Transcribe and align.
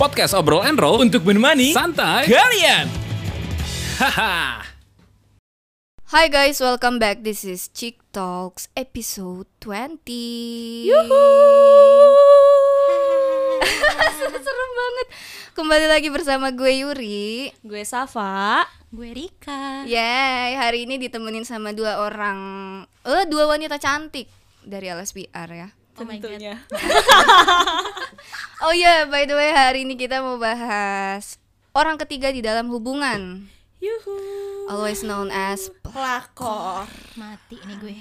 Podcast 0.00 0.32
Obrol 0.32 0.64
and 0.64 0.80
Roll 0.80 1.04
Untuk 1.04 1.28
menemani 1.28 1.76
santai 1.76 2.24
kalian. 2.24 2.88
Haha. 4.00 4.64
Hi 6.08 6.24
guys, 6.32 6.56
welcome 6.56 6.96
back. 6.96 7.20
This 7.20 7.44
is 7.44 7.68
Chick 7.68 8.00
Talks 8.08 8.72
episode 8.72 9.44
20. 9.60 10.88
Serem 14.40 14.70
banget. 14.72 15.06
Kembali 15.52 15.84
lagi 15.84 16.08
bersama 16.08 16.48
gue 16.48 16.80
Yuri. 16.80 17.52
Gue 17.60 17.84
Safa. 17.84 18.64
Gue 18.88 19.12
Rika. 19.12 19.84
Yay, 19.84 20.56
hari 20.56 20.88
ini 20.88 20.96
ditemenin 20.96 21.44
sama 21.44 21.76
dua 21.76 22.00
orang 22.00 22.40
eh 23.04 23.28
dua 23.28 23.52
wanita 23.52 23.76
cantik 23.76 24.32
dari 24.64 24.88
LSPR 24.88 25.50
ya. 25.52 25.68
Oh 26.00 26.08
my 26.08 26.16
God. 26.16 26.32
Tentunya. 26.32 26.56
Oh 28.60 28.76
iya, 28.76 29.08
by 29.08 29.24
the 29.24 29.32
way 29.32 29.56
hari 29.56 29.88
ini 29.88 29.96
kita 29.96 30.20
mau 30.20 30.36
bahas 30.36 31.40
orang 31.72 31.96
ketiga 31.96 32.28
di 32.28 32.44
dalam 32.44 32.68
hubungan. 32.68 33.48
Yuhu. 33.80 34.68
Always 34.68 35.00
known 35.00 35.32
as 35.32 35.72
Pelakor. 35.80 36.84
Mati 37.16 37.56
nih 37.56 37.76
gue. 37.80 37.96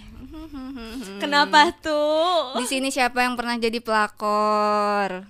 Kenapa 1.24 1.72
tuh? 1.80 2.60
di 2.60 2.68
sini 2.68 2.92
siapa 2.92 3.24
yang 3.24 3.40
pernah 3.40 3.56
jadi 3.56 3.80
pelakor? 3.80 5.24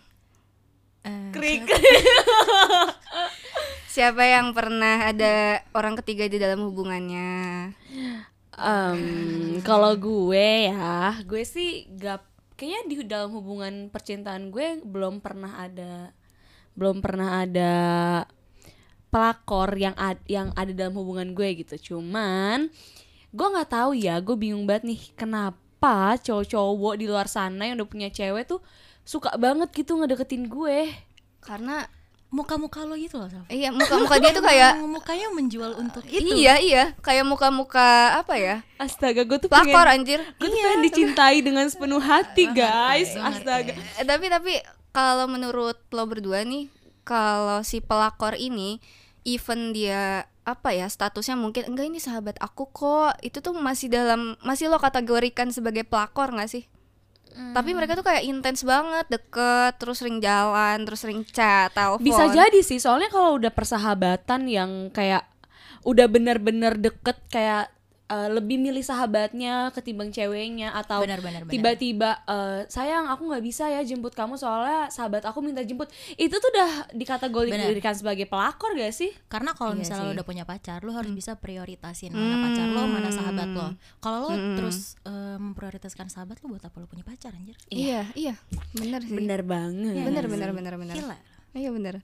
Eh, 1.06 1.30
Krik. 1.30 1.70
Siapa 3.94 4.22
yang 4.22 4.54
pernah 4.54 5.10
ada 5.10 5.66
orang 5.74 5.98
ketiga 6.02 6.30
di 6.30 6.38
dalam 6.38 6.62
hubungannya? 6.66 7.74
Em, 8.60 9.02
kalau 9.62 9.94
gue 9.98 10.70
ya, 10.70 11.18
gue 11.26 11.44
sih 11.46 11.90
gak 11.98 12.22
kayaknya 12.60 12.82
di 12.92 12.96
dalam 13.08 13.32
hubungan 13.32 13.88
percintaan 13.88 14.52
gue 14.52 14.84
belum 14.84 15.24
pernah 15.24 15.64
ada 15.64 16.12
belum 16.76 17.00
pernah 17.00 17.44
ada 17.48 17.74
pelakor 19.10 19.74
yang 19.76 19.96
ad, 19.98 20.22
yang 20.30 20.54
ada 20.54 20.72
dalam 20.72 20.96
hubungan 20.96 21.34
gue 21.34 21.66
gitu. 21.66 21.96
Cuman 21.96 22.70
gue 23.30 23.48
nggak 23.48 23.70
tahu 23.74 23.92
ya, 23.98 24.22
gue 24.22 24.36
bingung 24.38 24.70
banget 24.70 24.96
nih 24.96 25.02
kenapa 25.18 26.16
cowok-cowok 26.22 26.96
di 26.96 27.06
luar 27.10 27.28
sana 27.28 27.70
yang 27.70 27.82
udah 27.82 27.90
punya 27.90 28.10
cewek 28.14 28.46
tuh 28.46 28.62
suka 29.04 29.34
banget 29.36 29.74
gitu 29.74 29.98
ngedeketin 29.98 30.46
gue. 30.48 30.94
Karena 31.42 31.84
muka-muka 32.30 32.86
lo 32.86 32.94
gitu 32.94 33.18
loh, 33.18 33.26
Saf. 33.26 33.42
iya 33.50 33.74
muka-muka 33.74 34.22
dia 34.22 34.30
tuh 34.30 34.46
kayak 34.46 34.78
mukanya 34.86 35.28
menjual 35.34 35.74
untuk 35.76 36.06
itu. 36.06 36.22
iya 36.38 36.62
iya 36.62 36.84
kayak 37.02 37.26
muka-muka 37.26 38.14
apa 38.16 38.38
ya? 38.38 38.56
Astaga, 38.78 39.26
gue 39.26 39.38
tuh 39.38 39.50
Pelakor 39.50 39.66
pengen 39.84 40.06
anjir. 40.06 40.20
gue 40.38 40.46
tuh 40.46 40.60
pengen 40.60 40.82
dicintai 40.86 41.42
dengan 41.42 41.66
sepenuh 41.66 41.98
hati 41.98 42.46
guys 42.48 43.12
Gue 43.12 43.26
ngerti. 43.26 43.40
astaga 43.42 43.72
Eh, 43.98 44.06
tapi 44.06 44.26
tapi 44.30 44.54
kalau 44.90 45.26
menurut 45.26 45.82
lo 45.90 46.04
berdua 46.06 46.46
nih, 46.46 46.70
kalau 47.02 47.66
si 47.66 47.82
pelakor 47.82 48.34
ini 48.34 48.78
even 49.26 49.74
dia 49.74 50.30
apa 50.46 50.74
ya 50.74 50.86
statusnya 50.86 51.34
mungkin 51.34 51.66
enggak 51.70 51.86
ini 51.86 51.98
sahabat 51.98 52.38
aku 52.38 52.70
kok 52.70 53.18
itu 53.22 53.38
tuh 53.38 53.54
masih 53.54 53.86
dalam 53.86 54.34
masih 54.42 54.66
lo 54.66 54.78
kategorikan 54.78 55.50
sebagai 55.50 55.82
pelakor 55.82 56.30
nggak 56.30 56.50
sih? 56.50 56.66
Tapi 57.30 57.70
mereka 57.74 57.98
tuh 57.98 58.06
kayak 58.06 58.26
intens 58.26 58.62
banget, 58.62 59.06
deket, 59.10 59.78
terus 59.78 60.02
sering 60.02 60.20
jalan, 60.22 60.84
terus 60.86 61.00
sering 61.02 61.22
chat, 61.28 61.74
telepon. 61.74 62.04
bisa 62.04 62.30
jadi 62.30 62.60
sih 62.62 62.82
soalnya 62.82 63.10
kalau 63.10 63.38
udah 63.38 63.52
persahabatan 63.54 64.50
yang 64.50 64.72
kayak 64.90 65.26
udah 65.88 66.08
bener-bener 66.12 66.76
deket 66.76 67.18
kayak 67.32 67.72
eh, 68.10 68.30
lebih 68.30 68.58
milih 68.58 68.82
sahabatnya 68.82 69.70
ketimbang 69.70 70.10
ceweknya 70.10 70.74
atau 70.74 71.00
Benar, 71.00 71.22
benar, 71.22 71.42
benar. 71.42 71.54
tiba-tiba 71.54 72.20
eh, 72.26 72.62
sayang 72.66 73.08
aku 73.08 73.30
nggak 73.30 73.42
bisa 73.42 73.70
ya 73.70 73.82
jemput 73.82 74.12
kamu 74.12 74.36
soalnya 74.36 74.90
sahabat 74.90 75.24
aku 75.24 75.40
minta 75.40 75.62
jemput 75.62 75.88
itu 76.16 76.34
tuh 76.34 76.50
udah 76.50 76.90
dikategorikan 76.92 77.94
sebagai 77.94 78.26
pelakor 78.26 78.74
gak 78.74 78.92
sih 78.92 79.14
Karena 79.28 79.54
kalau 79.54 79.72
Iya 79.72 79.80
misalnya 79.80 80.06
lo 80.06 80.12
udah 80.14 80.26
punya 80.26 80.44
pacar, 80.44 80.82
lo 80.82 80.92
harus 80.92 81.10
bisa 81.10 81.36
prioritasin 81.36 82.12
mana 82.12 82.42
pacar 82.42 82.68
lo, 82.68 82.84
mana 82.84 83.10
sahabat 83.10 83.50
lo. 83.50 83.68
Kalau 84.00 84.18
lo 84.26 84.30
Hmm. 84.30 84.56
terus 84.56 84.98
eh, 85.04 85.38
memprioritaskan 85.38 86.08
sahabat 86.08 86.40
lo 86.40 86.50
buat 86.50 86.64
apa 86.64 86.76
lo 86.76 86.86
punya 86.86 87.04
pacar 87.04 87.32
anjir? 87.32 87.56
Iya, 87.70 88.10
iya, 88.14 88.36
bener 88.74 89.02
sih. 89.04 89.16
bener 89.16 89.42
banget 89.42 89.94
Iya 89.94 90.04
bener, 90.04 90.24
nggak 90.24 90.34
bener, 90.34 90.50
sih? 90.50 90.58
bener, 90.58 90.74
bener. 90.76 90.96
Gila. 90.96 91.18
Iya 91.54 91.70
bener. 91.70 91.96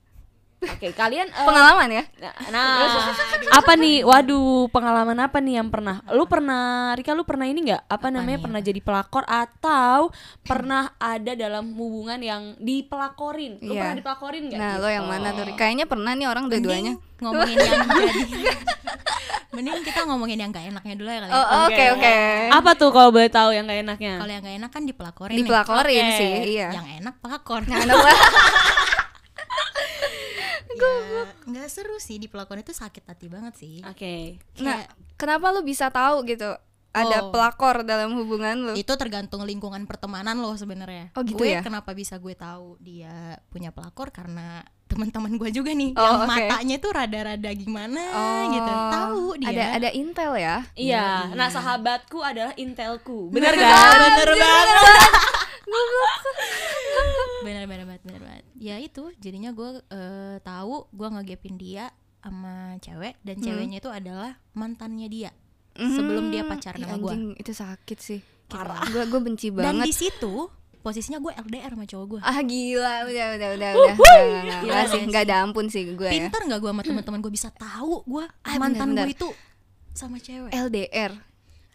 Oke 0.56 0.88
kalian 0.96 1.28
eh, 1.28 1.44
Pengalaman 1.44 1.88
ya? 1.92 2.04
Nah, 2.48 2.72
apa 3.60 3.72
nih? 3.76 4.02
Waduh, 4.02 4.72
pengalaman 4.72 5.18
apa 5.20 5.38
nih 5.38 5.60
yang 5.60 5.68
pernah? 5.68 6.00
Lu 6.10 6.24
pernah, 6.24 6.96
Rika, 6.96 7.12
lu 7.12 7.28
pernah 7.28 7.44
ini 7.44 7.68
nggak? 7.68 7.86
Apa, 7.86 8.08
namanya? 8.08 8.40
nih, 8.40 8.44
Pernah 8.44 8.60
jadi 8.64 8.80
pelakor 8.80 9.24
atau 9.28 10.10
pernah 10.42 10.96
ada 10.96 11.32
dalam 11.36 11.76
hubungan 11.76 12.18
yang 12.18 12.56
dipelakorin? 12.56 13.60
Lu 13.60 13.76
Iya. 13.76 13.80
pernah 13.84 13.96
dipelakorin 14.00 14.42
nggak? 14.48 14.58
Nah, 14.58 14.72
lo 14.76 14.88
gitu? 14.88 14.96
yang 14.96 15.06
mana 15.06 15.28
tuh? 15.36 15.44
Kayaknya 15.54 15.84
pernah 15.86 16.12
nih 16.16 16.26
orang 16.26 16.44
dua-duanya. 16.48 16.94
Ngomongin 17.20 17.56
yang 17.56 17.80
jadi. 17.96 18.12
Mending 19.56 19.88
kita 19.88 20.04
ngomongin 20.04 20.36
yang 20.36 20.52
gak 20.52 20.68
enaknya 20.68 20.94
dulu 21.00 21.08
ya 21.08 21.20
kali. 21.24 21.32
ya. 21.32 21.36
Oh, 21.40 21.46
oke, 21.64 21.84
oke. 21.96 22.14
Apa 22.52 22.70
tuh 22.76 22.90
kalau 22.92 23.08
boleh 23.08 23.30
tahu 23.32 23.56
yang 23.56 23.64
gak 23.64 23.88
enaknya? 23.88 24.20
Kalau 24.20 24.32
yang 24.36 24.42
gak 24.44 24.56
enak 24.60 24.70
kan 24.72 24.82
dipelakorin. 24.84 25.32
Dipelakorin 25.32 26.04
Oke. 26.04 26.18
sih, 26.20 26.32
iya. 26.60 26.68
Yang 26.76 26.86
enak 27.00 27.14
pelakor. 27.24 27.64
Yang 27.64 27.88
enak 27.88 27.96
banget. 30.76 31.26
Ya, 31.28 31.46
nggak 31.46 31.68
seru 31.68 31.96
sih 31.96 32.16
di 32.16 32.26
pelakon 32.26 32.58
itu 32.58 32.70
sakit 32.70 33.04
hati 33.04 33.26
banget 33.26 33.54
sih. 33.56 33.80
Oke. 33.82 34.36
Nah, 34.58 34.80
Kayak 34.80 34.88
kenapa 35.14 35.46
lu 35.50 35.60
bisa 35.60 35.88
tahu 35.88 36.24
gitu 36.24 36.54
ada 36.90 37.18
Oh. 37.20 37.28
pelakor 37.28 37.82
dalam 37.82 38.14
hubungan 38.14 38.56
lu? 38.62 38.72
itu 38.74 38.88
tergantung 38.94 39.42
lingkungan 39.42 39.84
pertemanan 39.84 40.34
lo 40.34 40.52
sebenarnya. 40.52 41.12
Oh, 41.12 41.20
gitu 41.20 41.36
gue 41.36 41.52
ya? 41.52 41.60
kenapa 41.60 41.92
bisa 41.92 42.16
gue 42.16 42.32
tahu 42.32 42.76
dia 42.78 43.12
punya 43.46 43.68
pelakor 43.68 44.08
karena 44.08 44.64
teman-teman 44.86 45.34
gue 45.34 45.50
juga 45.50 45.70
nih 45.70 45.92
Oh, 45.92 46.00
yang 46.00 46.20
oke. 46.20 46.30
matanya 46.30 46.76
tuh 46.78 46.90
rada-rada 46.90 47.50
gimana 47.52 48.00
Oh, 48.08 48.42
gitu. 48.48 48.72
Tahu 48.72 49.22
dia. 49.36 49.48
Ada 49.50 49.64
ada 49.76 49.90
intel 49.92 50.32
ya? 50.36 50.56
Iya, 50.72 51.06
nah 51.34 51.50
sahabatku 51.50 52.16
adalah 52.18 52.56
intelku. 52.56 53.28
Bener 53.28 53.52
Bener 53.52 53.66
kan? 53.66 53.92
Bener 53.92 54.30
banget. 54.32 54.76
bener 57.42 57.64
bener 57.66 57.84
bener 57.84 58.00
banget. 58.02 58.15
Ya 58.66 58.82
itu 58.82 59.14
jadinya 59.16 59.54
gue 59.54 59.78
eh, 59.86 60.36
tahu 60.42 60.90
gue 60.90 61.08
ngegapin 61.08 61.54
dia 61.54 61.94
sama 62.18 62.74
cewek 62.82 63.14
dan 63.22 63.38
ceweknya 63.38 63.78
itu 63.78 63.86
adalah 63.86 64.34
mantannya 64.50 65.06
dia 65.06 65.30
sebelum 65.76 66.34
dia 66.34 66.42
pacaran 66.42 66.82
sama 66.82 66.98
gue. 66.98 67.38
itu 67.38 67.52
sakit 67.54 67.98
sih. 68.02 68.20
Parah. 68.50 68.82
Gue 68.90 69.06
gue 69.06 69.20
benci 69.22 69.54
Dan 69.54 69.78
banget. 69.78 69.86
di 69.86 69.94
situ 69.94 70.50
posisinya 70.80 71.18
gue 71.18 71.32
LDR 71.36 71.70
sama 71.74 71.86
cowok 71.86 72.06
gue. 72.08 72.20
Ah 72.22 72.38
gila, 72.42 72.94
udah 73.06 73.26
udah 73.38 73.48
udah 73.54 73.70
udah. 73.74 73.94
Nggak, 73.94 74.22
nggak, 74.22 74.60
Gila 74.62 74.82
sih, 74.86 75.00
nggak 75.06 75.22
ada 75.26 75.36
ampun 75.42 75.66
sih 75.66 75.82
gue 75.84 76.06
ya. 76.06 76.14
Pintar 76.26 76.42
nggak 76.46 76.60
gue 76.62 76.70
sama 76.70 76.82
teman-teman 76.82 77.18
gue 77.22 77.32
bisa 77.34 77.48
tahu 77.50 78.02
gue 78.02 78.24
Ah, 78.42 78.54
mantan 78.58 78.94
gue 78.94 79.10
itu 79.10 79.28
sama 79.92 80.18
cewek. 80.18 80.50
LDR. 80.50 81.12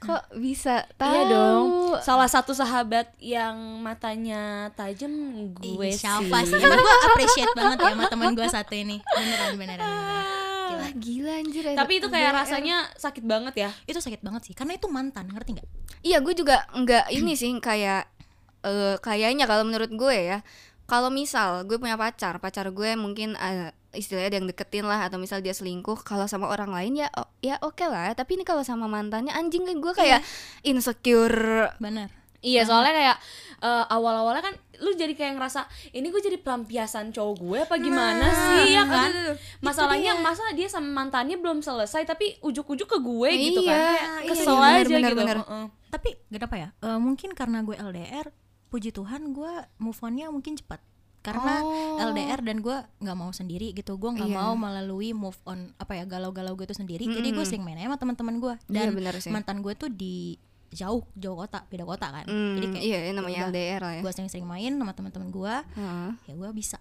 Kok 0.01 0.23
bisa 0.41 0.81
tahu? 0.97 1.13
Iya 1.13 1.21
dong. 1.29 1.65
Salah 2.01 2.25
satu 2.25 2.57
sahabat 2.57 3.13
yang 3.21 3.53
matanya 3.85 4.73
tajam 4.73 5.13
gue 5.53 5.77
Ih, 5.85 5.93
sih. 5.93 6.01
siapa 6.01 6.41
sih? 6.41 6.57
Emang 6.57 6.81
gue 6.81 6.95
appreciate 7.05 7.53
banget 7.53 7.77
ya 7.77 7.91
sama 7.93 8.05
teman 8.09 8.33
gue 8.33 8.47
satu 8.49 8.73
ini. 8.73 8.97
Beneran 8.97 9.53
beneran. 9.61 9.85
beneran. 9.85 10.25
Gila, 10.71 10.87
gila 10.97 11.31
anjir. 11.37 11.63
Tapi 11.77 11.93
itu 12.01 12.07
kayak 12.09 12.31
rasanya 12.33 12.89
sakit 12.97 13.23
banget 13.29 13.53
ya. 13.61 13.69
Itu 13.85 14.01
sakit 14.01 14.25
banget 14.25 14.41
sih, 14.49 14.53
karena 14.57 14.73
itu 14.73 14.89
mantan, 14.89 15.29
ngerti 15.29 15.61
nggak? 15.61 15.67
Iya, 16.01 16.17
gue 16.25 16.33
juga 16.33 16.65
nggak 16.73 17.05
ini 17.13 17.37
sih 17.37 17.53
kayak 17.61 18.09
eh 18.61 18.95
kayaknya 19.05 19.45
kalau 19.45 19.69
menurut 19.69 19.93
gue 19.93 20.17
ya. 20.17 20.39
Kalau 20.89 21.13
misal 21.13 21.63
gue 21.69 21.77
punya 21.77 21.95
pacar, 21.95 22.41
pacar 22.41 22.67
gue 22.73 22.97
mungkin 22.97 23.37
eh, 23.37 23.69
istilahnya 23.91 24.27
ada 24.27 24.37
yang 24.37 24.47
deketin 24.47 24.83
lah 24.83 25.03
atau 25.03 25.15
misal 25.15 25.39
dia 25.39 25.51
selingkuh, 25.51 26.01
kalau 26.01 26.25
sama 26.25 26.47
orang 26.47 26.71
lain 26.71 26.93
ya 26.97 27.07
o- 27.13 27.27
ya 27.39 27.59
oke 27.59 27.83
lah. 27.83 28.11
Tapi 28.11 28.35
ini 28.35 28.43
kalau 28.43 28.61
sama 28.61 28.85
mantannya 28.85 29.31
anjing 29.31 29.63
gue 29.63 29.93
kayak 29.93 30.23
insecure. 30.61 31.71
Bener. 31.77 32.09
Iya, 32.41 32.65
soalnya 32.65 32.89
kayak 32.91 33.17
eh, 33.61 33.85
awal-awalnya 33.87 34.41
kan 34.41 34.55
lu 34.81 34.97
jadi 34.97 35.13
kayak 35.13 35.37
ngerasa 35.37 35.61
ini 35.93 36.09
gue 36.09 36.17
jadi 36.19 36.41
pelampiasan 36.41 37.13
cowok 37.13 37.35
gue 37.37 37.59
apa 37.61 37.75
gimana 37.77 38.25
sih 38.25 38.73
ya 38.73 38.81
kan? 38.81 39.13
Masalahnya 39.61 40.17
masa 40.17 40.49
dia 40.51 40.65
sama 40.65 40.89
mantannya 40.89 41.37
belum 41.37 41.61
selesai 41.61 42.01
tapi 42.03 42.41
ujuk-ujuk 42.41 42.89
ke 42.89 42.97
gue 42.97 43.29
gitu 43.31 43.61
kan. 43.61 43.77
Iya, 43.77 43.85
Kayak 43.85 44.01
iya, 44.01 44.29
kesel 44.33 44.55
iya, 44.57 44.65
aja 44.73 44.81
bener, 44.89 45.01
gitu. 45.05 45.19
bener. 45.21 45.37
Heeh. 45.37 45.65
Tapi 45.93 46.09
kenapa 46.33 46.55
ya? 46.57 46.69
Eh, 46.81 46.97
mungkin 46.97 47.29
karena 47.31 47.61
gue 47.61 47.75
LDR, 47.77 48.25
puji 48.67 48.89
Tuhan 48.89 49.21
gue 49.31 49.53
move 49.77 49.99
onnya 50.01 50.33
mungkin 50.33 50.57
cepat. 50.57 50.81
Karena 51.21 51.61
Oh. 51.61 52.01
LDR 52.03 52.41
dan 52.41 52.59
gue 52.59 52.73
nggak 52.97 53.13
mau 53.15 53.29
sendiri 53.29 53.71
gitu, 53.71 53.93
gue 53.95 54.09
nggak 54.11 54.25
Iya. 54.27 54.37
mau 54.37 54.53
melalui 54.55 55.13
move 55.13 55.37
on 55.43 55.69
apa 55.75 55.93
ya 55.93 56.03
galau-galau 56.03 56.53
gue 56.53 56.65
itu 56.65 56.73
sendiri. 56.73 57.05
Jadi 57.05 57.29
gue 57.29 57.43
sering 57.43 57.61
main 57.61 57.77
aja 57.77 57.85
sama 57.85 57.97
teman-teman 57.97 58.35
gue. 58.37 58.53
Iya, 58.67 58.89
Dan 58.89 58.93
bener 58.93 59.13
sih. 59.15 59.29
mantan 59.29 59.59
gue 59.59 59.73
tuh 59.73 59.87
di 59.87 60.35
jauh 60.71 61.03
jauh 61.13 61.37
kota 61.37 61.61
beda 61.67 61.83
kota 61.83 62.07
kan. 62.09 62.25
Hmm, 62.25 62.55
Jadi 62.55 62.65
kayak 62.69 62.83
iya 62.83 62.97
namanya 63.11 63.37
ya 63.37 63.43
udah, 63.43 63.51
LDR 63.51 63.81
lah 63.81 63.93
ya. 63.93 64.01
gue 64.01 64.11
sering-sering 64.11 64.45
main 64.45 64.71
sama 64.71 64.91
teman-teman 64.91 65.27
gue. 65.29 65.55
Heeh. 65.75 66.09
Ya 66.25 66.33
gue 66.33 66.49
bisa 66.51 66.79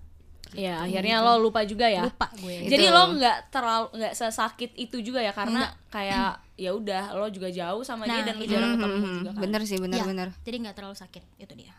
Iya, 0.51 0.83
akhirnya 0.83 1.21
lo 1.21 1.39
lupa 1.39 1.63
juga 1.63 1.87
ya. 1.87 2.03
lupa 2.03 2.27
gue. 2.35 2.67
Jadi 2.67 2.87
lo 2.87 3.13
nggak 3.13 3.51
terlalu 3.51 3.87
nggak 3.95 4.15
sesakit 4.15 4.75
itu 4.75 4.99
juga 5.01 5.21
ya 5.21 5.31
karena 5.31 5.63
kayak 5.87 6.43
ya 6.57 6.71
udah 6.73 7.15
lo 7.15 7.29
juga 7.29 7.47
jauh 7.49 7.83
sama 7.83 8.03
dia 8.05 8.19
Nah, 8.19 8.27
dan 8.27 8.35
lo 8.35 8.43
itu. 8.43 8.51
jarang 8.51 8.69
Hmm, 8.69 8.79
ketemu 8.81 8.97
hmm, 8.97 9.15
juga 9.17 9.31
kan. 9.31 9.41
Bener 9.41 9.61
sih, 9.63 9.77
Ya, 9.77 9.81
bener-bener. 9.81 10.29
Jadi 10.41 10.57
nggak 10.59 10.75
terlalu 10.75 10.97
sakit 10.97 11.23
itu 11.39 11.53
dia. 11.55 11.71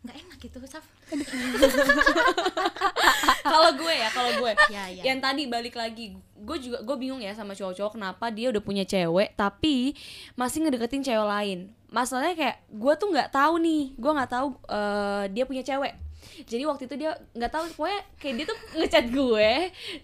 Nggak 0.00 0.16
enak 0.18 0.36
gitu, 0.40 0.56
Saf. 0.66 0.82
kalau 3.52 3.70
gue 3.76 3.92
ya 3.92 4.08
kalau 4.12 4.30
gue. 4.40 4.52
Ya, 4.72 4.84
ya. 4.88 5.02
yang 5.04 5.18
tadi 5.20 5.46
balik 5.46 5.76
lagi 5.76 6.16
gue 6.42 6.58
juga 6.58 6.82
gue 6.82 6.96
bingung 6.98 7.22
ya 7.22 7.30
sama 7.38 7.54
cowok-cowok 7.54 7.94
kenapa 7.94 8.26
dia 8.34 8.50
udah 8.50 8.58
punya 8.58 8.82
cewek 8.82 9.38
tapi 9.38 9.94
masih 10.34 10.66
ngedeketin 10.66 11.04
cewek 11.04 11.28
lain. 11.28 11.58
Masalahnya 11.92 12.34
kayak 12.34 12.56
gue 12.72 12.94
tuh 12.96 13.08
nggak 13.12 13.30
tahu 13.30 13.54
nih 13.60 13.82
gue 13.94 14.12
nggak 14.12 14.30
tahu 14.32 14.48
eh, 14.68 15.24
dia 15.30 15.44
punya 15.44 15.62
cewek. 15.62 15.94
Jadi 16.46 16.62
waktu 16.64 16.86
itu 16.86 16.94
dia 16.96 17.18
nggak 17.34 17.52
tahu 17.52 17.64
pokoknya 17.76 18.00
kayak 18.16 18.34
dia 18.38 18.46
tuh 18.46 18.58
ngechat 18.78 19.06
gue 19.10 19.50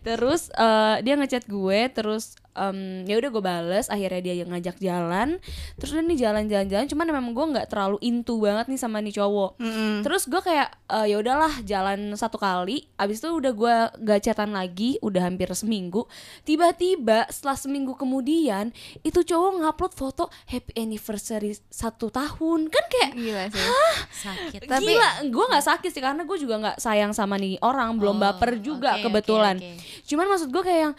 terus 0.02 0.42
eh, 0.52 0.96
dia 1.02 1.14
ngechat 1.16 1.44
gue 1.46 1.78
terus 1.94 2.34
em, 2.52 2.78
ya 3.04 3.16
udah 3.16 3.30
gue 3.30 3.42
bales 3.42 3.86
akhirnya 3.86 4.20
dia 4.20 4.34
yang 4.36 4.48
ngajak 4.48 4.76
jalan 4.78 5.36
terus 5.74 5.90
udah 5.90 6.02
nih 6.02 6.18
jalan-jalan-jalan 6.18 6.86
cuman 6.86 7.06
memang 7.08 7.32
gue 7.32 7.46
nggak 7.52 7.68
terlalu 7.68 7.98
into 8.00 8.38
banget 8.38 8.66
nih 8.66 8.76
sama 8.76 8.98
nih 8.98 9.14
cowok 9.14 9.58
Mm-mm. 9.58 10.00
Terus 10.00 10.24
gue 10.24 10.38
kayak 10.38 10.68
eh, 10.88 11.06
ya 11.06 11.16
udahlah 11.16 11.52
jalan 11.62 12.14
satu 12.14 12.36
kali, 12.36 12.86
abis 12.94 13.18
itu 13.18 13.28
udah 13.30 13.52
gue 13.52 13.74
gak 14.00 14.20
chatan 14.22 14.50
lagi, 14.50 14.96
udah 14.98 15.26
hampir 15.26 15.50
seminggu. 15.50 16.06
Tiba-tiba 16.42 17.28
setelah 17.28 17.54
seminggu 17.54 17.92
kemudian 17.92 18.72
itu 19.02 19.20
cowok 19.20 19.60
ngupload 19.60 19.92
foto 19.92 20.24
happy 20.46 20.72
anniversary 20.76 21.52
satu 21.64 22.08
tahun, 22.08 22.66
kan 22.68 22.84
kayak 22.88 23.10
Gila 23.12 23.44
sih. 23.48 23.68
sakit 24.18 24.60
Tapi- 24.64 24.86
gila. 24.88 25.10
Gue 25.28 25.44
nggak 25.44 25.66
sakit 25.66 25.90
sih 25.90 26.00
karena 26.00 26.22
gue 26.22 26.38
juga 26.38 26.56
nggak 26.56 26.78
sayang 26.78 27.12
sama 27.12 27.36
nih 27.36 27.60
orang, 27.60 27.94
belum 27.96 28.16
Oh, 28.16 28.22
baper 28.24 28.56
juga 28.58 28.96
oke, 28.96 29.04
kebetulan. 29.04 29.56
oke, 29.56 29.68
oke. 29.68 30.02
Cuman 30.04 30.26
maksud 30.26 30.48
gue 30.48 30.62
kayak 30.62 30.80
yang 30.80 30.94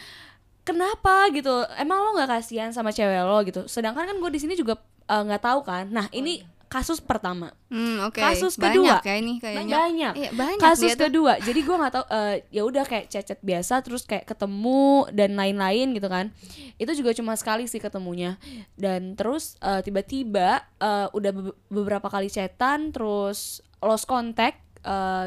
kenapa 0.69 1.27
gitu? 1.29 1.51
Emang 1.75 1.97
lo 1.99 2.13
nggak 2.13 2.29
kasihan 2.29 2.69
sama 2.69 2.89
cewek 2.89 3.21
lo 3.21 3.41
gitu? 3.41 3.61
Sedangkan 3.65 4.05
kan 4.05 4.15
gue 4.15 4.29
di 4.29 4.39
sini 4.39 4.53
juga 4.53 4.77
eh, 5.05 5.21
nggak 5.25 5.41
tahu 5.41 5.59
kan. 5.65 5.89
Nah 5.89 6.05
ini 6.11 6.39
kasus 6.69 7.01
pertama. 7.01 7.49
Hmm, 7.73 7.97
oke. 8.05 8.21
Kasus 8.21 8.53
Banyak 8.53 8.77
kedua. 8.77 8.95
ya 9.01 9.15
ini 9.17 9.41
kayaknya. 9.41 9.73
banyak 9.73 10.13
Iya, 10.13 10.29
banyak 10.37 10.61
kasus 10.61 10.93
kedua 10.93 11.33
jadi 11.49 11.59
gue 11.65 11.75
nggak 11.75 11.93
tahu 11.97 12.05
eh, 12.13 12.35
ya 12.53 12.61
udah 12.61 12.83
kayak 12.85 13.09
chat 13.09 13.41
biasa 13.41 13.81
terus 13.81 14.05
kayak 14.05 14.29
ketemu 14.29 15.09
dan 15.09 15.33
lain-lain 15.33 15.97
gitu 15.97 16.05
kan 16.05 16.29
itu 16.77 16.93
juga 16.93 17.17
cuma 17.17 17.33
sekali 17.33 17.65
sih 17.65 17.81
ketemunya 17.81 18.37
dan 18.77 19.17
terus 19.17 19.57
eh, 19.59 19.81
tiba-tiba 19.81 20.61
eh, 20.77 21.09
udah 21.09 21.31
be- 21.33 21.57
beberapa 21.73 22.05
kali 22.05 22.29
chatan 22.29 22.93
terus 22.93 23.65
lost 23.81 24.05
contact 24.05 24.61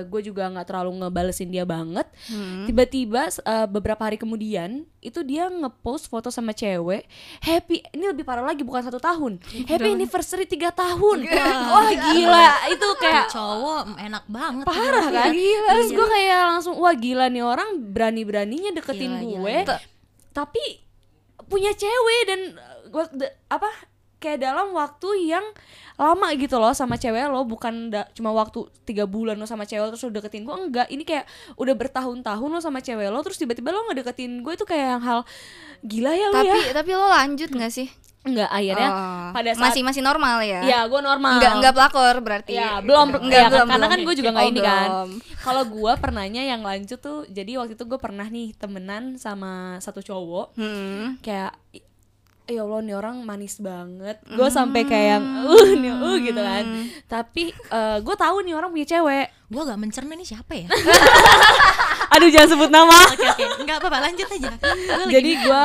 gue 0.08 0.20
juga 0.25 0.49
nggak 0.49 0.66
terlalu 0.69 1.04
ngebalesin 1.04 1.52
dia 1.52 1.69
banget. 1.69 2.08
Hmm. 2.28 2.64
tiba-tiba 2.64 3.28
eh, 3.28 3.66
beberapa 3.69 4.00
hari 4.02 4.16
kemudian 4.16 4.84
itu 5.02 5.20
dia 5.22 5.50
ngepost 5.50 6.06
foto 6.06 6.31
sama 6.31 6.54
cewek 6.54 7.04
happy 7.43 7.82
ini 7.93 8.04
lebih 8.08 8.22
parah 8.25 8.46
lagi 8.46 8.64
bukan 8.64 8.87
satu 8.87 9.02
tahun. 9.02 9.43
Happy 9.69 9.88
anniversary 9.93 10.46
tiga 10.49 10.72
tahun. 10.72 11.28
Wah 11.72 11.90
gila. 11.93 12.49
Itu 12.72 12.88
kayak 12.96 13.28
cowok 13.28 13.99
enak 13.99 14.25
banget. 14.31 14.64
Parah 14.64 15.06
kan? 15.10 15.31
Terus 15.34 15.88
gue 15.93 16.06
kayak 16.06 16.40
langsung 16.56 16.75
wah 16.81 16.94
gila 16.96 17.28
nih 17.28 17.44
orang 17.44 17.76
berani 17.93 18.22
beraninya 18.25 18.70
deketin 18.72 19.12
Gila, 19.19 19.22
gue. 19.22 19.56
Gila. 19.69 19.78
tapi 20.32 20.64
punya 21.44 21.76
cewek 21.76 22.20
dan 22.25 22.40
gue 22.88 23.04
apa 23.52 23.69
kayak 24.23 24.39
dalam 24.41 24.71
waktu 24.71 25.09
yang 25.27 25.43
lama 25.95 26.31
gitu 26.33 26.57
loh 26.57 26.71
sama 26.71 26.95
cewek 26.95 27.27
lo 27.27 27.43
bukan 27.43 27.91
da- 27.91 28.09
cuma 28.13 28.31
waktu 28.31 28.65
tiga 28.83 29.05
bulan 29.05 29.35
lo 29.35 29.45
sama 29.45 29.63
cewek 29.63 29.83
lo 29.83 29.91
terus 29.91 30.03
lo 30.03 30.13
deketin 30.13 30.43
gue 30.43 30.55
enggak 30.57 30.87
ini 30.89 31.03
kayak 31.03 31.27
udah 31.55 31.75
bertahun-tahun 31.75 32.49
lo 32.49 32.59
sama 32.59 32.79
cewek 32.79 33.07
lo 33.07 33.21
terus 33.21 33.37
tiba-tiba 33.37 33.69
lo 33.69 33.85
ngedeketin 33.85 34.41
gue 34.41 34.53
itu 34.53 34.63
kayak 34.63 34.87
yang 34.93 35.03
hal 35.03 35.21
gila 35.81 36.13
ya 36.13 36.27
lo 36.29 36.39
Tapi 36.39 36.49
ya 36.49 36.73
tapi 36.73 36.91
lo 36.93 37.07
lanjut 37.07 37.51
nggak 37.51 37.73
sih? 37.73 37.91
enggak 38.23 38.47
akhirnya 38.49 38.87
Oh, 38.89 39.29
pada 39.35 39.51
saat 39.51 39.63
masih 39.65 39.83
masih 39.83 39.99
normal 40.01 40.39
ya? 40.41 40.63
ya 40.63 40.87
gue 40.87 41.01
normal 41.01 41.37
Enggak 41.37 41.53
enggak 41.59 41.75
pelakor 41.75 42.15
berarti. 42.21 42.55
Ya, 42.55 42.79
belum 42.79 43.19
Enggak, 43.19 43.35
ya, 43.37 43.47
belum, 43.51 43.67
karena 43.67 43.75
belum. 43.81 43.91
kan 43.91 43.99
gue 44.01 44.15
juga 44.15 44.31
nggak 44.31 44.39
Oh, 44.41 44.49
ini 44.49 44.61
kan. 44.63 44.87
belum. 44.87 45.09
Kalau 45.37 45.63
gue 45.67 45.93
pernahnya 45.99 46.43
yang 46.47 46.63
lanjut 46.63 46.99
tuh, 46.99 47.27
jadi 47.27 47.59
waktu 47.59 47.75
itu 47.75 47.83
gue 47.83 47.99
pernah 47.99 48.23
nih 48.25 48.55
temenan 48.55 49.19
sama 49.19 49.53
satu 49.77 49.99
cowok, 50.01 50.55
Hmm. 50.55 51.19
kayak 51.19 51.51
ya 52.52 52.69
Allah 52.69 52.81
nih 52.84 52.94
orang 52.96 53.16
manis 53.25 53.56
banget. 53.58 54.20
Gue 54.28 54.49
sampai 54.52 54.84
kayak 54.84 55.06
yang 55.16 55.25
uh 55.49 55.70
nih 55.72 55.93
uh 55.96 56.16
gitu 56.20 56.40
kan. 56.40 56.64
Tapi 57.08 57.44
gue 58.04 58.16
tahu 58.16 58.37
nih 58.44 58.54
orang 58.54 58.70
punya 58.70 58.87
cewek. 58.87 59.28
gue 59.52 59.60
gak 59.60 59.76
mencerna 59.76 60.16
nih 60.16 60.25
siapa 60.25 60.52
ya 60.56 60.64
Aduh 62.16 62.32
jangan 62.32 62.56
sebut 62.56 62.70
nama. 62.72 63.04
oke 63.12 63.20
oke 63.20 63.44
nggak 63.69 63.84
apa-apa 63.84 64.08
lanjut 64.08 64.25
aja 64.32 64.49
Gua 64.56 65.12
jadi 65.12 65.31
gue 65.44 65.64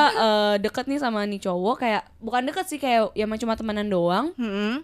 deket 0.60 0.92
nih 0.92 1.00
sama 1.00 1.24
nih 1.24 1.40
cowok 1.40 1.76
kayak 1.88 2.04
bukan 2.20 2.52
deket 2.52 2.68
sih 2.68 2.80
kayak 2.84 3.16
ya 3.16 3.24
cuma 3.24 3.56
temenan 3.56 3.88
doang. 3.88 4.36
Hmm. 4.36 4.84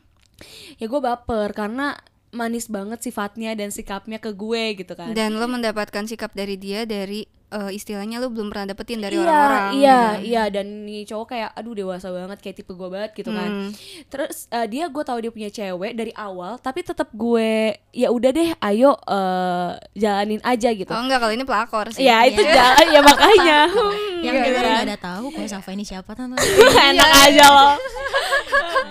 Ya 0.79 0.87
gue 0.87 1.01
baper 1.03 1.51
karena 1.51 1.99
manis 2.33 2.71
banget 2.71 3.03
sifatnya 3.03 3.53
dan 3.53 3.69
sikapnya 3.69 4.17
ke 4.17 4.31
gue 4.33 4.79
gitu 4.79 4.95
kan. 4.95 5.11
Dan 5.11 5.35
lo 5.35 5.45
mendapatkan 5.51 6.07
sikap 6.07 6.31
dari 6.31 6.55
dia 6.55 6.87
dari 6.87 7.27
eh, 7.53 7.71
istilahnya 7.77 8.17
lo 8.17 8.33
belum 8.33 8.49
pernah 8.49 8.73
dapetin 8.73 8.97
dari 8.97 9.13
iya, 9.13 9.21
orang-orang. 9.21 9.63
Iya, 9.77 9.99
gitu. 10.01 10.25
iya 10.25 10.43
dan 10.49 10.65
nih 10.83 11.01
cowok 11.05 11.27
kayak 11.29 11.49
aduh 11.53 11.73
dewasa 11.77 12.07
banget 12.09 12.37
kayak 12.41 12.55
tipe 12.57 12.73
gue 12.73 12.89
banget 12.89 13.11
gitu 13.13 13.29
kan. 13.29 13.49
Hmm. 13.49 13.69
Terus 14.09 14.49
eh, 14.49 14.65
dia 14.65 14.89
gue 14.89 15.03
tahu 15.05 15.17
dia 15.21 15.31
punya 15.31 15.49
cewek 15.53 15.93
dari 15.93 16.11
awal, 16.17 16.57
tapi 16.57 16.81
tetap 16.81 17.13
gue 17.13 17.77
ya 17.93 18.09
udah 18.09 18.31
deh, 18.33 18.49
ayo 18.57 18.97
eh, 18.97 19.71
jalanin 19.93 20.41
aja 20.41 20.69
gitu. 20.73 20.89
Oh 20.89 21.01
enggak 21.05 21.21
kalau 21.21 21.33
ini 21.33 21.45
pelakor 21.45 21.87
sih. 21.93 22.03
Ya 22.03 22.25
itu 22.25 22.41
Iya. 22.41 22.53
jalan 22.57 22.87
ya 22.89 23.01
makanya. 23.05 23.59
yang 24.25 24.35
Gitu 24.39 24.45
denger 24.49 24.63
kan. 24.63 24.71
nggak 24.73 24.85
ada 24.89 24.97
tahu 24.97 25.25
kok 25.29 25.45
Safa 25.51 25.69
ini 25.75 25.83
siapa 25.83 26.11
tante 26.15 26.39
Enak 26.89 27.11
aja 27.29 27.45
loh. 27.45 27.73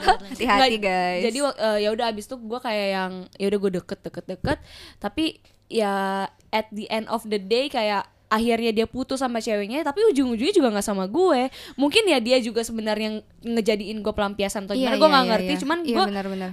Hati-hati 0.03 0.77
guys. 0.79 1.23
Jadi 1.27 1.39
eh, 1.41 1.79
ya 1.83 1.89
udah 1.91 2.07
abis 2.13 2.27
itu 2.29 2.37
gue 2.39 2.61
kayak 2.61 2.89
yang 2.93 3.13
ya 3.39 3.47
udah 3.51 3.59
gue 3.59 3.73
deket 3.83 3.99
deket 4.05 4.25
deket, 4.29 4.59
tapi 4.99 5.41
ya 5.73 6.27
at 6.53 6.69
the 6.71 6.85
end 6.93 7.09
of 7.09 7.25
the 7.25 7.41
day 7.41 7.67
kayak 7.73 8.05
akhirnya 8.33 8.73
dia 8.73 8.87
putus 8.89 9.21
sama 9.21 9.45
ceweknya 9.45 9.85
tapi 9.85 10.01
ujung-ujungnya 10.09 10.55
juga 10.57 10.69
nggak 10.73 10.87
sama 10.87 11.05
gue. 11.05 11.53
Mungkin 11.77 12.09
ya 12.09 12.17
dia 12.17 12.41
juga 12.41 12.65
sebenarnya 12.65 13.21
ng- 13.21 13.25
ngejadiin 13.53 14.01
gue 14.01 14.09
pelampiasan 14.11 14.65
atau 14.65 14.73
Iya, 14.73 14.89
gimana 14.89 14.97
gue 14.97 15.05
iya, 15.05 15.13
nggak 15.13 15.21
iya, 15.23 15.33
ngerti. 15.37 15.53
iya. 15.53 15.61
cuman 15.61 15.79
Iya, 15.79 15.93
gue 15.93 16.05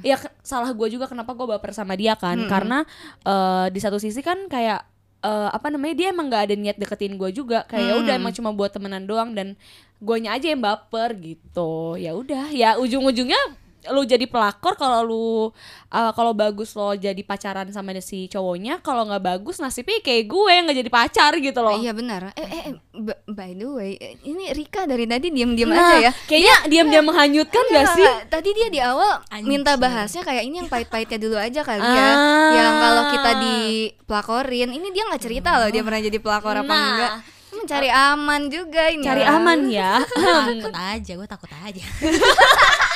ya 0.03 0.17
salah 0.43 0.71
gue 0.75 0.87
juga 0.91 1.07
kenapa 1.07 1.31
gue 1.31 1.47
baper 1.47 1.71
sama 1.71 1.95
dia 1.95 2.13
kan. 2.13 2.35
Karena 2.45 2.83
eh, 3.23 3.65
di 3.71 3.79
satu 3.79 3.95
sisi 3.95 4.19
kan 4.19 4.51
kayak 4.51 4.83
eh, 5.19 5.49
apa 5.49 5.67
namanya 5.71 5.95
dia 5.95 6.07
emang 6.11 6.27
nggak 6.27 6.43
ada 6.51 6.55
niat 6.59 6.75
deketin 6.75 7.15
gue 7.15 7.31
juga. 7.31 7.63
Kayak 7.65 7.85
ya 7.85 7.93
udah 7.95 8.13
emang 8.19 8.33
cuma 8.35 8.51
buat 8.51 8.69
temenan 8.69 9.07
doang 9.07 9.31
dan 9.31 9.55
guanya 9.99 10.35
aja 10.35 10.51
yang 10.51 10.59
baper 10.59 11.15
gitu. 11.15 11.95
Ya 11.95 12.11
udah 12.11 12.51
ya 12.51 12.75
ujung-ujungnya 12.75 13.39
lu 13.87 14.03
jadi 14.03 14.23
pelakor 14.23 14.75
kalau 14.75 14.99
lu 15.01 15.25
uh, 15.87 16.11
kalau 16.11 16.31
bagus 16.31 16.73
lo 16.73 16.91
jadi 16.91 17.15
pacaran 17.19 17.63
sama 17.69 17.95
si 17.97 18.27
cowoknya 18.27 18.79
kalau 18.79 19.03
nggak 19.03 19.23
bagus 19.25 19.57
nasibnya 19.57 19.99
kayak 19.99 20.25
gue 20.25 20.49
yang 20.49 20.63
nggak 20.63 20.79
jadi 20.79 20.91
pacar 20.91 21.31
gitu 21.35 21.59
loh 21.59 21.75
Iya 21.75 21.91
benar. 21.91 22.31
Eh, 22.33 22.43
eh, 22.43 22.61
eh, 22.65 22.75
by 23.25 23.51
the 23.53 23.67
way, 23.67 23.91
eh, 23.95 24.19
ini 24.21 24.51
Rika 24.51 24.83
dari 24.83 25.03
tadi 25.03 25.29
diam-diam 25.29 25.69
nah, 25.69 25.79
aja 25.89 25.95
ya. 26.01 26.11
kayaknya 26.25 26.55
diam-diam 26.67 27.05
menghanyutkan 27.05 27.63
gak 27.65 27.79
Enggak, 27.79 27.95
sih. 27.95 28.07
Tadi 28.27 28.49
dia 28.51 28.67
di 28.67 28.79
awal 28.79 29.23
Anjir. 29.27 29.47
minta 29.47 29.73
bahasnya 29.73 30.21
kayak 30.21 30.43
ini 30.43 30.55
yang 30.57 30.67
pahit-pahitnya 30.67 31.17
dulu 31.17 31.35
aja 31.35 31.61
kali 31.61 31.79
ya. 31.79 31.87
Ah. 31.87 32.51
Yang 32.51 32.73
kalau 32.77 33.03
kita 33.09 33.31
dipelakorin, 33.39 34.69
ini 34.71 34.87
dia 34.89 35.03
nggak 35.05 35.21
cerita 35.21 35.55
loh 35.55 35.69
dia 35.69 35.81
pernah 35.81 35.99
jadi 35.99 36.17
pelakor 36.17 36.55
apa 36.57 36.67
Nah. 36.67 36.83
enggak. 36.89 37.13
Mencari 37.49 37.89
aman 37.89 38.41
juga 38.47 38.83
ini. 38.87 39.01
cari 39.01 39.25
aman 39.25 39.59
ya 39.67 39.97
takut 40.53 40.69
aja 40.71 41.11
gue 41.17 41.27
takut 41.27 41.49
aja 41.49 41.81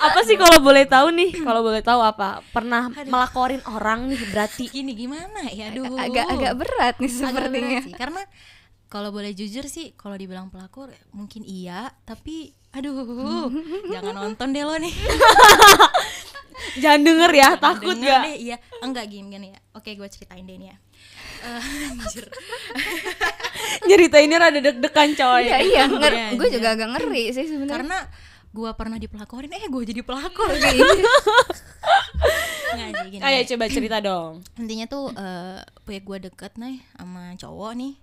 apa 0.00 0.20
sih 0.22 0.34
kalau 0.34 0.58
boleh 0.58 0.84
tahu 0.84 1.10
nih? 1.10 1.30
Kalau 1.38 1.60
boleh 1.60 1.80
tahu 1.80 2.00
apa? 2.00 2.40
Pernah 2.48 2.88
melakorin 3.04 3.60
orang 3.66 4.06
nih 4.06 4.20
berarti? 4.28 4.64
Gini 4.66 4.92
gimana 4.94 5.44
ya? 5.46 5.68
Aduh. 5.68 5.92
Agak-agak 5.94 6.52
berat 6.54 6.94
nih 6.96 7.10
Agak 7.10 7.20
sepertinya. 7.22 7.60
berat 7.70 7.84
sih, 7.84 7.94
karena 7.94 8.22
kalau 8.86 9.08
boleh 9.08 9.30
jujur 9.30 9.64
sih 9.64 9.94
kalau 9.94 10.14
dibilang 10.14 10.48
pelakor 10.48 10.90
mungkin 11.10 11.40
iya 11.42 11.94
tapi 12.02 12.50
aduh 12.70 13.46
jangan 13.86 14.14
nonton 14.18 14.50
deh 14.50 14.62
lo 14.62 14.74
nih. 14.76 14.94
Jangan 16.76 17.00
denger 17.00 17.30
ya 17.32 17.48
takut 17.56 17.96
Denger 17.96 18.10
gak 18.12 18.22
deh, 18.26 18.36
iya. 18.38 18.56
Enggak 18.80 19.08
gini 19.08 19.32
gini. 19.32 19.48
Ya 19.48 19.60
oke 19.72 19.90
gue 19.90 20.04
ceritain 20.06 20.44
deh 20.44 20.54
nih 20.54 20.68
ya. 20.68 20.76
Eh, 21.40 21.62
anjir. 21.96 22.28
nyeritainnya 23.82 24.36
rada 24.38 24.60
deg-degan 24.60 25.10
coy. 25.14 25.42
Iya, 25.42 25.56
iya, 25.58 25.82
nger- 25.88 26.12
Iya, 26.12 26.26
gue 26.36 26.46
iya. 26.46 26.54
juga 26.54 26.68
agak 26.74 26.88
ngeri 26.92 27.24
sih 27.32 27.46
sebenarnya. 27.48 27.72
karena 27.72 27.98
gue 28.50 28.70
pernah 28.74 28.98
dipelakorin 28.98 29.54
eh 29.54 29.70
gue 29.70 29.82
jadi 29.86 30.02
pelakor. 30.02 30.50
Nggak 32.70 33.06
gini 33.10 33.22
ayo 33.22 33.38
coba 33.54 33.64
cerita 33.70 33.98
dong. 34.02 34.42
Intinya 34.58 34.86
tuh 34.90 35.10
eh 35.14 35.62
punya 35.86 36.00
gue 36.02 36.16
deket 36.30 36.52
nih 36.58 36.82
sama 36.98 37.34
cowok 37.38 37.72
nih 37.78 37.94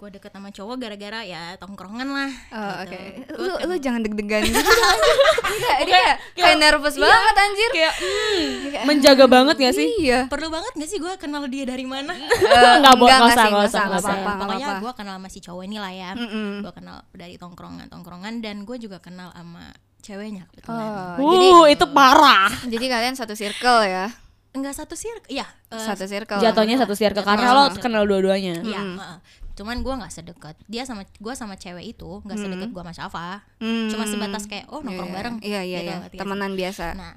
gue 0.00 0.08
deket 0.10 0.32
sama 0.32 0.48
cowok 0.48 0.76
gara-gara 0.78 1.20
ya 1.22 1.54
tongkrongan 1.54 2.08
lah 2.08 2.30
Oh, 2.48 2.72
gitu. 2.80 2.88
oke. 2.88 3.00
Gua 3.30 3.60
Lu 3.60 3.68
lu 3.68 3.74
jangan 3.76 4.00
deg-degan 4.00 4.40
gitu. 4.48 4.56
Enggak, 4.56 5.76
dia 5.78 5.92
kayak, 5.92 6.14
kayak 6.34 6.56
nervous 6.56 6.96
banget 6.96 7.34
anjir. 7.36 7.70
kayak 7.70 7.94
hmm, 7.94 8.84
menjaga 8.84 9.24
banget 9.26 9.56
gak 9.56 9.74
sih 9.74 9.88
Iya. 10.00 10.20
perlu 10.26 10.48
banget 10.48 10.72
gak 10.74 10.88
sih 10.88 10.96
gue 10.96 11.12
kenal 11.16 11.44
dia 11.46 11.64
dari 11.64 11.84
mana 11.84 12.16
Eh, 12.16 12.74
Nggak, 12.80 12.94
Bo, 12.96 13.04
nggak 13.04 13.20
usah, 13.20 13.28
sih, 13.28 13.36
nggak 13.36 13.50
nggak 13.50 13.68
usah, 13.68 13.78
nggak 13.78 13.86
nggak 13.86 14.00
usah. 14.00 14.08
apa-apa, 14.10 14.24
nggak 14.24 14.40
pokoknya 14.40 14.68
gue 14.78 14.92
kenal 14.94 15.14
sama 15.14 15.28
si 15.28 15.38
cowok 15.38 15.62
ini 15.62 15.76
lah 15.76 15.92
ya 15.92 16.10
Mm-mm. 16.14 16.50
gue 16.60 16.72
kenal 16.72 16.96
dari 17.12 17.34
tongkrongan 17.36 17.86
tongkrongan 17.86 18.34
dan 18.38 18.56
gue 18.64 18.76
juga 18.76 18.98
kenal 18.98 19.28
sama 19.30 19.68
ceweknya 20.00 20.48
kebetulan 20.48 20.86
Oh, 21.20 21.28
jadi 21.28 21.46
uh 21.50 21.66
itu 21.68 21.84
parah 21.86 22.48
jadi 22.64 22.86
kalian 22.88 23.14
satu 23.14 23.34
circle 23.34 23.84
ya. 23.84 24.08
enggak 24.50 24.72
satu 24.72 24.96
circle 24.96 25.28
ya 25.30 25.44
eh, 25.68 25.78
satu 25.78 26.04
circle 26.04 26.40
Jatuhnya 26.40 26.74
satu 26.76 26.94
circle 26.94 27.20
karena 27.20 27.52
lo 27.52 27.62
kenal 27.76 28.02
dua-duanya. 28.02 28.58
Iya, 28.60 28.80
heeh. 28.80 29.16
Cuman 29.60 29.84
gue 29.84 29.92
nggak 29.92 30.08
sedekat. 30.08 30.56
Dia 30.64 30.88
sama 30.88 31.04
gue 31.04 31.34
sama 31.36 31.60
cewek 31.60 31.92
itu 31.92 32.24
nggak 32.24 32.38
sedekat 32.40 32.68
gue 32.72 32.80
sama 32.80 32.94
Syafa. 32.96 33.44
Hmm. 33.60 33.92
cuma 33.92 34.08
sebatas 34.08 34.48
kayak 34.48 34.72
oh 34.72 34.80
nongkrong 34.80 35.12
Iya, 35.12 35.16
bareng. 35.20 35.36
Iya 35.44 35.60
iya 35.68 35.78
gitu, 35.84 35.92
iya. 36.16 36.20
temenan 36.24 36.52
biasa. 36.56 36.86
Nah 36.96 37.12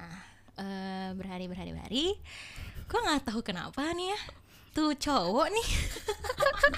eh, 0.60 1.08
berhari 1.16 1.48
berhari 1.48 1.72
berhari 1.72 2.06
gue 2.84 3.00
nggak 3.00 3.24
tahu 3.32 3.40
kenapa 3.40 3.80
nih 3.96 4.12
ya 4.12 4.18
tuh 4.76 4.92
cowok 4.92 5.48
nih. 5.48 5.68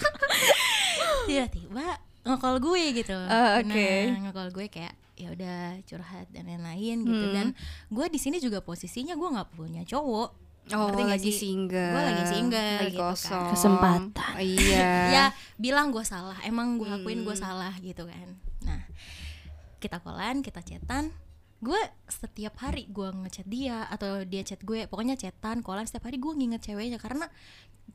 Tiba-tiba 1.27 1.87
ngekol 2.23 2.57
gue 2.63 2.83
gitu. 3.03 3.17
Ah, 3.27 3.59
oke. 3.59 3.89
nah 4.13 4.19
ngekol 4.31 4.49
gue 4.55 4.67
kayak 4.71 4.95
ya 5.17 5.33
udah 5.33 5.81
curhat 5.89 6.29
dan 6.29 6.45
lain-lain 6.45 7.03
gitu. 7.09 7.27
Hmm. 7.27 7.35
dan 7.35 7.47
gue 7.89 8.07
di 8.13 8.21
sini 8.21 8.37
juga 8.37 8.61
posisinya 8.61 9.17
gue 9.17 9.29
nggak 9.33 9.49
punya 9.57 9.83
cowok 9.89 10.46
Oh, 10.69 10.91
Ngerti 10.91 11.03
lagi 11.05 11.31
sih? 11.31 11.39
single. 11.45 11.91
Gue 11.91 12.03
lagi 12.05 12.25
single 12.27 12.59
lagi 12.77 12.87
gitu 12.89 12.99
kan. 12.99 13.07
kosong. 13.09 13.47
Kesempatan. 13.53 14.33
Iya. 14.37 14.91
ya 15.15 15.25
bilang 15.57 15.89
gue 15.89 16.03
salah 16.03 16.35
emang 16.43 16.75
gue 16.77 16.87
akuin 16.87 17.19
Hmm. 17.19 17.27
gue 17.27 17.37
salah 17.37 17.73
gitu 17.79 18.03
kan 18.03 18.29
nah 18.59 18.83
kita 19.77 19.99
kolan 19.99 20.41
kita 20.41 20.59
chatan 20.61 21.15
gue 21.59 21.79
setiap 22.05 22.59
hari 22.59 22.85
gue 22.87 23.07
ngechat 23.07 23.47
dia 23.47 23.87
atau 23.87 24.21
dia 24.23 24.43
chat 24.43 24.59
gue 24.59 24.85
pokoknya 24.85 25.15
chatan 25.15 25.61
kolan 25.61 25.83
setiap 25.83 26.05
hari 26.05 26.17
gue 26.17 26.29
nginget 26.31 26.61
ceweknya 26.65 26.97
karena 26.97 27.31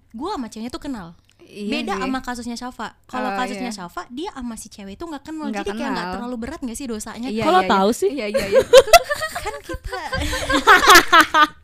gue 0.10 0.30
sama 0.30 0.48
ceweknya 0.48 0.70
tuh 0.70 0.80
kenal 0.82 1.08
Iya 1.42 1.68
beda 1.76 1.94
sih. 1.94 2.02
sama 2.02 2.20
kasusnya 2.22 2.56
Syafa 2.56 2.88
kalau 3.04 3.30
Oh, 3.30 3.36
kasusnya 3.36 3.68
iya. 3.68 3.76
Syafa 3.76 4.02
dia 4.08 4.30
sama 4.32 4.56
si 4.56 4.68
cewek 4.68 4.96
itu 4.96 5.04
nggak 5.04 5.24
kenal 5.24 5.50
Nggak 5.50 5.62
jadi 5.62 5.72
kayak 5.76 5.82
nggak 5.84 6.00
kenal. 6.00 6.14
terlalu 6.16 6.36
berat 6.40 6.60
nggak 6.62 6.78
sih 6.78 6.88
dosanya 6.88 7.28
Iya, 7.28 7.44
Kalau 7.44 7.60
iya, 7.60 7.68
iya. 7.68 7.74
tahu 7.74 7.90
sih. 7.92 8.10
Iya 8.10 8.26
iya 8.28 8.46
iya. 8.48 8.62
kan 9.44 9.56
kita 9.60 10.00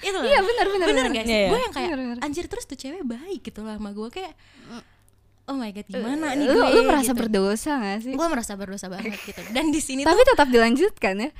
itu 0.00 0.12
loh. 0.12 0.24
Iya 0.24 0.40
benar 0.40 0.66
benar. 0.66 0.86
benar. 0.88 1.04
gak 1.10 1.24
sih? 1.24 1.28
Iya, 1.28 1.38
iya. 1.38 1.48
Gue 1.48 1.58
yang 1.58 1.72
kayak 1.72 1.88
Bener, 1.90 2.00
bener. 2.06 2.18
anjir 2.20 2.44
terus 2.46 2.64
tuh 2.64 2.74
cewek 2.74 3.02
baik 3.02 3.40
gitu 3.42 3.60
lah 3.60 3.76
sama 3.76 3.90
gue 3.90 4.08
kayak 4.08 4.32
oh 5.44 5.54
my 5.54 5.70
god 5.70 5.82
gimana 5.84 6.26
nih 6.32 6.46
Lu, 6.46 6.54
gue 6.54 6.66
lu 6.72 6.82
merasa 6.84 7.10
gitu. 7.10 7.20
berdosa 7.20 7.72
gak 7.76 7.98
sih? 8.00 8.12
gue 8.12 8.26
merasa 8.28 8.52
berdosa 8.54 8.86
banget 8.86 9.18
gitu 9.28 9.40
dan 9.50 9.68
di 9.68 9.78
sini 9.78 10.02
Tapi 10.02 10.14
tuh 10.16 10.28
tetap 10.30 10.48
dilanjutkan 10.48 11.14
ya. 11.18 11.30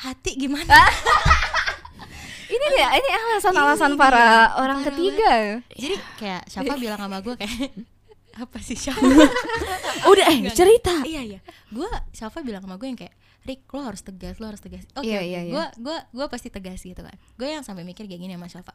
hati 0.00 0.30
gimana 0.36 0.78
Ini 2.48 2.66
ya, 2.74 2.88
ini 2.94 3.08
alasan-alasan 3.12 3.92
para 3.94 4.56
orang 4.56 4.80
parah 4.80 4.88
ketiga. 4.88 5.32
jadi 5.68 5.96
kayak 6.16 6.42
siapa 6.48 6.74
bilang 6.80 6.96
sama 6.98 7.20
gue 7.20 7.34
kayak 7.36 7.76
apa 8.38 8.58
sih 8.62 8.72
siapa 8.72 9.04
Udah 10.06 10.24
eh 10.24 10.48
cerita. 10.48 11.04
iya 11.04 11.20
iya 11.26 11.40
gue 11.68 11.84
siapa 12.08 12.40
bilang 12.40 12.62
sama 12.62 12.78
gue 12.78 12.88
yang 12.88 12.96
kayak 12.96 13.12
Rick 13.42 13.68
lo 13.68 13.82
harus 13.82 14.00
tegas 14.00 14.38
lo 14.38 14.46
harus 14.46 14.58
tegas 14.58 14.82
oke 14.92 15.02
Iya, 15.02 15.18
oke. 15.18 15.26
iya, 15.26 15.40
iya. 15.42 15.52
gue 15.52 15.64
gue 15.84 15.98
gue 16.12 16.26
pasti 16.26 16.48
tegas 16.48 16.80
gitu 16.80 16.98
kan 16.98 17.12
gue 17.34 17.46
yang 17.46 17.60
sampai 17.60 17.82
mikir 17.82 18.04
kayak 18.04 18.18
gini 18.18 18.32
sama 18.32 18.48
Syafa 18.48 18.74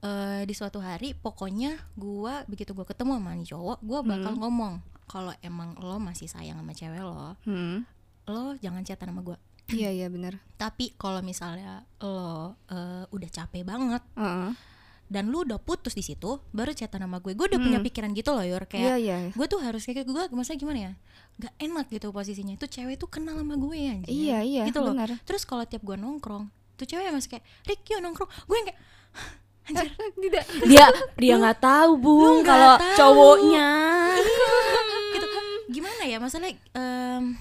Eh, 0.00 0.42
di 0.42 0.56
suatu 0.56 0.80
hari 0.80 1.12
pokoknya 1.12 1.76
gue 1.92 2.34
begitu 2.48 2.72
gue 2.72 2.82
ketemu 2.82 3.20
sama 3.20 3.36
nih 3.36 3.44
cowok 3.46 3.78
gue 3.80 4.00
bakal 4.02 4.32
ngomong 4.34 4.80
kalau 5.04 5.28
emang 5.40 5.76
lo 5.76 6.00
masih 6.00 6.24
sayang 6.24 6.56
sama 6.56 6.72
cewek 6.72 6.98
lo 6.98 7.36
Hmm. 7.44 7.84
lo 8.24 8.56
jangan 8.56 8.80
chatan 8.80 9.12
sama 9.12 9.20
gue 9.22 9.36
Iya 9.70 9.92
iya 9.92 10.08
benar. 10.08 10.40
tapi 10.56 10.96
kalau 10.96 11.20
misalnya 11.20 11.84
lo 11.98 12.56
eh, 12.66 13.04
udah 13.06 13.28
capek 13.30 13.60
banget 13.60 14.00
Heeh. 14.14 14.50
Dan 15.10 15.26
lu 15.26 15.42
udah 15.42 15.58
putus 15.58 15.98
di 15.98 16.06
situ 16.06 16.38
baru 16.54 16.70
chatan 16.70 17.02
sama 17.02 17.18
gue. 17.18 17.34
Gue 17.34 17.50
udah 17.50 17.58
punya 17.58 17.82
pikiran 17.82 18.14
gitu 18.14 18.30
loh 18.30 18.46
yor. 18.46 18.62
Iya 18.62 18.70
kayak 18.70 18.96
iya. 19.02 19.16
gue 19.34 19.46
tuh 19.50 19.58
harus 19.58 19.82
kayak 19.82 20.06
gue 20.06 20.22
maksudnya 20.30 20.58
gimana 20.62 20.78
ya? 20.78 20.92
Gak 21.42 21.54
enak 21.58 21.86
gitu 21.90 22.14
posisinya. 22.14 22.54
Itu 22.54 22.70
cewek 22.70 22.94
tuh 22.94 23.10
kenal 23.10 23.42
sama 23.42 23.58
gue 23.58 23.74
anjir 23.74 24.06
Iya 24.06 24.38
iya. 24.46 24.62
gitu 24.70 24.78
loh. 24.78 24.94
benar. 24.94 25.10
terus 25.26 25.42
kalau 25.42 25.66
tiap 25.66 25.82
gue 25.82 25.98
nongkrong 25.98 26.46
tuh 26.78 26.86
cewek 26.86 27.10
masih 27.10 27.36
kayak 27.36 27.44
Rick 27.66 27.82
yuk 27.90 28.00
nongkrong. 28.06 28.30
Gue 28.46 28.56
yang 28.62 28.66
kayak 28.70 28.78
anjir. 29.66 29.88
Tidak. 30.22 30.44
Dia 30.70 30.86
dia 31.18 31.34
nggak 31.42 31.58
tahu 31.58 31.90
bung 31.98 32.46
nggak 32.46 32.54
kalau 32.54 32.74
cowoknya. 32.94 33.68
gitu. 35.18 35.26
Gimana 35.74 36.02
ya? 36.06 36.22
Masalah 36.22 36.54
em, 36.54 37.34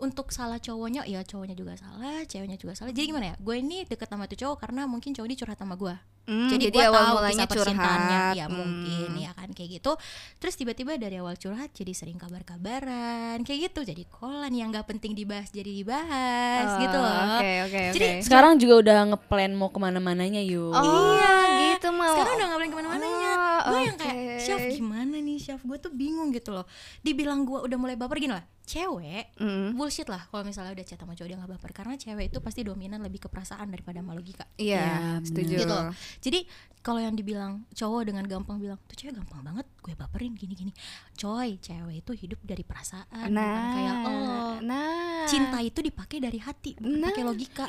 untuk 0.00 0.28
salah 0.28 0.56
cowoknya 0.56 1.04
ya 1.04 1.20
cowoknya 1.20 1.52
juga 1.52 1.72
salah 1.74 2.24
ceweknya 2.24 2.56
juga 2.56 2.72
salah 2.72 2.90
jadi 2.90 3.06
gimana 3.06 3.26
ya 3.26 3.36
gue 3.36 3.56
ini 3.56 3.84
deket 3.84 4.06
sama 4.06 4.24
tuh 4.24 4.38
cowok 4.38 4.56
karena 4.58 4.84
mungkin 4.84 5.10
cowok 5.10 5.26
ini 5.26 5.36
curhat 5.36 5.56
sama 5.56 5.76
gue 5.76 5.96
Hmm, 6.22 6.46
jadi, 6.46 6.68
jadi 6.68 6.76
gue 6.76 6.84
awal 6.86 7.00
tahu 7.00 7.14
mulanya 7.16 7.32
kisah 7.34 7.50
percintaannya 7.50 8.18
curhat. 8.22 8.36
ya 8.36 8.46
Hmm. 8.46 8.54
mungkin 8.54 9.08
ya 9.18 9.30
kan 9.32 9.48
kayak 9.50 9.70
gitu 9.74 9.92
terus 10.38 10.54
tiba-tiba 10.54 10.92
dari 10.94 11.16
awal 11.16 11.34
curhat 11.34 11.72
jadi 11.72 11.90
sering 11.90 12.20
kabar-kabaran 12.60 13.40
kayak 13.40 13.60
gitu 13.66 13.80
jadi 13.84 14.04
kolan 14.06 14.52
yang 14.52 14.68
nggak 14.68 14.86
penting 14.86 15.12
dibahas 15.12 15.48
jadi 15.48 15.72
dibahas 15.72 16.68
gitu 16.78 16.92
Oh, 16.92 17.02
loh 17.02 17.18
Oke 17.36 17.50
oke 17.62 17.80
oke. 17.80 17.82
Jadi, 17.92 18.06
Sekarang 18.20 18.52
juga 18.56 18.74
udah 18.78 18.98
ngeplan 19.08 19.52
mau 19.52 19.68
ke 19.68 19.78
mana-mananya 19.78 20.38
yuk. 20.40 20.70
Oh, 20.70 20.84
iya 21.16 21.34
gitu 21.72 21.88
mau. 21.90 22.12
sekarang 22.12 22.34
udah 22.36 22.48
boleh 22.52 22.68
ke 22.68 22.76
mana-mananya 22.76 23.32
Oh, 23.60 23.70
gue 23.70 23.80
yang 23.82 23.96
oke. 23.96 24.04
kayak 24.06 24.38
chef 24.38 24.60
gimana 24.70 25.16
chef 25.50 25.60
gue 25.60 25.78
tuh 25.78 25.90
bingung 25.90 26.30
gitu 26.30 26.50
loh 26.50 26.62
dibilang 27.00 27.42
gue 27.42 27.58
udah 27.60 27.74
mulai 27.74 27.94
baper 27.94 28.18
gini 28.18 28.32
lah 28.32 28.46
cewek 28.62 29.34
Hmm. 29.34 29.74
bullshit 29.74 30.06
lah 30.06 30.22
kalau 30.24 30.42
misalnya 30.42 30.70
udah 30.70 30.84
chat 30.84 30.94
sama 30.94 31.12
cowok 31.12 31.26
dia 31.26 31.36
nggak 31.36 31.50
baper 31.52 31.70
karena 31.74 31.94
cewek 31.94 32.30
itu 32.30 32.38
pasti 32.38 32.62
dominan 32.62 33.00
lebih 33.00 33.18
ke 33.18 33.28
perasaan 33.28 33.66
daripada 33.66 33.98
sama 33.98 34.14
logika 34.14 34.46
Iya, 34.54 34.78
Iya, 34.78 34.98
setuju. 35.20 35.56
gitu 35.58 35.66
loh. 35.66 35.90
Jadi 36.20 36.40
kalau 36.78 36.96
yang 36.96 37.12
dibilang 37.12 37.66
cowok 37.70 38.02
dengan 38.04 38.24
gampang 38.24 38.56
bilang 38.56 38.78
tuh 38.80 38.94
cewek 38.94 39.12
gampang 39.12 39.42
banget 39.42 39.66
gue 39.76 39.92
baperin 39.92 40.32
gini-gini. 40.32 40.70
Coy, 41.12 41.58
cewek 41.58 42.00
itu 42.00 42.12
hidup 42.16 42.40
dari 42.40 42.62
perasaan 42.62 43.26
bukan 43.26 43.34
Nah, 43.34 43.58
kayak 43.74 43.96
oh. 44.00 44.52
nah, 44.62 45.26
Cinta 45.26 45.58
itu 45.58 45.80
dipakai 45.80 46.18
dari 46.18 46.38
hati, 46.38 46.76
bukan 46.76 46.94
Nah. 46.94 47.10
pakai 47.10 47.24
logika. 47.24 47.64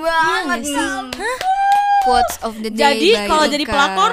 banget 0.00 0.58
Iya 0.64 0.88
nih. 1.12 1.28
Quotes 2.00 2.36
of 2.40 2.56
the 2.56 2.70
day. 2.70 2.80
Jadi, 2.80 3.08
kalau 3.28 3.44
jadi 3.44 3.64
pelakor, 3.64 4.12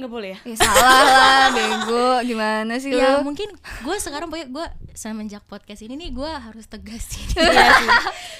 Nggak 0.00 0.10
boleh 0.10 0.28
ya? 0.30 0.38
Ya 0.42 0.56
salah 0.56 1.00
lah, 1.04 1.44
bego. 1.52 2.08
Gimana 2.24 2.72
sih 2.76 2.88
Ya 2.90 3.20
lu? 3.20 3.22
mungkin 3.22 3.52
gue 3.52 3.96
sekarang 3.98 4.26
pokoknya 4.26 4.48
gue 4.48 4.66
semenjak 4.92 5.44
podcast 5.44 5.80
ini 5.80 5.94
nih 5.94 6.10
gue 6.10 6.30
harus 6.30 6.64
tegas 6.64 7.04
sih. 7.12 7.24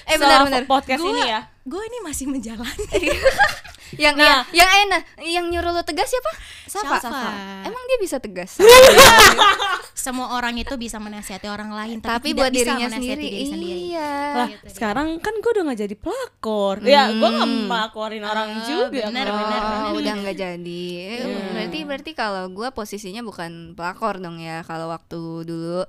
Eh 0.03 0.17
benar-benar. 0.17 0.65
podcast 0.65 0.97
Gua- 0.99 1.13
ini 1.13 1.23
ya. 1.27 1.41
Gue 1.63 1.81
ini 1.83 1.99
masih 2.01 2.25
menjalani. 2.25 3.11
Yang 3.91 4.15
Nah. 4.15 4.23
yang, 4.23 4.39
yang 4.55 4.71
enak, 4.87 5.01
yang 5.19 5.45
nyuruh 5.47 5.75
lu 5.75 5.83
tegas 5.83 6.07
siapa? 6.07 6.31
Safa. 6.63 6.95
Safa. 6.97 7.27
Emang 7.61 7.83
dia 7.85 7.99
bisa 7.99 8.23
tegas? 8.23 8.55
Semua 9.93 10.31
orang 10.33 10.55
itu 10.55 10.71
bisa 10.75 10.95
menasihati 10.95 11.45
orang 11.45 11.69
lain, 11.69 11.99
tapi, 11.99 12.07
Tapi 12.07 12.27
tidak 12.31 12.39
buat 12.39 12.51
bisa 12.51 12.63
dirinya 12.71 12.87
menasihati 12.87 13.11
sendiri. 13.11 13.27
diri 13.27 13.45
sendiri. 13.45 13.81
Iya. 13.91 14.11
Lah, 14.31 14.47
sekarang 14.65 15.07
kan 15.19 15.33
gue 15.35 15.51
udah 15.51 15.63
gak 15.67 15.79
jadi 15.81 15.95
pelakor. 15.99 16.75
Ya, 16.81 17.11
gue 17.11 17.29
gak 17.29 17.49
melakorin 17.67 18.23
orang 18.23 18.49
Ah, 18.49 18.65
juga. 18.65 19.03
benar, 19.11 19.25
kok. 19.27 19.35
benar, 19.37 19.61
benar. 19.61 19.81
Oh, 19.83 19.99
udah 19.99 20.13
nggak 20.17 20.37
jadi. 20.39 20.83
Iya. 21.19 21.37
Berarti 21.51 21.79
berarti 21.83 22.11
kalau 22.15 22.43
gue 22.47 22.67
posisinya 22.71 23.21
bukan 23.21 23.75
pelakor 23.75 24.17
dong 24.17 24.39
ya 24.39 24.63
kalau 24.63 24.87
waktu 24.87 25.19
dulu. 25.43 25.83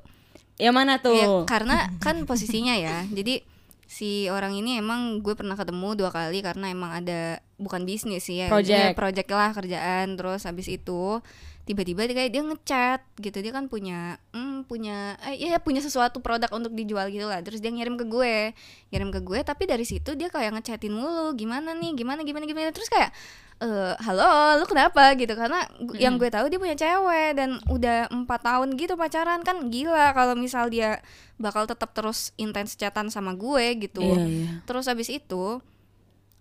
Yang 0.58 0.74
mana 0.74 0.98
tuh? 0.98 1.14
Ya, 1.14 1.26
karena 1.46 1.86
kan 1.98 2.26
posisinya 2.26 2.74
ya. 2.74 3.06
Jadi 3.08 3.46
si 3.92 4.32
orang 4.32 4.56
ini 4.56 4.80
emang 4.80 5.20
gue 5.20 5.36
pernah 5.36 5.52
ketemu 5.52 5.92
dua 6.00 6.08
kali 6.08 6.40
karena 6.40 6.72
emang 6.72 6.96
ada 7.04 7.44
bukan 7.60 7.84
bisnis 7.84 8.24
sih 8.24 8.40
ya. 8.40 8.48
Project. 8.48 8.72
Ya, 8.72 8.96
project 8.96 9.28
lah 9.28 9.52
kerjaan 9.52 10.16
terus 10.16 10.48
habis 10.48 10.72
itu 10.72 11.20
tiba-tiba 11.62 12.10
dia 12.10 12.16
kayak 12.18 12.32
dia 12.34 12.42
ngechat 12.42 13.00
gitu 13.22 13.38
dia 13.38 13.52
kan 13.54 13.70
punya 13.70 14.18
hmm, 14.34 14.66
punya 14.66 15.14
eh, 15.22 15.38
ya 15.38 15.62
punya 15.62 15.78
sesuatu 15.78 16.18
produk 16.18 16.50
untuk 16.50 16.74
dijual 16.74 17.06
gitu 17.06 17.30
lah 17.30 17.38
terus 17.38 17.62
dia 17.62 17.70
ngirim 17.70 17.94
ke 17.94 18.02
gue 18.02 18.50
ngirim 18.90 19.14
ke 19.14 19.20
gue 19.22 19.38
tapi 19.46 19.70
dari 19.70 19.86
situ 19.86 20.18
dia 20.18 20.26
kayak 20.26 20.58
ngechatin 20.58 20.90
mulu 20.90 21.38
gimana 21.38 21.70
nih 21.78 21.94
gimana 21.94 22.26
gimana 22.26 22.50
gimana 22.50 22.74
terus 22.74 22.90
kayak 22.90 23.14
eh 23.62 23.94
halo 24.02 24.58
lu 24.58 24.66
kenapa? 24.66 25.14
Gitu. 25.14 25.30
Karena 25.38 25.62
gu- 25.78 25.94
yang 25.94 26.18
gue 26.18 26.26
tahu 26.26 26.50
dia 26.50 26.58
punya 26.58 26.74
cewek 26.74 27.38
dan 27.38 27.62
udah 27.70 28.10
empat 28.10 28.42
tahun 28.42 28.74
gitu 28.74 28.98
pacaran 28.98 29.46
kan 29.46 29.70
gila 29.70 30.10
kalau 30.10 30.34
misal 30.34 30.66
dia 30.66 30.98
bakal 31.38 31.70
tetap 31.70 31.94
terus 31.94 32.34
intens 32.34 32.74
chatan 32.74 33.06
sama 33.06 33.38
gue 33.38 33.78
gitu. 33.78 34.02
Iya, 34.02 34.26
iya. 34.26 34.50
terus 34.66 34.90
habis 34.90 35.06
itu 35.06 35.62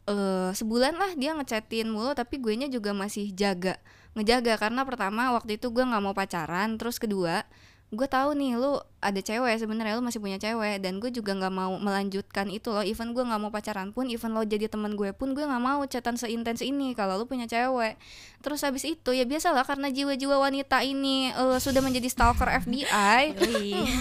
eh 0.09 0.49
sebulan 0.57 0.97
lah 0.97 1.11
dia 1.13 1.37
ngechatin 1.37 1.85
mulu 1.93 2.17
tapi 2.17 2.41
gue 2.41 2.57
nya 2.57 2.65
juga 2.65 2.89
masih 2.91 3.29
jaga 3.37 3.77
ngejaga. 4.17 4.57
Karena 4.57 4.81
pertama 4.81 5.29
waktu 5.37 5.61
itu 5.61 5.69
gue 5.69 5.85
nggak 5.85 6.01
mau 6.01 6.17
pacaran 6.17 6.73
terus 6.81 6.97
kedua 6.97 7.45
gue 7.91 8.07
tahu 8.07 8.39
nih 8.39 8.55
lu 8.55 8.79
ada 9.03 9.19
cewek 9.19 9.51
sebenarnya 9.59 9.99
lu 9.99 10.03
masih 10.05 10.23
punya 10.23 10.39
cewek 10.39 10.79
dan 10.79 11.03
gue 11.03 11.11
juga 11.11 11.35
nggak 11.35 11.51
mau 11.51 11.75
melanjutkan 11.75 12.47
itu 12.47 12.71
loh. 12.71 12.87
Even 12.87 13.11
gue 13.11 13.19
nggak 13.19 13.41
mau 13.43 13.51
pacaran 13.51 13.91
pun 13.91 14.07
even 14.07 14.31
lo 14.31 14.47
jadi 14.47 14.71
teman 14.71 14.95
gue 14.95 15.11
pun 15.11 15.35
gue 15.35 15.43
nggak 15.43 15.59
mau 15.59 15.83
chatan 15.91 16.15
seintens 16.15 16.63
ini 16.63 16.95
kalau 16.95 17.19
lu 17.19 17.27
punya 17.27 17.51
cewek. 17.51 17.99
Terus 18.39 18.63
habis 18.63 18.87
itu 18.87 19.11
ya 19.11 19.27
biasalah 19.27 19.67
karena 19.67 19.91
jiwa-jiwa 19.91 20.39
wanita 20.39 20.87
ini 20.87 21.35
eh, 21.35 21.59
sudah 21.59 21.83
menjadi 21.83 22.07
stalker 22.07 22.47
FBI 22.63 23.35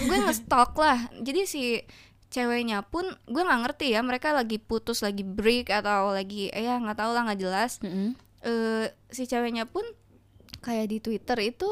gue 0.06 0.16
nge-stalk 0.22 0.78
lah. 0.78 1.10
Jadi 1.18 1.40
si 1.50 1.82
ceweknya 2.30 2.86
pun 2.86 3.10
gue 3.26 3.42
nggak 3.42 3.60
ngerti 3.66 3.90
ya 3.90 4.06
mereka 4.06 4.30
lagi 4.30 4.62
putus 4.62 5.02
lagi 5.02 5.26
break 5.26 5.66
atau 5.66 6.14
lagi 6.14 6.46
eh 6.54 6.62
ya 6.62 6.78
nggak 6.78 6.94
tahu 6.94 7.10
lah 7.10 7.26
nggak 7.26 7.42
jelas. 7.42 7.82
Mm-mm. 7.82 8.14
eh 8.46 8.86
si 9.10 9.26
ceweknya 9.26 9.66
pun 9.66 9.82
kayak 10.62 10.86
di 10.94 11.02
Twitter 11.02 11.42
itu 11.42 11.66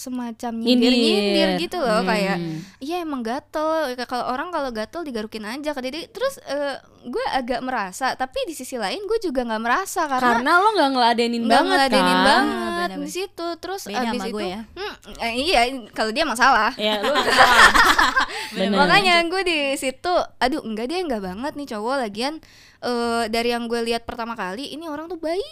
semacam 0.00 0.52
nyindir 0.56 0.88
nyindir 0.88 1.20
Nyindir. 1.46 1.48
gitu 1.60 1.76
loh 1.76 2.00
Hmm. 2.00 2.08
kayak 2.08 2.36
iya 2.78 2.96
emang 2.98 3.20
gatel 3.20 3.68
kalau 4.04 4.24
orang 4.26 4.48
kalau 4.48 4.70
gatel 4.70 5.02
digarukin 5.02 5.44
aja 5.44 5.70
ke 5.70 5.80
jadi 5.82 6.08
terus 6.08 6.40
eh, 6.42 6.76
gue 7.02 7.24
agak 7.30 7.60
merasa 7.60 8.12
tapi 8.12 8.40
di 8.42 8.52
sisi 8.52 8.74
lain 8.74 9.00
gue 9.02 9.18
juga 9.20 9.40
nggak 9.42 9.60
merasa 9.60 10.04
karena 10.06 10.24
Karena 10.34 10.52
lo 10.56 10.68
nggak 10.70 10.90
ngeladenin 10.90 11.42
nggak 11.42 11.52
banget 11.54 11.76
ngeladenin 11.78 12.08
kan. 12.10 12.24
banget 12.26 12.88
Beda, 12.90 12.96
di 12.98 13.10
situ 13.10 13.46
terus 13.56 13.82
Beda 13.84 14.00
abis 14.02 14.08
sama 14.14 14.26
itu 14.26 14.34
gue 14.34 14.46
ya. 14.46 14.60
hmm, 14.66 14.94
eh, 15.18 15.32
iya 15.38 15.60
kalau 15.90 16.10
dia 16.10 16.24
masalah 16.24 16.72
Ya 16.74 16.94
lu 16.98 17.12
Bener. 18.56 18.74
makanya 18.74 19.14
gue 19.22 19.42
di 19.42 19.58
situ 19.76 20.10
aduh 20.36 20.60
enggak 20.60 20.86
dia 20.86 20.98
enggak 20.98 21.22
banget 21.22 21.52
nih 21.54 21.68
cowok 21.68 21.96
lagian 21.98 22.34
eh 22.80 23.24
dari 23.28 23.48
yang 23.50 23.64
gue 23.64 23.80
lihat 23.82 24.02
pertama 24.02 24.32
kali 24.32 24.70
ini 24.70 24.86
orang 24.86 25.06
tuh 25.06 25.16
baik 25.16 25.44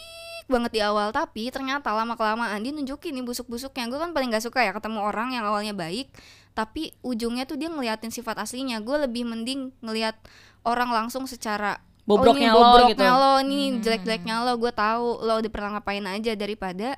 banget 0.49 0.73
di 0.75 0.81
awal 0.81 1.12
tapi 1.12 1.52
ternyata 1.52 1.93
lama 1.93 2.17
kelamaan 2.17 2.59
dia 2.64 2.73
nunjukin 2.73 3.14
nih 3.14 3.25
busuk-busuknya. 3.25 3.87
Gue 3.87 4.00
kan 4.00 4.11
paling 4.17 4.33
gak 4.33 4.49
suka 4.49 4.64
ya 4.64 4.73
ketemu 4.73 5.05
orang 5.05 5.37
yang 5.37 5.45
awalnya 5.45 5.76
baik 5.76 6.11
tapi 6.57 6.90
ujungnya 7.07 7.47
tuh 7.47 7.55
dia 7.55 7.71
ngeliatin 7.71 8.11
sifat 8.11 8.40
aslinya. 8.40 8.83
Gue 8.83 8.99
lebih 9.05 9.28
mending 9.28 9.71
ngelihat 9.85 10.19
orang 10.67 10.90
langsung 10.90 11.28
secara 11.28 11.78
Bobroknya 12.09 12.57
oh, 12.57 12.57
ini 12.57 12.57
lo 12.57 12.64
bobroknya 12.64 13.11
gitu." 13.12 13.21
lo 13.21 13.33
ini 13.45 13.61
jelek-jeleknya 13.85 14.35
lo 14.49 14.57
gue 14.57 14.73
tahu 14.73 15.28
lo 15.28 15.45
udah 15.45 15.50
pernah 15.52 15.71
ngapain 15.76 16.05
aja 16.09 16.33
daripada 16.33 16.97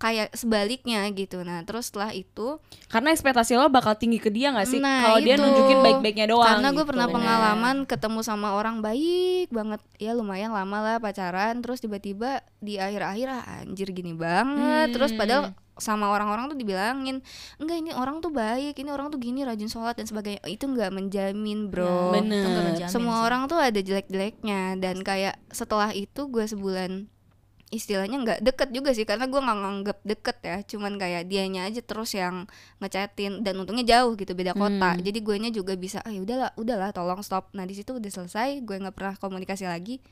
kayak 0.00 0.32
sebaliknya 0.32 1.04
gitu 1.12 1.44
nah 1.44 1.60
terus 1.60 1.92
setelah 1.92 2.10
itu 2.10 2.56
Karena 2.88 3.12
ekspektasi 3.12 3.52
lo 3.54 3.68
bakal 3.68 3.94
tinggi 3.94 4.16
ke 4.16 4.32
dia 4.32 4.48
gak 4.50 4.64
sih? 4.64 4.80
Nah, 4.80 5.04
Kalau 5.04 5.20
dia 5.20 5.36
nunjukin 5.36 5.78
baik-baiknya 5.78 6.26
doang 6.26 6.48
Karena 6.48 6.72
gue 6.72 6.80
gitu. 6.80 6.88
pernah 6.88 7.06
pengalaman 7.06 7.76
ketemu 7.84 8.20
sama 8.20 8.56
orang 8.56 8.80
baik 8.80 9.46
banget 9.50 9.78
Ya 10.00 10.16
lumayan 10.16 10.50
lama 10.50 10.80
lah 10.80 10.96
pacaran 10.96 11.60
Terus 11.60 11.78
tiba-tiba 11.78 12.40
di 12.58 12.80
akhir-akhir 12.80 13.28
ah, 13.28 13.44
anjir 13.60 13.92
gini 13.92 14.10
banget 14.10 14.90
Terus 14.90 15.12
Hmm. 15.12 15.20
padahal 15.20 15.44
sama 15.76 16.08
orang-orang 16.08 16.48
tuh 16.48 16.56
dibilangin 16.56 17.20
Enggak 17.56 17.76
ini 17.78 17.90
orang 17.92 18.18
tuh 18.18 18.28
baik 18.28 18.72
Ini 18.74 18.90
orang 18.90 19.08
tuh 19.08 19.16
gini 19.16 19.44
rajin 19.44 19.68
sholat 19.68 19.94
dan 19.94 20.04
sebagainya 20.04 20.40
Itu 20.44 20.64
nggak 20.66 20.90
menjamin 20.90 21.68
bro 21.68 21.84
nggak 22.10 22.16
Bener 22.16 22.44
menjamin 22.72 22.88
Semua 22.88 23.20
sih. 23.20 23.24
orang 23.26 23.42
tuh 23.46 23.60
ada 23.60 23.76
jelek-jeleknya 23.78 24.76
Dan 24.76 25.00
kayak 25.00 25.36
setelah 25.48 25.92
itu 25.92 26.24
gue 26.26 26.42
sebulan 26.42 27.04
istilahnya 27.70 28.18
nggak 28.18 28.38
deket 28.42 28.68
juga 28.70 28.90
sih 28.90 29.02
karena 29.02 29.24
gue 29.24 29.38
nggak 29.38 29.58
nganggep 29.58 29.98
deket 30.02 30.36
ya. 30.40 30.56
Cuman 30.66 30.94
kayak 30.94 31.22
dianya 31.24 31.64
aja 31.64 31.78
terus 31.80 32.12
yang 32.12 32.50
ngechatin 32.78 33.40
dan 33.40 33.54
untungnya 33.56 33.86
jauh 33.88 34.14
gitu 34.14 34.32
beda 34.32 34.52
kota. 34.52 34.90
Hmm. 34.92 35.00
jadi 35.00 35.18
guenya 35.18 35.50
juga 35.50 35.74
bisa 35.74 35.98
ah 36.00 36.10
ya 36.10 36.18
udahlah 36.18 36.50
udahlah 36.54 36.90
tolong 36.90 37.22
stop. 37.22 37.48
Nah 37.52 37.62
di 37.62 37.72
situ 37.72 37.92
udah 37.92 38.10
selesai 38.10 38.58
gue 38.60 38.76
nggak 38.76 38.92
pernah 38.92 39.14
komunikasi 39.16 39.64
lagi. 39.64 40.02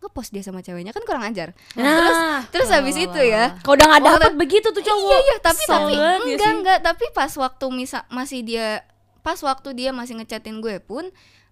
Ngepost 0.00 0.32
dia 0.32 0.40
sama 0.40 0.60
ceweknya 0.60 0.92
kan 0.92 1.04
kurang 1.04 1.24
ajar. 1.24 1.52
Nah 1.74 2.44
terus 2.48 2.68
habis 2.68 2.96
itu 2.96 3.20
ya 3.20 3.52
Kalau 3.60 3.76
udah 3.76 3.86
gak 3.86 4.00
Waktu- 4.00 4.12
dapet 4.16 4.32
begitu 4.34 4.68
tuh 4.70 4.80
cowok? 4.80 5.08
iya 5.08 5.18
iya 5.20 5.36
tapi 5.38 5.62
tapi 5.62 5.92
ya 5.92 6.08
enggak 6.16 6.40
sih. 6.40 6.56
enggak. 6.56 6.78
Tapi 6.80 7.04
pas 7.12 7.32
waktu 7.34 7.66
misa 7.68 8.04
masih 8.08 8.40
dia 8.40 8.80
pas 9.20 9.36
waktu 9.36 9.76
dia 9.76 9.92
masih 9.92 10.16
ngechatin 10.16 10.60
gue 10.60 10.80
pun 10.80 11.04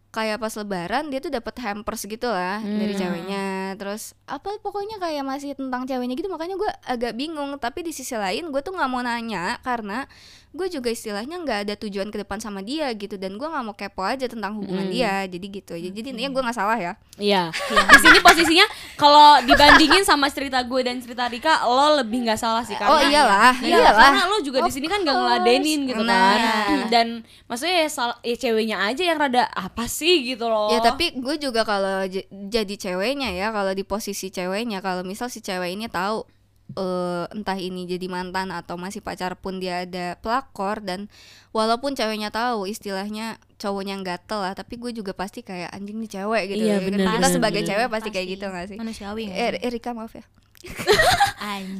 kayak 0.08 0.38
pas 0.38 0.50
lebaran 0.50 1.08
dia 1.08 1.18
tuh 1.18 1.28
dapat 1.28 1.52
hampers 1.58 2.02
gitu 2.02 2.24
lah 2.24 2.58
dari 2.58 2.90
Hmm. 2.90 3.00
ceweknya 3.00 3.46
terus 3.76 4.16
apa 4.24 4.56
pokoknya 4.58 4.96
kayak 4.96 5.20
masih 5.20 5.52
tentang 5.52 5.84
ceweknya 5.84 6.14
gitu 6.14 6.26
makanya 6.26 6.56
gue 6.56 6.70
agak 6.86 7.12
bingung 7.12 7.52
tapi 7.56 7.84
di 7.84 7.92
sisi 7.92 8.16
lain 8.16 8.48
gue 8.48 8.58
tuh 8.58 8.72
nggak 8.72 8.88
mau 8.88 9.00
nanya 9.00 9.60
karena 9.60 10.08
gue 10.48 10.66
juga 10.66 10.88
istilahnya 10.88 11.36
nggak 11.38 11.58
ada 11.62 11.74
tujuan 11.76 12.08
ke 12.08 12.18
depan 12.18 12.38
sama 12.38 12.58
dia 12.58 12.88
gitu 12.90 13.14
dan 13.14 13.34
gue 13.34 13.44
nggak 13.44 13.60
mau 13.62 13.72
kepo 13.72 14.00
aja 14.00 14.24
tentang 14.24 14.54
hubungan 14.54 14.80
Hmm. 14.80 14.90
dia 14.90 15.14
jadi 15.24 15.46
gitu 15.52 15.72
aja 15.72 15.88
jadi 15.90 16.08
intinya 16.08 16.30
gue 16.30 16.42
nggak 16.42 16.56
salah 16.56 16.74
ya 16.74 16.92
Iya. 17.20 17.50
Di 17.50 17.98
sini 17.98 18.18
posisinya 18.18 18.62
kalau 18.94 19.42
dibandingin 19.42 20.02
sama 20.02 20.26
cerita 20.28 20.62
gue 20.62 20.80
dan 20.80 20.96
cerita 20.98 21.26
Rika, 21.26 21.66
lo 21.66 21.98
lebih 21.98 22.22
nggak 22.22 22.38
salah 22.38 22.62
sih 22.62 22.72
karena 22.72 22.94
oh 22.94 23.00
iyalah 23.02 23.54
Iya, 23.58 23.74
iyalah 23.76 24.02
karena 24.08 24.22
lo 24.24 24.38
juga 24.38 24.58
di 24.62 24.70
sini 24.70 24.86
kan 24.86 25.02
gak 25.02 25.16
ngeladenin 25.16 25.80
gitu 25.84 26.00
Nah, 26.00 26.14
kan. 26.14 26.38
iya. 26.38 26.86
Dan 26.94 27.06
maksudnya 27.44 27.82
ya, 27.82 27.88
sal- 27.88 28.20
ya 28.22 28.36
ceweknya 28.38 28.76
aja 28.80 29.02
yang 29.02 29.18
rada 29.18 29.50
apa 29.50 29.84
sih 29.84 30.22
gitu 30.24 30.46
loh. 30.46 30.70
Ya 30.70 30.78
tapi 30.78 31.10
gue 31.12 31.36
juga 31.36 31.62
kalau 31.62 32.06
jadi 32.30 32.74
ceweknya 32.78 33.30
ya 33.30 33.50
kalau 33.50 33.72
di 33.72 33.82
posisi 33.82 34.30
ceweknya 34.30 34.78
kalau 34.78 35.02
misal 35.02 35.26
si 35.26 35.38
cewek 35.38 35.74
ini 35.74 35.90
tahu 35.90 36.22
eh, 36.70 37.24
entah 37.30 37.56
ini 37.56 37.86
jadi 37.86 38.06
mantan 38.06 38.50
atau 38.50 38.76
masih 38.76 39.00
pacar 39.00 39.32
pun 39.34 39.56
dia 39.56 39.86
ada 39.86 40.18
pelakor 40.18 40.80
dan 40.80 41.08
walaupun 41.50 41.94
ceweknya 41.94 42.28
tahu 42.28 42.66
istilahnya 42.66 43.36
cowoknya 43.56 43.96
gatel 44.02 44.44
lah 44.44 44.52
tapi 44.52 44.76
gue 44.76 44.92
juga 44.92 45.16
pasti 45.16 45.40
kayak 45.40 45.72
anjing 45.72 45.96
nih 45.98 46.10
cewek 46.12 46.42
gitu 46.50 46.62
Iya, 46.62 46.68
ya 46.68 46.78
kan. 46.78 46.84
bener, 46.84 46.98
kita 47.00 47.16
bener, 47.16 47.30
sebagai 47.32 47.62
bener. 47.62 47.70
cewek 47.72 47.88
pasti, 47.88 48.08
kayak 48.10 48.26
gitu 48.28 48.44
gak 48.46 48.66
sih 48.68 48.76
Manusiawi 48.76 49.22
nggak 49.26 49.38
sih? 49.56 49.60
Erika 49.64 49.90
maaf 49.96 50.12
ya. 50.12 50.24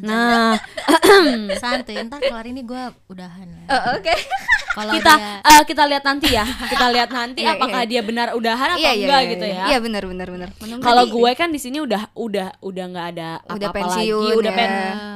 Nah, 0.06 0.54
santai 1.62 2.06
ntar 2.06 2.22
kelar 2.22 2.46
ini 2.46 2.62
gue 2.62 2.78
udahan 3.10 3.46
ya. 3.46 3.64
Oh, 3.68 3.82
oke 3.98 4.14
Kalau 4.78 4.92
kita 4.94 5.14
dia 5.18 5.50
eh, 5.50 5.62
kita 5.66 5.82
lihat 5.90 6.04
nanti 6.06 6.28
ya. 6.30 6.44
Kita 6.46 6.86
lihat 6.94 7.10
nanti 7.10 7.40
Iya, 7.48 7.54
apakah 7.58 7.82
iya. 7.82 7.90
dia 7.90 8.00
benar 8.04 8.26
udahan 8.36 8.68
atau 8.76 8.80
iya 8.82 8.92
iya 8.92 9.06
enggak 9.06 9.20
iya, 9.20 9.32
gitu 9.32 9.46
iya. 9.46 9.56
ya. 9.56 9.64
iya 9.72 9.78
benar 9.82 10.02
benar 10.06 10.28
benar 10.30 10.48
Kalau 10.78 11.04
gue 11.08 11.30
kan 11.34 11.48
di 11.50 11.60
sini 11.60 11.78
udah 11.82 12.02
udah 12.14 12.48
udah 12.62 12.84
nggak 12.92 13.06
ada 13.16 13.30
Udah 13.48 13.68
apa-apa 13.70 13.78
pensiun 13.82 14.22
lagi, 14.22 14.38
udah 14.38 14.52
ya. 14.52 14.58
pen, 14.58 14.70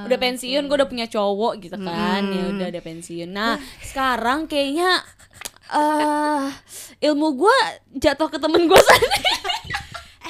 udah 0.09 0.19
pensiun, 0.19 0.63
gue 0.67 0.77
udah 0.83 0.89
punya 0.91 1.07
cowok 1.07 1.53
gitu 1.63 1.77
kan, 1.79 2.23
ya 2.27 2.43
udah 2.51 2.67
ada 2.73 2.81
pensiun. 2.81 3.29
Nah 3.31 3.55
sekarang 3.85 4.51
kayaknya 4.51 5.03
eh 5.73 6.47
ilmu 7.09 7.29
gue 7.37 7.57
jatuh 7.97 8.29
ke 8.29 8.39
temen 8.41 8.67
gue 8.69 8.81
sendiri. 8.81 9.21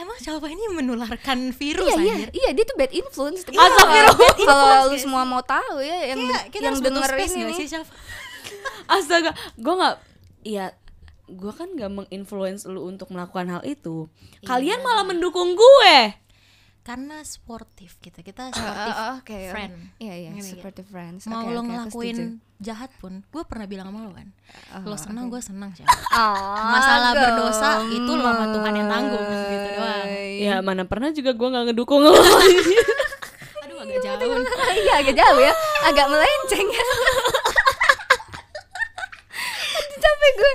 emang 0.03 0.19
cowok 0.19 0.49
ini 0.51 0.65
menularkan 0.75 1.39
virus 1.55 1.95
Iya 1.95 2.03
iya 2.03 2.29
iya 2.35 2.51
dia 2.51 2.65
tuh 2.67 2.77
bad 2.77 2.93
influence. 2.93 3.47
Iya, 3.47 3.61
influence 3.63 4.43
Kalau 4.43 4.91
lu 4.91 4.97
semua 4.99 5.23
mau 5.23 5.43
tahu 5.45 5.79
ya 5.79 6.13
yang 6.13 6.21
Kayak 6.27 6.45
kita 6.51 6.59
yang 6.59 6.75
harus 6.75 6.81
butuh 6.83 6.91
denger 6.91 7.11
space 7.15 7.35
ini 7.39 7.53
sih 7.55 7.67
siapa? 7.71 7.87
Astaga, 8.87 9.31
gue 9.55 9.75
nggak, 9.75 9.97
ya 10.43 10.67
gue 11.25 11.53
kan 11.55 11.69
gak 11.73 11.89
menginfluence 11.89 12.67
lu 12.67 12.85
untuk 12.85 13.09
melakukan 13.09 13.49
hal 13.49 13.63
itu. 13.63 14.11
Kalian 14.43 14.79
Iya. 14.79 14.85
malah 14.85 15.05
mendukung 15.05 15.53
gue. 15.53 15.97
Karena 16.83 17.23
sportif 17.23 17.97
kita, 17.97 18.21
kita 18.21 18.43
Ah, 18.45 18.53
sportif 18.53 18.93
ah, 18.93 19.15
Oke. 19.17 19.39
oke. 19.39 19.49
friend. 19.49 19.73
Iya 19.97 20.15
iya, 20.19 20.29
gak? 20.31 20.45
seperti 20.45 20.83
friends. 20.83 21.25
Mau 21.25 21.41
Oke, 21.41 21.49
lo 21.49 21.55
oke, 21.55 21.63
aku 21.63 21.71
ngelakuin 21.71 22.19
jahat 22.59 22.91
pun, 22.97 23.23
gue 23.25 23.43
pernah 23.43 23.65
bilang 23.65 23.89
sama 23.89 24.03
lo 24.03 24.13
kan, 24.13 24.29
Oh, 24.73 24.83
lo 24.85 24.97
senang 24.97 25.27
gue 25.27 25.39
senang 25.39 25.71
sih. 25.73 25.87
Oh, 26.13 26.59
Masalah 26.69 27.11
gemes. 27.13 27.23
berdosa 27.25 27.71
itu 27.89 28.13
lo 28.13 28.23
sama 28.25 28.47
Tuhan 28.51 28.73
yang 28.77 28.89
tanggung 28.89 29.25
gitu 29.25 29.69
doang. 29.73 30.07
Ya 30.37 30.55
mana 30.59 30.83
pernah 30.85 31.11
juga 31.11 31.31
gue 31.33 31.49
nggak 31.49 31.65
ngedukung 31.71 32.03
lo. 32.03 32.13
Aduh 32.13 33.79
agak 33.81 33.99
jauh. 34.01 34.43
Iya 34.75 34.95
agak 34.99 35.15
jauh 35.17 35.41
ya, 35.41 35.53
agak 35.85 36.07
melenceng 36.09 36.67
ya. 36.67 36.85
Aduh, 39.73 40.12
Capek 40.23 40.39
gue. 40.39 40.53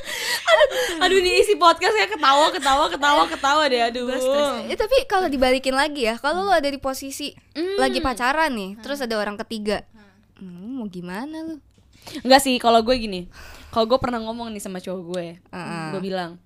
Aduh 1.03 1.17
ini 1.19 1.43
isi 1.43 1.59
podcastnya 1.59 2.07
ketawa 2.07 2.47
ketawa 2.55 2.87
ketawa 2.87 3.23
ketawa 3.27 3.63
deh 3.67 3.83
aduh. 3.83 4.07
Eh, 4.63 4.79
tapi 4.79 5.03
kalau 5.03 5.27
dibalikin 5.27 5.75
lagi 5.75 6.07
ya, 6.07 6.15
kalau 6.15 6.47
lo 6.47 6.55
ada 6.55 6.71
di 6.71 6.79
posisi 6.79 7.35
lagi 7.75 7.99
pacaran 7.99 8.55
nih, 8.55 8.79
terus 8.79 9.03
ada 9.03 9.19
orang 9.19 9.35
ketiga, 9.43 9.83
hmm, 10.39 10.79
mau 10.79 10.87
gimana 10.87 11.43
lu? 11.43 11.55
Enggak 12.23 12.47
sih 12.47 12.55
kalau 12.63 12.79
gue 12.79 12.95
gini. 12.95 13.27
Kalau 13.67 13.83
gue 13.83 13.99
pernah 13.99 14.23
ngomong 14.23 14.55
nih 14.55 14.63
sama 14.63 14.79
cowok 14.79 15.01
gue, 15.11 15.25
Ah. 15.51 15.91
gue 15.91 15.99
bilang, 15.99 16.39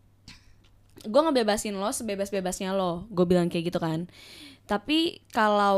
gue 1.05 1.21
ngebebasin 1.21 1.77
lo 1.77 1.93
sebebas-bebasnya 1.93 2.73
lo. 2.73 3.05
Gue 3.13 3.29
bilang 3.29 3.53
kayak 3.53 3.69
gitu 3.69 3.77
kan. 3.77 4.09
Tapi 4.65 5.21
kalau 5.29 5.77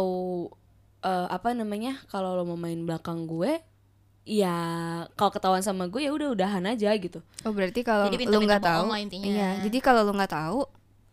eh, 1.04 1.28
apa 1.28 1.52
namanya, 1.52 2.00
kalau 2.08 2.40
lo 2.40 2.48
mau 2.48 2.56
main 2.56 2.80
belakang 2.88 3.28
gue, 3.28 3.60
ya 4.26 4.56
kalau 5.14 5.30
ketahuan 5.30 5.60
sama 5.60 5.86
gue 5.86 6.00
ya 6.00 6.10
udah 6.10 6.32
udahan 6.32 6.64
aja 6.66 6.90
gitu. 6.94 7.20
Oh 7.42 7.52
berarti 7.52 7.82
kalau 7.82 8.08
lu 8.08 8.40
nggak 8.42 8.62
tahu, 8.62 8.84
iya. 9.20 9.60
Jadi 9.60 9.78
kalau 9.78 10.02
lu 10.02 10.12
nggak 10.12 10.32
tahu, 10.32 10.64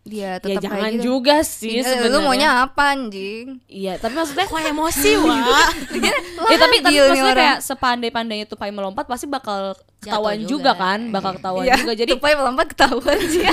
dia 0.01 0.33
Ya 0.33 0.41
tetap 0.41 0.63
jangan 0.65 0.79
kayak 0.81 0.93
gitu. 0.95 1.05
juga 1.05 1.37
sih 1.43 1.77
Eh, 1.77 1.83
sebenarnya. 1.83 2.09
lu 2.09 2.19
maunya 2.23 2.49
apa 2.63 2.83
anjing? 2.91 3.61
Iya, 3.67 3.95
tapi 3.97 4.15
maksudnya 4.15 4.47
Kok 4.47 4.63
emosi 4.65 5.11
wah? 5.23 5.69
ya 6.49 6.57
tapi 6.57 6.77
tapi 6.79 6.97
maksudnya 6.97 7.25
orang. 7.27 7.37
kayak 7.37 7.59
sepandai-pandainya 7.61 8.47
tupai 8.47 8.71
melompat 8.71 9.05
pasti 9.05 9.27
bakal 9.27 9.75
ketahuan 9.99 10.41
juga. 10.41 10.49
juga. 10.49 10.73
kan, 10.79 11.01
bakal 11.11 11.33
ketahuan 11.35 11.67
Iya, 11.67 11.77
juga. 11.77 11.93
Jadi 11.95 12.11
tupai 12.15 12.33
melompat 12.33 12.67
ketahuan 12.71 13.19
sih. 13.29 13.45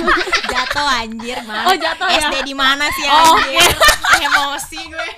jatuh 0.46 0.86
anjir 0.88 1.38
mana? 1.42 1.66
Oh, 1.66 1.74
jatuh 1.74 2.06
ya? 2.06 2.16
SD 2.24 2.34
di 2.42 2.54
mana 2.54 2.86
sih 2.88 3.04
Oh, 3.04 3.36
anjir? 3.36 3.68
Emosi 4.18 4.80
gue. 4.86 5.08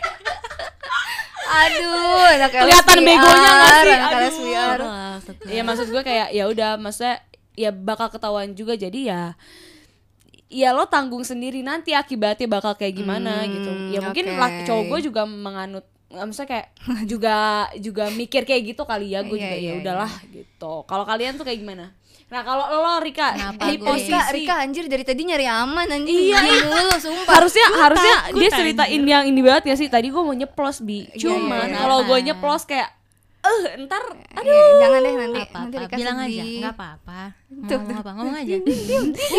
Aduh, 1.50 2.24
anak 2.30 2.50
Kelihatan 2.54 2.96
begonya 3.00 3.50
nggak 3.50 3.72
sih? 3.76 3.90
Aduh. 3.90 4.16
LSPR. 4.16 4.78
Iya 5.46 5.62
maksud 5.62 5.86
gue 5.88 6.02
kayak 6.02 6.28
ya 6.30 6.44
udah 6.46 6.70
maksudnya 6.76 7.18
ya 7.54 7.70
bakal 7.70 8.08
ketahuan 8.08 8.52
juga 8.52 8.72
jadi 8.74 9.00
ya 9.04 9.22
ya 10.46 10.70
lo 10.70 10.82
tanggung 10.84 11.22
sendiri 11.22 11.60
nanti 11.60 11.92
akibatnya 11.92 12.46
bakal 12.48 12.74
kayak 12.74 12.94
gimana 12.96 13.40
Hmm, 13.40 13.50
gitu. 13.52 13.70
Ya 13.90 14.00
mungkin 14.00 14.24
oke. 14.28 14.38
laki 14.38 14.60
cowok 14.64 14.84
gue 14.88 15.00
juga 15.04 15.22
menganut 15.24 15.86
maksudnya 16.08 16.48
kayak 16.48 16.66
juga 17.12 17.34
juga 17.78 18.04
mikir 18.10 18.42
kayak 18.42 18.62
gitu 18.68 18.82
kali 18.82 19.14
ya 19.14 19.22
gue 19.22 19.30
Iya, 19.32 19.46
juga 19.46 19.56
iya, 19.56 19.70
ya 19.70 19.80
udahlah 19.80 20.12
gitu. 20.28 20.72
Kalau 20.84 21.04
kalian 21.04 21.34
tuh 21.34 21.44
kayak 21.44 21.60
gimana? 21.60 21.94
Nah 22.30 22.40
kalau 22.40 22.62
lo 22.70 23.02
Rika 23.02 23.34
Kenapa 23.34 23.62
di 23.66 23.74
gue? 23.74 23.82
posisi 23.82 24.14
Rika, 24.14 24.30
Rika 24.30 24.54
anjir 24.62 24.84
dari 24.86 25.02
tadi 25.02 25.26
nyari 25.26 25.46
aman 25.46 25.86
anjing. 25.90 26.14
Iya, 26.30 26.38
Diem 26.40 26.62
dulu 26.62 26.94
sumpah. 26.96 27.34
harusnya 27.34 27.66
harusnya 27.74 28.16
takut, 28.22 28.38
dia 28.38 28.50
ceritain 28.54 29.02
yang 29.02 29.24
ini 29.26 29.40
banget 29.42 29.64
ya 29.66 29.74
sih 29.74 29.90
tadi 29.90 30.08
gue 30.08 30.22
mau 30.22 30.30
nyeplos 30.30 30.78
bi 30.80 31.10
Iya, 31.10 31.26
cuman 31.26 31.66
iya, 31.66 31.76
kalau 31.76 31.98
gue 32.06 32.18
nyeplos 32.22 32.62
kayak 32.64 32.88
eh 33.40 33.56
ntar 33.80 34.02
Iya, 34.36 34.62
jangan 34.78 35.00
deh 35.00 35.14
nanti 35.14 35.40
apa 35.40 35.58
nanti 35.58 35.76
apa 35.78 35.96
bilang 35.96 36.18
aja 36.18 36.42
nggak 36.44 36.74
apa-apa 36.74 37.20
ngomong 37.50 37.96
apa 37.98 38.10
ngomong 38.12 38.36
aja 38.36 38.54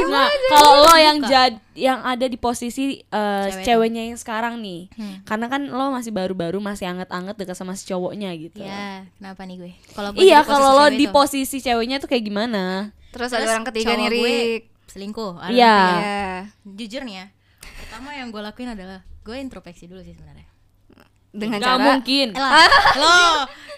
Nah, 0.03 0.27
kalau 0.47 0.73
lo 0.81 0.95
yang 0.95 1.17
jad 1.23 1.53
yang 1.71 2.01
ada 2.01 2.25
di 2.25 2.35
posisi 2.35 2.83
uh, 3.07 3.45
Cewek 3.47 3.61
ceweknya 3.63 4.01
yang 4.09 4.17
sekarang 4.17 4.57
nih, 4.57 4.89
Hmm. 4.91 5.21
karena 5.23 5.45
kan 5.47 5.61
lo 5.63 5.89
masih 5.89 6.09
baru-baru 6.09 6.57
masih 6.57 6.85
anget-anget 6.87 7.35
dekat 7.35 7.53
sama 7.53 7.73
si 7.73 7.85
cowoknya 7.85 8.33
gitu. 8.35 8.59
ya 8.59 9.05
kenapa 9.15 9.41
nih 9.43 9.55
gue 9.59 9.71
kalau 9.91 10.09
Iya, 10.13 10.39
kalau 10.43 10.69
lo 10.75 10.85
di 10.89 11.05
itu, 11.05 11.11
posisi 11.11 11.57
ceweknya 11.57 11.97
tuh 11.97 12.09
kayak 12.09 12.23
gimana? 12.23 12.89
Terus, 13.11 13.29
terus 13.29 13.43
ada 13.43 13.53
orang 13.53 13.67
ketiga 13.67 13.91
nih 13.93 14.07
Rik. 14.09 14.61
selingkuh 14.87 15.37
ada 15.37 15.51
Iya. 15.51 15.75
ketiga. 15.77 16.01
Iya. 16.01 16.29
jujur 16.75 17.01
nih 17.03 17.15
ya 17.15 17.25
pertama 17.77 18.09
yang 18.11 18.27
gue 18.27 18.41
lakuin 18.41 18.69
adalah 18.71 18.99
gue 19.21 19.35
introspeksi 19.37 19.85
dulu 19.85 20.01
sih 20.01 20.11
sebenarnya 20.11 20.49
Dengan 21.31 21.57
Gak 21.57 21.67
cara 21.69 21.79
mungkin. 21.79 22.27
Eh 22.29 22.43
lah, 22.43 22.67
lo 22.99 23.15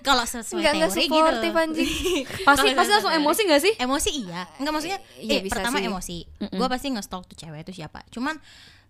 kalau 0.03 0.21
sesuai 0.21 0.59
enggak 0.59 0.73
teori 0.75 1.01
supportif 1.01 1.47
gitu 1.47 1.57
anjing. 1.57 1.89
Pasti 2.47 2.67
pasti 2.71 2.91
langsung 2.91 3.13
emosi 3.13 3.41
gak 3.45 3.61
sih? 3.61 3.73
emosi 3.77 4.09
iya 4.19 4.41
enggak 4.55 4.71
maksudnya 4.71 4.99
Iya, 5.17 5.31
eh, 5.31 5.41
bisa 5.41 5.53
pertama 5.55 5.77
sih. 5.77 5.87
emosi 5.87 6.17
gue 6.51 6.67
pasti 6.67 6.87
nge-stalk 6.89 7.23
tuh 7.25 7.37
cewek 7.37 7.63
itu 7.63 7.73
siapa 7.73 8.03
cuman 8.09 8.35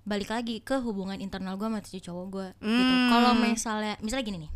balik 0.03 0.27
lagi 0.27 0.59
ke 0.59 0.75
hubungan 0.77 1.15
internal 1.17 1.53
gue 1.53 1.63
sama 1.63 1.79
si 1.81 1.97
cowok 1.97 2.25
gue 2.27 2.47
gitu 2.59 2.67
Hmm. 2.91 3.07
kalau 3.07 3.31
misalnya 3.35 3.95
misalnya 3.99 4.25
gini 4.25 4.39
nih 4.41 4.51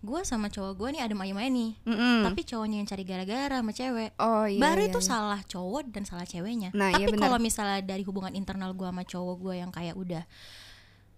gue 0.00 0.20
sama 0.24 0.48
cowok 0.48 0.72
gue 0.74 0.88
nih 0.90 1.02
ada 1.02 1.14
ayam 1.14 1.36
ayam 1.36 1.52
nih 1.52 1.70
Mm-mm. 1.84 2.24
tapi 2.24 2.40
cowoknya 2.42 2.76
yang 2.78 2.88
cari 2.88 3.04
gara-gara 3.04 3.54
sama 3.54 3.70
cewek 3.70 4.10
Oh 4.16 4.44
iya. 4.44 4.56
baru 4.58 4.80
iya, 4.80 4.88
itu 4.88 4.98
iya. 4.98 5.06
salah 5.06 5.40
cowok 5.42 5.84
dan 5.86 6.02
salah 6.02 6.24
ceweknya 6.24 6.72
Nah, 6.72 6.88
iya 6.90 7.04
tapi 7.04 7.14
benar. 7.14 7.22
kalau 7.22 7.38
misalnya 7.38 7.84
dari 7.84 8.00
hubungan 8.00 8.32
internal 8.32 8.72
gue 8.72 8.82
sama 8.82 9.04
cowok 9.04 9.36
gue 9.38 9.54
yang 9.56 9.68
kayak 9.68 9.94
udah 9.94 10.24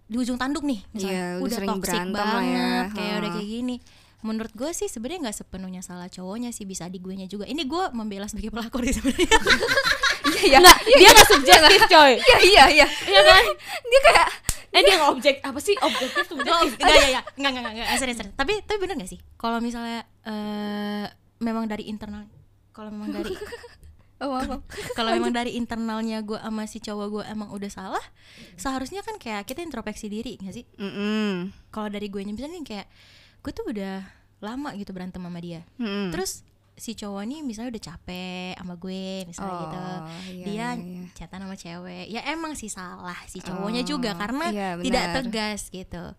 di 0.03 0.15
ujung 0.17 0.35
tanduk 0.35 0.61
nih 0.61 0.83
misalnya 0.89 1.15
Iya, 1.15 1.27
udah 1.39 1.57
udah 1.57 1.69
toxic 1.71 1.95
ya. 1.95 2.11
banget 2.11 2.85
kayak 2.91 3.15
udah 3.15 3.29
Ha. 3.29 3.33
kayak 3.33 3.47
gini 3.49 3.75
menurut 4.23 4.55
gue 4.55 4.71
sih 4.71 4.87
sebenarnya 4.87 5.29
nggak 5.29 5.37
sepenuhnya 5.43 5.81
salah 5.83 6.07
cowoknya 6.07 6.49
sih 6.49 6.63
bisa 6.63 6.87
di 6.87 6.97
gue 6.97 7.13
nya 7.13 7.27
juga 7.27 7.43
ini 7.43 7.67
gue 7.67 7.83
membela 7.91 8.25
sebagai 8.25 8.49
pelakor 8.49 8.83
sih 8.87 8.95
sebenarnya 8.95 9.29
Iya, 10.23 10.59
Nggak, 10.59 10.77
dia 10.87 11.09
gak 11.11 11.27
subjektif 11.29 11.81
coy. 11.87 12.13
iya 12.15 12.37
iya 12.43 12.63
iya. 12.67 12.87
Iya 12.87 13.21
kan? 13.27 13.43
Dia 13.83 13.99
kayak 14.07 14.27
Eh 14.73 14.81
dia 14.81 14.95
gak 14.97 15.11
objek 15.13 15.35
apa 15.45 15.59
sih 15.61 15.75
objektif 15.77 16.23
subjektif? 16.25 16.81
enggak 16.81 16.97
ya 16.97 17.09
ya 17.13 17.21
enggak 17.37 17.49
enggak 17.53 17.61
enggak, 17.61 17.73
enggak 17.85 17.99
serius, 18.01 18.17
serius. 18.17 18.33
tapi 18.33 18.53
tapi 18.65 18.77
bener 18.81 18.95
gak 18.97 19.11
sih 19.13 19.19
kalau 19.37 19.61
misalnya 19.61 20.01
eh 20.25 21.05
memang 21.37 21.69
dari 21.69 21.85
internal 21.85 22.25
kalau 22.73 22.89
memang 22.89 23.13
dari 23.13 23.37
oh, 24.25 24.41
kalau 24.97 25.09
memang 25.21 25.29
dari 25.29 25.53
internalnya 25.61 26.25
gue 26.25 26.41
sama 26.41 26.65
si 26.65 26.81
cowok 26.81 27.07
gue 27.13 27.23
emang 27.29 27.53
udah 27.53 27.69
salah 27.69 28.01
seharusnya 28.57 29.05
kan 29.05 29.21
kayak 29.21 29.45
kita 29.45 29.61
introspeksi 29.61 30.09
diri 30.09 30.41
gak 30.41 30.57
sih 30.57 30.65
Mm-mm. 30.81 31.53
kalau 31.69 31.93
dari 31.93 32.09
gue 32.09 32.25
nya 32.25 32.33
misalnya 32.33 32.57
nih 32.57 32.65
kayak 32.65 32.87
gue 33.43 33.51
tuh 33.51 33.65
udah 33.67 34.07
lama 34.39 34.71
gitu 34.73 34.89
berantem 34.89 35.19
sama 35.19 35.37
dia 35.37 35.61
Mm-mm. 35.75 36.09
terus 36.09 36.41
si 36.73 36.91
cowok 36.93 37.21
nih 37.21 37.39
misalnya 37.39 37.69
udah 37.69 37.83
capek 37.85 38.57
sama 38.57 38.73
gue 38.73 39.05
misalnya 39.23 39.53
Oh, 39.53 39.61
gitu 39.61 39.77
iya, 39.77 40.43
dia 40.43 40.49
iya, 40.49 40.69
iya. 40.73 41.01
chatan 41.13 41.39
sama 41.39 41.55
cewek 41.55 42.05
ya 42.07 42.21
emang 42.27 42.53
sih 42.53 42.65
salah 42.65 43.19
si 43.25 43.39
cowoknya 43.39 43.83
Oh, 43.83 43.89
juga 43.89 44.11
karena 44.13 44.45
iya, 44.49 44.69
tidak 44.77 45.05
tegas 45.13 45.69
gitu 45.69 46.17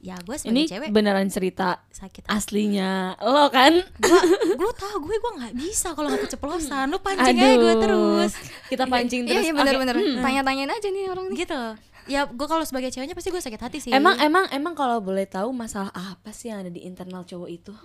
ya 0.00 0.18
gue 0.18 0.34
sebagai 0.34 0.50
Ini 0.50 0.62
cewek 0.66 0.88
beneran 0.90 1.28
cerita 1.28 1.80
sakit 1.88 2.26
aslinya 2.26 3.16
lo 3.18 3.48
kan? 3.48 3.72
gua 3.96 4.20
lu 4.52 4.68
tau 4.74 4.98
gue 4.98 5.14
gue 5.14 5.32
nggak 5.34 5.54
bisa 5.54 5.92
kalau 5.92 6.10
nggak 6.10 6.26
keceplosan 6.26 6.86
lu 6.86 6.98
pancing 6.98 7.36
aja 7.36 7.48
gue 7.54 7.74
terus 7.78 8.32
Kita 8.66 8.84
pancing 8.84 9.20
Iya 9.22 9.30
terus. 9.30 9.42
iya 9.42 9.52
Oke. 9.54 9.58
benar-benar. 9.62 9.96
Tanya-tanyain 10.20 10.68
aja 10.70 10.88
nih 10.90 11.04
orang 11.06 11.26
nih. 11.26 11.38
gitu 11.38 11.62
ya 12.06 12.24
gue 12.24 12.46
kalau 12.46 12.62
sebagai 12.62 12.88
ceweknya 12.88 13.12
pasti 13.12 13.28
gue 13.28 13.38
sakit 13.38 13.60
hati 13.60 13.78
sih 13.78 13.90
Emang 13.90 14.16
emang 14.18 14.44
emang 14.48 14.72
kalau 14.72 14.98
boleh 14.98 15.24
tahu 15.24 15.50
masalah 15.50 15.88
apa 15.90 16.30
sih 16.30 16.48
yang 16.48 16.60
ada 16.60 16.68
di 16.68 16.82
internal 16.82 17.22
cowok 17.22 17.48
itu? 17.48 17.72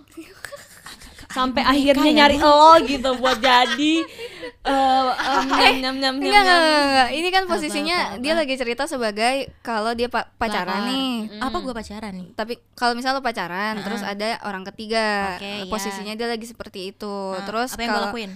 Sampai 1.30 1.62
akhirnya 1.62 2.04
ya, 2.04 2.16
nyari 2.18 2.36
lo 2.36 2.74
gitu 2.82 3.14
buat 3.14 3.38
jadi 3.38 3.94
eh 4.60 5.08
em, 5.14 5.46
nyam 5.82 5.96
nyam 5.96 6.14
nyam 6.14 6.14
Enggak, 6.18 6.42
nyam. 6.42 6.42
enggak, 6.42 6.58
enggak, 6.58 6.82
enggak. 6.82 7.08
Ini 7.12 7.28
kan 7.30 7.42
posisinya 7.46 7.96
apa, 8.08 8.18
dia 8.18 8.32
lagi 8.34 8.54
cerita 8.56 8.82
sebagai 8.84 9.34
kalau 9.60 9.94
dia 9.94 10.10
pa- 10.10 10.26
pacaran 10.32 10.90
nih. 10.90 11.38
apa 11.38 11.56
gue 11.56 11.70
pacaran 11.70 12.12
nih 12.12 12.28
Tapi 12.34 12.58
kalau 12.74 12.92
misalnya 12.92 13.18
lo 13.18 13.24
pacaran, 13.24 13.78
terus 13.78 14.02
ada 14.02 14.42
orang 14.42 14.66
ketiga, 14.66 15.38
Oke, 15.38 15.46
iya. 15.62 15.70
posisinya 15.70 16.12
dia 16.12 16.26
lagi 16.26 16.44
seperti 16.44 16.90
itu. 16.90 17.14
Nah, 17.30 17.46
terus 17.46 17.70
apa 17.70 17.80
yang 17.80 17.88
gue 17.88 17.94
kalau 17.94 18.08
lakuin 18.10 18.30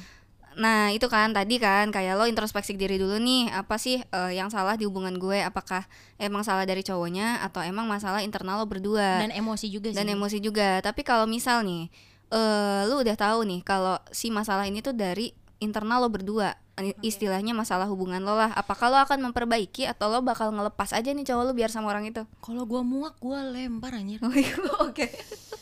Nah 0.57 0.91
itu 0.95 1.07
kan 1.11 1.31
tadi 1.35 1.59
kan 1.59 1.91
kayak 1.91 2.19
lo 2.19 2.25
introspeksi 2.25 2.75
diri 2.79 2.97
dulu 2.97 3.19
nih 3.19 3.51
apa 3.53 3.79
sih 3.79 4.01
eh, 4.01 4.33
yang 4.35 4.49
salah 4.49 4.75
di 4.79 4.87
hubungan 4.89 5.15
gue? 5.19 5.43
Apakah 5.43 5.87
emang 6.17 6.43
salah 6.47 6.65
dari 6.65 6.81
cowoknya 6.83 7.43
atau 7.45 7.61
emang 7.63 7.85
masalah 7.87 8.25
internal 8.25 8.63
lo 8.63 8.67
berdua? 8.67 9.23
Dan 9.23 9.35
emosi 9.35 9.67
juga 9.69 9.93
sih. 9.93 9.99
dan 9.99 10.07
emosi 10.11 10.39
juga. 10.41 10.81
Tapi 10.81 11.03
kalau 11.03 11.27
misal 11.29 11.63
nih 11.67 11.91
eh 12.35 12.81
lu 12.89 13.05
udah 13.05 13.15
tahu 13.15 13.47
nih 13.47 13.61
kalau 13.63 14.01
si 14.11 14.33
masalah 14.33 14.67
ini 14.67 14.81
tuh 14.83 14.97
dari 14.97 15.31
internal 15.63 16.03
lo 16.03 16.11
berdua 16.11 16.57
istilahnya 17.07 17.55
masalah 17.55 17.87
hubungan 17.87 18.19
lo 18.19 18.35
lah. 18.35 18.51
Apakah 18.59 18.91
lo 18.91 18.99
akan 18.99 19.31
memperbaiki 19.31 19.87
atau 19.87 20.11
lo 20.11 20.19
bakal 20.27 20.51
ngelepas 20.51 20.91
aja 20.91 21.15
nih 21.15 21.23
cowok 21.23 21.43
lo 21.47 21.53
biar 21.55 21.71
sama 21.71 21.95
orang 21.95 22.11
itu? 22.11 22.27
Kalau 22.43 22.67
gue 22.67 22.83
muak 22.83 23.15
gue 23.23 23.39
lempar 23.55 23.95
anjir. 23.95 24.19
Oke. 24.87 25.07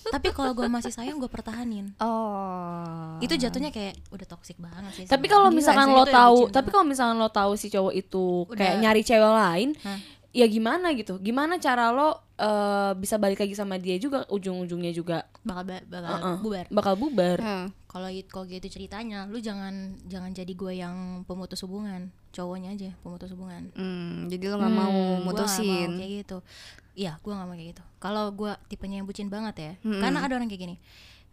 Tapi 0.09 0.29
kalau 0.33 0.57
gue 0.57 0.65
masih 0.73 0.89
sayang 0.89 1.21
gue 1.21 1.29
pertahanin. 1.29 1.93
Oh. 2.01 3.21
Itu 3.21 3.37
jatuhnya 3.37 3.69
kayak 3.69 4.01
udah 4.09 4.27
toxic 4.29 4.57
banget 4.57 4.93
sih 4.93 5.05
Tapi 5.05 5.27
kalau 5.29 5.53
misalkan 5.53 5.89
lo 5.93 6.05
tahu, 6.09 6.49
tapi 6.49 6.69
kalau 6.73 6.85
misalkan 6.89 7.21
lo 7.21 7.29
tahu 7.29 7.57
si 7.61 7.69
cowok 7.69 7.93
itu 7.93 8.49
Udah. 8.49 8.57
kayak 8.57 8.77
nyari 8.81 9.03
cewek 9.05 9.33
lain, 9.33 9.69
Hah? 9.85 10.01
Ya 10.33 10.47
gimana 10.47 10.91
gitu? 10.93 11.17
Gimana 11.19 11.57
cara 11.57 11.89
lo 11.89 12.09
eh, 12.35 12.93
bisa 12.95 13.17
balik 13.17 13.39
lagi 13.39 13.53
sama 13.53 13.77
dia 13.77 13.95
juga 13.97 14.25
ujung-ujungnya 14.27 14.91
juga 14.91 15.25
bakal 15.41 15.63
ba- 15.65 15.85
bakal 15.85 16.19
Uh-uh. 16.19 16.37
bubar 16.39 16.67
bakal 16.69 16.95
bubar. 16.97 17.39
Hmm. 17.39 17.69
kalau 17.87 18.09
it- 18.09 18.27
kalau 18.27 18.45
gitu 18.47 18.67
ceritanya 18.67 19.25
lu 19.25 19.39
jangan 19.39 19.75
jangan 20.03 20.33
jadi 20.33 20.49
gue 20.49 20.73
yang 20.75 20.97
pemutus 21.23 21.61
hubungan 21.61 22.09
cowoknya 22.31 22.73
aja 22.73 22.91
pemutus 22.99 23.31
hubungan 23.31 23.69
Hmm, 23.73 24.27
jadi 24.27 24.49
lo 24.49 24.57
nggak 24.57 24.73
mau 24.73 24.89
Gua 24.89 25.05
nggak 25.13 25.23
mutusin 25.23 25.69
mau 25.87 25.95
kayak 25.95 26.13
gitu 26.19 26.39
iya 26.95 27.13
gue 27.15 27.31
nggak 27.31 27.45
mau 27.45 27.55
kayak 27.55 27.69
gitu 27.71 27.83
kalau 27.99 28.25
gue 28.33 28.53
tipenya 28.67 28.97
yang 28.97 29.07
bucin 29.07 29.29
banget 29.29 29.55
ya 29.57 29.73
Mm-mm. 29.83 30.01
karena 30.01 30.19
ada 30.19 30.33
orang 30.35 30.49
kayak 30.49 30.63
gini 30.63 30.77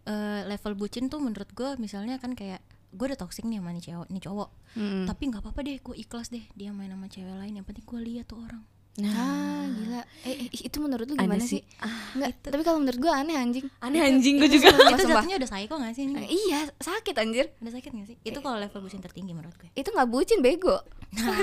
Eh, 0.02 0.40
level 0.46 0.74
bucin 0.74 1.08
tuh 1.08 1.18
menurut 1.18 1.48
gue 1.50 1.76
misalnya 1.76 2.16
kan 2.16 2.32
kayak 2.32 2.60
gue 2.90 3.04
udah 3.04 3.18
toxic 3.18 3.42
nih 3.42 3.56
sama 3.56 3.70
nih 3.70 3.84
cowok 3.86 4.06
nih 4.08 4.22
cowok 4.22 4.48
Hmm. 4.70 5.04
tapi 5.04 5.22
nggak 5.26 5.40
apa-apa 5.40 5.60
deh 5.60 5.76
gue 5.78 5.96
ikhlas 5.98 6.28
deh 6.28 6.44
dia 6.52 6.70
main 6.70 6.88
sama 6.88 7.04
cewek 7.06 7.34
lain 7.34 7.52
yang 7.52 7.64
penting 7.64 7.82
gue 7.82 8.00
lihat 8.00 8.24
tuh 8.24 8.38
orang 8.38 8.62
ah 9.06 9.64
gila. 9.66 10.02
Eh, 10.20 10.36
eh, 10.46 10.62
itu 10.62 10.76
menurut 10.76 11.06
lu 11.06 11.14
gimana 11.14 11.40
sih. 11.40 11.60
sih? 11.60 11.62
Nggak, 12.12 12.30
tapi 12.42 12.60
kalau 12.60 12.78
menurut 12.78 12.98
gue 12.98 13.08
aneh 13.08 13.34
anjing. 13.34 13.66
Aneh 13.78 14.00
anjing 14.02 14.36
gue 14.36 14.48
juga. 14.48 14.68
Sumpah, 14.68 14.90
itu 14.90 15.02
jatuhnya 15.06 15.36
udah 15.36 15.48
psycho 15.48 15.74
gak 15.76 15.92
sih 15.92 16.04
ini 16.04 16.14
Eh, 16.18 16.28
iya 16.28 16.60
sakit 16.74 17.14
anjir. 17.14 17.46
Udah 17.58 17.72
sakit 17.72 17.90
gak 17.90 18.06
sih? 18.06 18.16
Itu 18.20 18.38
kalau 18.38 18.56
level 18.56 18.80
bucin 18.80 18.98
tertinggi 18.98 19.32
menurut 19.32 19.56
gue. 19.56 19.70
itu 19.72 19.88
nggak 19.88 20.08
bucin 20.08 20.40
bego. 20.40 20.76
Nah, 21.10 21.34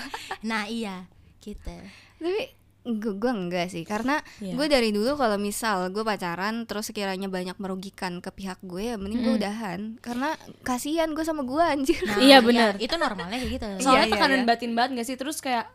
nah 0.50 0.62
iya. 0.66 1.08
Gitu. 1.38 1.74
Tapi 2.16 2.42
gue 2.86 3.12
gue 3.14 3.32
enggak 3.32 3.66
sih. 3.66 3.82
Karena 3.82 4.22
Iya. 4.38 4.54
gue 4.54 4.66
dari 4.66 4.90
dulu 4.90 5.14
kalau 5.14 5.34
misal 5.36 5.90
gue 5.90 6.02
pacaran 6.02 6.62
terus 6.64 6.86
sekiranya 6.86 7.26
banyak 7.26 7.56
merugikan 7.56 8.20
ke 8.20 8.30
pihak 8.30 8.62
gue 8.62 8.82
ya 8.84 8.96
mending 8.96 9.22
gue 9.22 9.34
udahan. 9.36 9.98
Karena 9.98 10.36
kasihan 10.62 11.10
gue 11.10 11.22
sama 11.22 11.42
gue 11.42 11.58
anjir. 11.58 11.98
Nah, 12.04 12.18
Iya, 12.20 12.38
benar. 12.40 12.78
itu 12.78 12.94
normalnya 12.94 13.38
kayak 13.38 13.52
gitu. 13.52 13.66
Soalnya 13.80 14.06
Iya, 14.06 14.06
iya, 14.06 14.12
tekanan 14.12 14.38
iya. 14.38 14.46
batin 14.46 14.72
banget 14.72 14.90
gak 14.94 15.06
sih? 15.06 15.16
Terus 15.16 15.38
kayak 15.40 15.66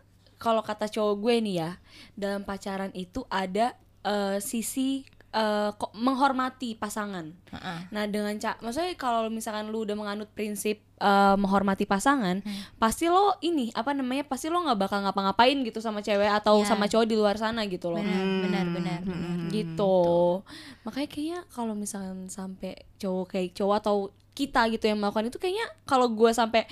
kalau 0.42 0.66
kata 0.66 0.90
cowok 0.90 1.16
gue 1.20 1.36
nih 1.40 1.56
ya, 1.62 1.72
dalam 2.14 2.42
pacaran 2.42 2.90
itu 2.94 3.22
ada 3.30 3.78
eh, 4.02 4.42
sisi 4.42 5.06
eh, 5.32 5.70
kok 5.72 5.94
menghormati 5.94 6.74
pasangan. 6.74 7.30
Heeh. 7.30 7.80
Nah 7.88 8.04
dengan 8.06 8.34
cak, 8.34 8.60
maksudnya 8.60 8.98
kalau 8.98 9.30
misalkan 9.30 9.70
lu 9.70 9.86
udah 9.86 9.94
menganut 9.94 10.28
prinsip 10.28 10.82
eh, 10.98 11.36
menghormati 11.38 11.86
pasangan, 11.86 12.42
pasti 12.76 13.06
lo 13.06 13.38
ini 13.40 13.70
apa 13.72 13.94
namanya, 13.94 14.26
pasti 14.26 14.50
lo 14.50 14.60
nggak 14.60 14.82
bakal 14.82 15.00
ngapa-ngapain 15.02 15.62
gitu 15.62 15.78
sama 15.78 16.02
cewek 16.02 16.28
atau 16.28 16.60
Iya. 16.60 16.68
sama 16.68 16.90
cowok 16.90 17.06
di 17.06 17.16
luar 17.16 17.38
sana 17.38 17.64
gitu 17.70 17.94
loh. 17.94 18.02
benar 18.02 18.26
benar 18.44 18.66
benar 18.74 19.00
benar 19.06 19.38
gitu. 19.54 20.42
Makanya 20.84 21.08
kayaknya 21.08 21.40
kalau 21.48 21.74
misalkan 21.78 22.26
sampai 22.28 22.74
cowok 22.98 23.26
kayak 23.30 23.54
cowok 23.54 23.76
atau 23.80 23.96
kita 24.32 24.64
gitu 24.72 24.88
yang 24.88 24.96
melakukan 24.98 25.28
itu 25.28 25.38
kayaknya 25.38 25.68
kalau 25.84 26.08
gue 26.08 26.32
sampai 26.32 26.64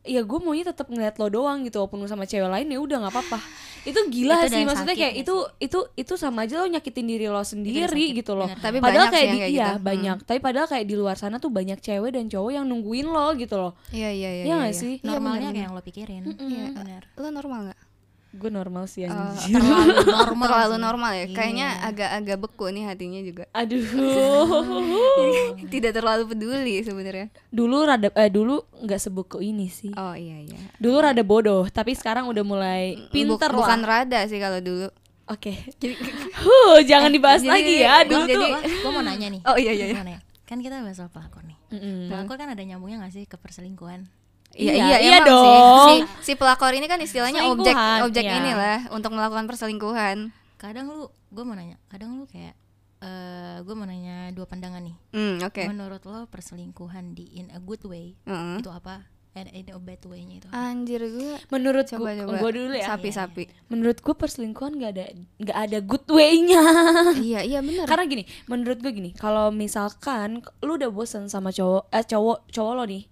ya 0.00 0.24
gue 0.24 0.38
maunya 0.40 0.72
tetap 0.72 0.88
ngeliat 0.88 1.20
lo 1.20 1.28
doang 1.28 1.60
gitu 1.68 1.76
walaupun 1.84 2.08
sama 2.08 2.24
cewek 2.24 2.48
lain 2.48 2.72
ya 2.72 2.78
udah 2.80 2.96
nggak 3.04 3.14
apa-apa. 3.14 3.38
Itu 3.84 4.00
gila 4.08 4.44
Itu 4.44 4.56
sih 4.56 4.62
maksudnya 4.64 4.96
kayak 4.96 5.14
ya 5.16 5.20
itu 5.24 5.34
itu 5.60 5.78
itu 5.96 6.12
sama 6.16 6.48
aja 6.48 6.60
lo 6.60 6.66
nyakitin 6.68 7.04
diri 7.04 7.26
lo 7.28 7.44
sendiri 7.44 7.84
sakit, 7.84 8.18
gitu 8.24 8.32
loh. 8.32 8.48
Bener. 8.48 8.64
Tapi 8.64 8.76
padahal 8.80 9.08
banyak 9.08 9.12
kayak 9.12 9.24
sih 9.24 9.32
di 9.32 9.40
kayak 9.40 9.52
iya 9.52 9.68
gitu. 9.68 9.84
banyak. 9.84 10.16
Tapi 10.24 10.38
padahal 10.40 10.66
kayak 10.68 10.86
di 10.88 10.94
luar 10.96 11.16
sana 11.20 11.36
tuh 11.36 11.52
banyak 11.52 11.78
cewek 11.84 12.10
dan 12.16 12.24
cowok 12.32 12.50
yang 12.56 12.64
nungguin 12.64 13.06
lo 13.08 13.28
gitu 13.36 13.56
loh. 13.60 13.72
Iya 13.92 14.08
iya 14.08 14.30
iya 14.40 14.44
Iya 14.48 14.54
nggak 14.64 14.74
sih? 14.76 14.94
Iya, 15.00 15.06
normalnya 15.06 15.48
bener, 15.52 15.56
kayak 15.56 15.66
yang 15.68 15.74
lo 15.76 15.82
pikirin. 15.84 16.22
Iya. 16.24 16.64
benar 16.72 16.72
bener. 16.80 17.02
lo 17.20 17.28
normal 17.28 17.60
nggak 17.68 17.89
gue 18.32 18.46
normal 18.48 18.86
sih 18.86 19.02
Oh, 19.02 19.10
anjir. 19.10 19.50
terlalu 19.56 19.94
normal 20.06 20.46
terlalu 20.46 20.70
sih. 20.72 20.82
normal 20.82 21.10
ya 21.12 21.26
kayaknya 21.28 21.68
Iya. 21.72 21.82
agak-agak 21.84 22.36
beku 22.40 22.66
nih 22.68 22.84
hatinya 22.84 23.20
juga 23.20 23.44
aduh 23.50 23.82
tidak 25.72 25.92
terlalu 25.92 26.22
peduli 26.26 26.74
sebenarnya 26.80 27.26
dulu 27.48 27.82
rada 27.82 28.08
eh 28.08 28.28
dulu 28.28 28.62
nggak 28.78 29.00
sebuku 29.00 29.40
ini 29.40 29.66
sih 29.66 29.90
oh 29.92 30.14
iya 30.14 30.38
iya 30.40 30.58
dulu 30.76 30.96
rada 31.00 31.22
bodoh 31.22 31.66
tapi 31.66 31.92
sekarang 31.92 32.26
udah 32.26 32.42
mulai 32.42 32.94
pinter 33.10 33.48
Buk- 33.48 33.60
bukan 33.60 33.78
lah 33.80 34.02
rada 34.02 34.20
sih 34.24 34.38
kalau 34.38 34.58
dulu 34.58 34.88
Oke. 35.26 35.54
Huh, 36.42 36.82
jangan 36.82 37.06
dibahas 37.08 37.38
jadi- 37.38 37.50
lagi 37.52 37.74
ya. 37.78 38.02
jadi- 38.02 38.10
Dulu 38.10 38.24
jadi- 38.24 38.50
tuh. 38.50 38.50
gue 38.80 38.90
mau 38.90 38.98
nanya 39.00 39.28
nih 39.28 39.40
Oh, 39.44 39.54
iya, 39.54 39.70
iya, 39.70 39.86
iya. 39.88 39.96
Nanya. 39.96 40.18
kan 40.42 40.58
kita 40.58 40.78
bahas 40.80 40.94
soal 40.96 41.06
pelakor 41.06 41.42
nih 41.42 41.54
Mm-mm. 41.70 42.10
pelakor 42.10 42.34
kan 42.34 42.46
ada 42.48 42.58
nyambungnya 42.60 42.98
gak 43.00 43.12
sih 43.12 43.24
ke 43.24 43.34
perselingkuhan 43.34 44.10
Iya, 44.52 44.72
Iya, 44.72 44.84
iya, 44.84 44.96
iya 44.98 45.16
emang 45.16 45.28
dong. 45.28 45.88
sih. 45.88 46.00
Si, 46.20 46.26
si 46.26 46.32
pelakor 46.34 46.72
ini 46.72 46.84
kan 46.84 46.98
istilahnya 46.98 47.46
objek 47.46 47.74
objek 48.02 48.24
iya. 48.24 48.34
inilah 48.36 48.78
untuk 48.90 49.10
melakukan 49.10 49.46
perselingkuhan. 49.46 50.34
kadang 50.56 50.86
lu 50.86 51.04
gue 51.28 51.40
mau 51.40 51.54
nanya 51.54 51.80
kadang 51.86 52.14
lu 52.14 52.26
kayak 52.26 52.52
eh 53.00 53.56
gue 53.58 53.72
mau 53.72 53.84
nanya 53.84 54.28
dua 54.30 54.44
pandangan 54.44 54.82
nih 54.82 54.92
Hmm, 55.08 55.40
oke. 55.40 55.62
menurut 55.64 56.02
lo 56.04 56.26
perselingkuhan 56.26 57.14
di 57.14 57.32
in 57.34 57.48
a 57.48 57.58
good 57.58 57.80
way 57.82 58.12
Heeh. 58.22 58.60
itu 58.60 58.68
apa 58.68 59.08
and 59.40 59.48
in 59.50 59.66
a 59.72 59.80
bad 59.80 60.00
way-nya 60.04 60.44
itu? 60.44 60.48
Anjir 60.52 61.00
gue 61.00 61.40
Menurut 61.48 61.88
coba 61.88 62.12
gua, 62.12 62.24
coba. 62.28 62.36
gua 62.38 62.50
dulu 62.52 62.74
ya. 62.76 62.86
Sapi-sapi. 62.92 63.48
Menurut 63.72 63.98
gue 63.98 64.14
perselingkuhan 64.14 64.76
gak 64.76 64.92
ada 64.92 65.04
nggak 65.40 65.58
ada 65.58 65.78
good 65.80 66.04
way-nya. 66.08 66.62
Iya, 67.20 67.40
iya 67.42 67.60
benar. 67.60 67.86
Karena 67.88 68.04
gini, 68.04 68.24
menurut 68.46 68.78
gue 68.80 68.92
gini, 68.92 69.10
kalau 69.16 69.48
misalkan 69.50 70.44
lu 70.60 70.76
udah 70.76 70.90
bosen 70.92 71.26
sama 71.26 71.50
cowok 71.50 71.88
eh 71.90 72.04
cowok 72.04 72.38
cowok 72.52 72.72
lo 72.76 72.84
nih, 72.84 73.04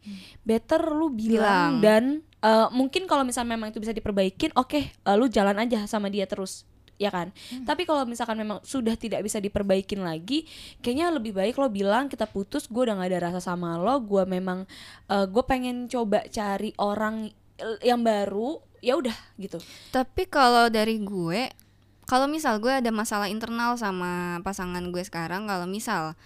better 0.44 0.82
lu 0.92 1.08
bilang, 1.08 1.80
Bilang. 1.80 1.82
dan 1.82 2.02
eh, 2.40 2.68
mungkin 2.70 3.08
kalau 3.08 3.24
misalnya 3.24 3.56
memang 3.56 3.72
itu 3.72 3.80
bisa 3.80 3.92
diperbaikin, 3.92 4.52
oke, 4.54 4.80
eh, 4.80 5.16
lu 5.16 5.26
jalan 5.26 5.56
aja 5.58 5.84
sama 5.88 6.08
dia 6.08 6.28
terus. 6.28 6.68
Ya 6.98 7.14
kan, 7.14 7.30
tapi 7.62 7.86
kalau 7.86 8.02
misalkan 8.10 8.34
memang 8.34 8.58
sudah 8.66 8.98
tidak 8.98 9.22
bisa 9.22 9.38
diperbaikin 9.38 10.02
lagi, 10.02 10.50
kayaknya 10.82 11.14
lebih 11.14 11.30
baik 11.30 11.54
lo 11.54 11.70
bilang 11.70 12.10
kita 12.10 12.26
putus, 12.26 12.66
gue 12.66 12.90
udah 12.90 12.98
gak 12.98 13.14
ada 13.14 13.30
rasa 13.30 13.38
sama 13.38 13.78
lo, 13.78 14.02
gue 14.02 14.26
memang 14.26 14.66
gue 15.06 15.44
pengen 15.46 15.86
coba 15.86 16.26
cari 16.26 16.74
orang 16.74 17.30
eh, 17.62 17.78
yang 17.86 18.02
baru, 18.02 18.58
ya 18.82 18.98
udah 18.98 19.14
gitu. 19.38 19.62
Tapi 19.94 20.26
kalau 20.26 20.66
dari 20.74 20.98
gue, 20.98 21.54
kalau 22.10 22.26
misal 22.26 22.58
gue 22.58 22.74
ada 22.74 22.90
masalah 22.90 23.30
internal 23.30 23.78
sama 23.78 24.42
pasangan 24.42 24.82
gue 24.90 25.02
sekarang, 25.06 25.46
kalau 25.46 25.70
misal 25.70 26.18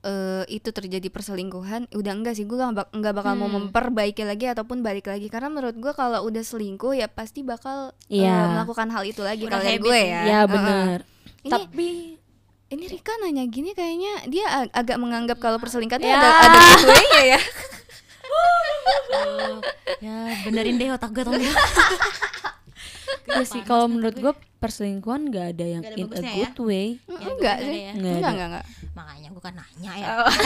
eh, 0.00 0.44
itu 0.48 0.68
terjadi 0.68 1.06
perselingkuhan, 1.06 1.88
udah 1.90 2.12
enggak 2.12 2.32
sih 2.32 2.42
gue 2.42 2.56
nggak 2.56 2.88
bak- 2.90 3.14
bakal 3.14 3.34
mau 3.34 3.46
Hmm. 3.46 3.68
memperbaiki 3.68 4.22
lagi 4.22 4.46
ataupun 4.46 4.80
balik 4.80 5.06
lagi 5.06 5.26
karena 5.26 5.48
menurut 5.48 5.74
gue 5.74 5.92
kalau 5.92 6.22
udah 6.22 6.40
selingkuh 6.40 6.92
ya 6.92 7.06
pasti 7.06 7.42
bakal 7.42 7.92
eh, 8.06 8.22
Iya. 8.22 8.48
melakukan 8.50 8.88
hal 8.88 9.04
itu 9.04 9.20
lagi 9.20 9.44
kalau 9.44 9.60
gue 9.60 10.00
ya. 10.00 10.20
Ya 10.22 10.38
Heeh. 10.38 10.44
bener. 10.46 10.98
Ini 11.40 11.50
Tapi 11.50 11.88
ini 12.70 12.84
Rika 12.86 13.12
nanya 13.18 13.44
gini 13.44 13.70
kayaknya 13.70 14.24
dia 14.26 14.46
ag- 14.46 14.72
agak 14.72 14.96
menganggap 14.96 15.36
kalau 15.36 15.56
perselingkuhan 15.56 15.98
itu 15.98 16.08
Ya. 16.08 16.16
ada 16.16 16.28
ada 16.46 16.58
way-nya 16.86 17.22
ya. 17.28 17.40
Ya 20.00 20.16
benerin 20.42 20.78
deh 20.78 20.88
otak 20.88 21.12
gue 21.12 21.20
tolong 21.20 21.44
Iya 23.26 23.44
sih 23.44 23.62
kalau 23.62 23.86
menurut 23.86 24.14
gue 24.14 24.32
perselingkuhan 24.56 25.28
gak 25.28 25.46
ada 25.54 25.66
yang 25.68 25.82
Nggak 25.82 25.94
ada 25.94 26.00
in 26.00 26.08
a 26.10 26.20
ya? 26.20 26.32
good 26.36 26.56
way. 26.62 26.86
Mm, 27.00 27.10
Ya, 27.12 27.26
enggak 27.28 27.56
sih. 27.60 27.80
ya. 27.80 27.92
Nggak 27.92 28.10
Enggak, 28.10 28.18
ada. 28.20 28.30
enggak, 28.30 28.48
enggak. 28.48 28.64
makanya 28.92 29.28
gue 29.28 29.42
kan 29.42 29.54
nanya 29.54 29.92
ya 29.94 30.06
Oh. 30.18 30.30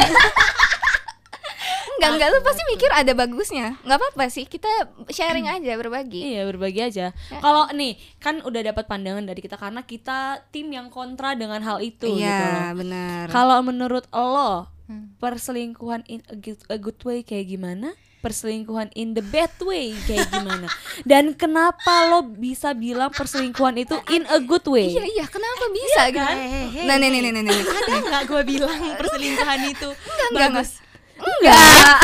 Enggak, 1.94 2.11
enggak 2.12 2.29
lu 2.29 2.38
pasti 2.42 2.62
mikir 2.66 2.90
ada 2.90 3.12
bagusnya. 3.14 3.66
Enggak 3.81 3.98
apa-apa 3.98 4.24
sih, 4.27 4.44
kita 4.44 4.68
sharing 5.09 5.46
aja, 5.46 5.72
berbagi. 5.74 6.35
Iya 6.35 6.42
berbagi 6.44 6.81
aja. 6.83 7.07
Ya. 7.14 7.38
Kalau 7.38 7.70
nih 7.70 7.94
kan 8.18 8.42
udah 8.42 8.61
dapat 8.66 8.85
pandangan 8.85 9.22
dari 9.22 9.38
kita 9.38 9.55
karena 9.55 9.81
kita 9.81 10.42
tim 10.50 10.68
yang 10.68 10.90
kontra 10.90 11.33
dengan 11.33 11.62
hal 11.62 11.79
itu 11.79 12.05
gitu 12.11 12.12
loh. 12.12 12.20
Iya, 12.20 12.74
benar. 12.74 13.24
Kalau 13.31 13.59
menurut 13.61 14.05
lo 14.11 14.68
Hmm. 14.85 15.16
perselingkuhan 15.16 16.05
in 16.05 16.20
a 16.29 16.37
good, 16.37 16.61
a 16.68 16.77
good 16.77 17.00
way 17.03 17.22
kayak 17.22 17.48
gimana? 17.48 17.96
Perselingkuhan 18.24 18.88
in 18.94 19.12
the 19.12 19.20
bad 19.22 19.52
way 19.60 19.92
kayak 20.02 20.32
gimana? 20.32 20.64
Dan 21.04 21.37
kenapa 21.37 22.08
lo 22.08 22.24
bisa 22.24 22.72
bilang 22.72 23.12
perselingkuhan 23.12 23.76
itu 23.76 23.92
in 24.08 24.24
a 24.26 24.40
good 24.40 24.64
way? 24.64 24.88
Iya, 24.88 25.04
iya, 25.04 25.24
kenapa 25.26 25.64
bisa 25.68 26.02
gitu? 26.08 26.24
Hehehe. 26.24 26.82
Nah, 26.82 26.96
nih, 26.96 27.08
nih, 27.10 27.20
nih, 27.22 27.32
nih, 27.34 27.42
nih. 27.44 27.60
ada 27.60 27.96
nggak 28.00 28.22
gue 28.24 28.42
bilang 28.48 28.72
perselingkuhan 28.96 29.60
itu 29.66 29.88
enggak, 29.92 30.28
bagus 30.32 30.70
Enggak. 31.14 31.98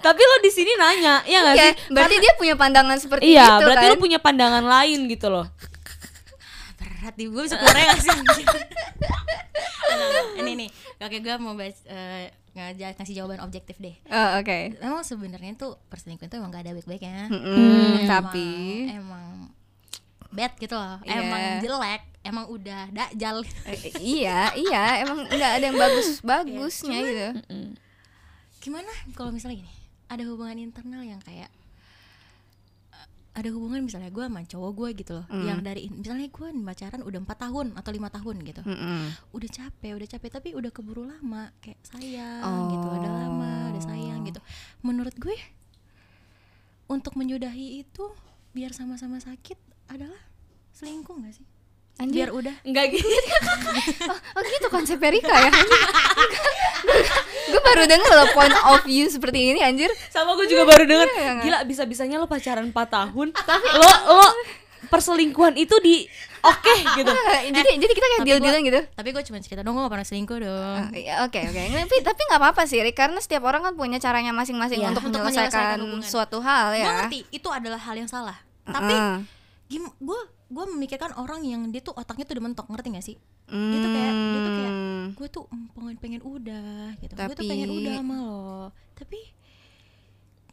Tapi 0.00 0.16
lo 0.18 0.36
di 0.40 0.50
sini 0.50 0.72
nanya, 0.74 1.20
ya 1.22 1.38
nggak 1.40 1.54
Iya, 1.54 1.66
sih? 1.66 1.74
berarti 1.88 2.16
dia 2.18 2.32
punya 2.34 2.54
pandangan 2.54 2.96
seperti 2.96 3.30
Iya, 3.30 3.46
itu 3.52 3.64
berarti 3.64 3.84
kan? 3.84 3.92
lo 3.92 3.98
punya 3.98 4.18
pandangan 4.18 4.64
lain 4.64 5.06
gitu 5.06 5.28
loh. 5.28 5.46
berat 6.76 7.14
di 7.14 7.24
gue 7.24 7.40
bisa 7.40 7.56
keluarnya 7.56 7.84
gak 7.90 8.02
sih? 8.02 8.44
Nah, 9.90 10.08
ini 10.38 10.52
nih 10.56 10.68
oke 10.98 11.16
gue 11.18 11.34
mau 11.36 11.52
bahas 11.52 11.76
eh, 11.84 12.30
ngaja- 12.52 12.94
ngasih 12.94 13.14
jawaban 13.14 13.40
objektif 13.40 13.76
deh 13.76 13.94
Oh, 14.06 14.28
oke. 14.36 14.58
emang 14.76 15.00
sebenarnya 15.00 15.54
tuh 15.54 15.78
perselingkuhan 15.86 16.26
tuh 16.26 16.38
emang 16.38 16.50
gak 16.50 16.64
ada 16.64 16.74
baik-baiknya 16.74 17.26
Mm, 17.26 17.46
Emang- 18.00 18.08
tapi 18.08 18.48
emang 18.88 19.26
bad 20.30 20.52
gitu 20.56 20.74
loh 20.74 20.98
Iya. 21.02 21.20
emang 21.20 21.42
jelek 21.60 22.02
emang 22.20 22.44
udah 22.46 22.82
dakjal 22.88 23.42
eh, 23.64 23.78
iya, 23.98 24.52
iya, 24.52 24.84
emang 25.00 25.24
enggak 25.26 25.52
ada 25.52 25.64
yang 25.64 25.74
bagus-bagusnya 25.74 26.96
Iya, 26.96 27.28
gitu. 27.34 27.56
gimana 28.60 28.86
kalau 29.12 29.30
misalnya 29.30 29.58
gini 29.58 29.72
ada 30.06 30.22
hubungan 30.24 30.58
internal 30.60 31.00
yang 31.00 31.18
kayak 31.20 31.48
eh, 31.48 31.59
ada 33.30 33.46
hubungan 33.48 33.80
misalnya 33.80 34.08
gue 34.08 34.20
sama 34.20 34.42
cowok 34.42 34.70
gue 34.72 34.88
gitu 34.96 35.12
loh 35.14 35.26
Hmm. 35.26 35.46
yang 35.46 35.60
dari 35.60 35.86
misalnya 35.86 36.26
gue 36.26 36.48
pacaran 36.60 37.00
udah 37.00 37.18
empat 37.20 37.38
tahun 37.40 37.66
atau 37.74 37.90
lima 37.90 38.08
tahun 38.08 38.36
gitu 38.42 38.62
Mm-mm. 38.62 39.02
udah 39.30 39.50
capek 39.50 39.92
udah 39.94 40.08
capek 40.08 40.30
tapi 40.32 40.48
udah 40.52 40.68
keburu 40.68 41.04
lama 41.04 41.50
kayak 41.58 41.78
sayang 41.80 42.42
Oh. 42.42 42.66
gitu 42.68 42.86
udah 42.90 43.12
lama 43.12 43.52
udah 43.70 43.82
sayang 43.84 44.20
gitu 44.24 44.42
menurut 44.80 45.14
gue 45.14 45.38
untuk 46.86 47.14
menyudahi 47.14 47.80
itu 47.80 48.04
biar 48.50 48.70
sama-sama 48.70 49.18
sakit 49.18 49.58
adalah 49.86 50.18
selingkuh 50.72 51.14
gak 51.20 51.34
sih 51.34 51.46
Anjir. 52.00 52.16
biar 52.18 52.30
udah 52.32 52.54
Enggak 52.62 52.84
gitu. 52.90 53.04
Oh 54.34 54.42
gitu 54.42 54.66
konsepnya 54.66 55.10
Rika 55.10 55.36
ya 55.38 55.50
Gue 57.46 57.60
baru 57.62 57.82
denger 57.84 58.12
loh 58.14 58.28
point 58.32 58.54
of 58.64 58.80
view 58.82 59.06
seperti 59.06 59.52
ini 59.52 59.60
anjir 59.60 59.90
Sama 60.08 60.32
gue 60.34 60.46
juga 60.46 60.64
baru 60.64 60.84
denger 60.84 61.08
Iya, 61.10 61.30
nggak? 61.30 61.44
Gila 61.44 61.58
bisa-bisanya 61.64 62.16
lo 62.16 62.26
pacaran 62.26 62.66
4 62.66 62.74
tahun 62.74 63.26
Tapi 63.34 63.66
lo, 63.70 63.90
lo 64.12 64.26
perselingkuhan 64.82 65.54
itu 65.54 65.76
di 65.78 66.08
oke 66.40 66.74
gitu 66.96 67.12
Jadi 67.52 67.70
jadi 67.76 67.92
kita 67.92 68.06
kayak 68.08 68.20
deal-dealan 68.24 68.60
gitu 68.64 68.80
tapi 68.90 69.08
gue 69.10 69.22
cuma 69.22 69.38
cerita 69.38 69.60
dong 69.60 69.76
gue 69.76 69.82
gak 69.82 69.92
pernah 69.92 70.08
selingkuh 70.08 70.38
dong 70.40 70.78
Ah, 70.80 70.90
iya, 70.90 71.14
Oke 71.22 71.36
oke 71.38 71.60
tapi 71.76 71.96
tapi 72.00 72.20
nggak 72.24 72.40
apa-apa 72.40 72.62
sih 72.64 72.80
Rik 72.80 72.96
karena 72.96 73.18
setiap 73.18 73.44
orang 73.44 73.60
kan 73.62 73.74
punya 73.74 73.98
caranya 73.98 74.32
masing-masing 74.32 74.80
Iya. 74.80 74.90
untuk, 74.90 75.04
Untuk 75.04 75.20
menyelesaikan, 75.20 75.52
menyelesaikan 75.52 75.78
hubungan. 75.80 76.08
suatu 76.08 76.38
hal 76.40 76.64
gue 76.70 76.80
ya. 76.80 76.90
ngerti 76.98 77.18
itu 77.30 77.48
adalah 77.48 77.76
hal 77.78 77.94
yang 77.94 78.08
salah 78.08 78.38
tapi 78.62 78.94
gim 78.94 79.39
gue 79.78 80.20
gue 80.50 80.64
memikirkan 80.68 81.14
orang 81.14 81.40
yang 81.42 81.62
dia 81.68 81.78
tuh 81.78 81.94
otaknya 81.94 82.24
tuh 82.24 82.34
udah 82.34 82.44
mentok 82.44 82.66
ngerti 82.66 82.88
gak 82.90 83.06
sih? 83.06 83.16
Dia 83.46 83.78
tuh 83.78 83.90
kayak 83.90 84.12
dia 84.14 84.40
tuh 84.40 84.52
kayak 84.52 84.68
Hmm. 84.70 85.06
gue 85.12 85.28
tuh 85.28 85.44
mm, 85.44 85.66
pengen 85.72 85.96
pengen 85.96 86.20
udah 86.22 86.68
gitu. 86.98 87.12
Gue 87.12 87.26
tuh 87.28 87.34
Tapi- 87.36 87.48
pengen 87.48 87.70
udah 87.72 87.92
sama 87.94 88.14
lo. 88.20 88.50
Tapi 88.94 89.18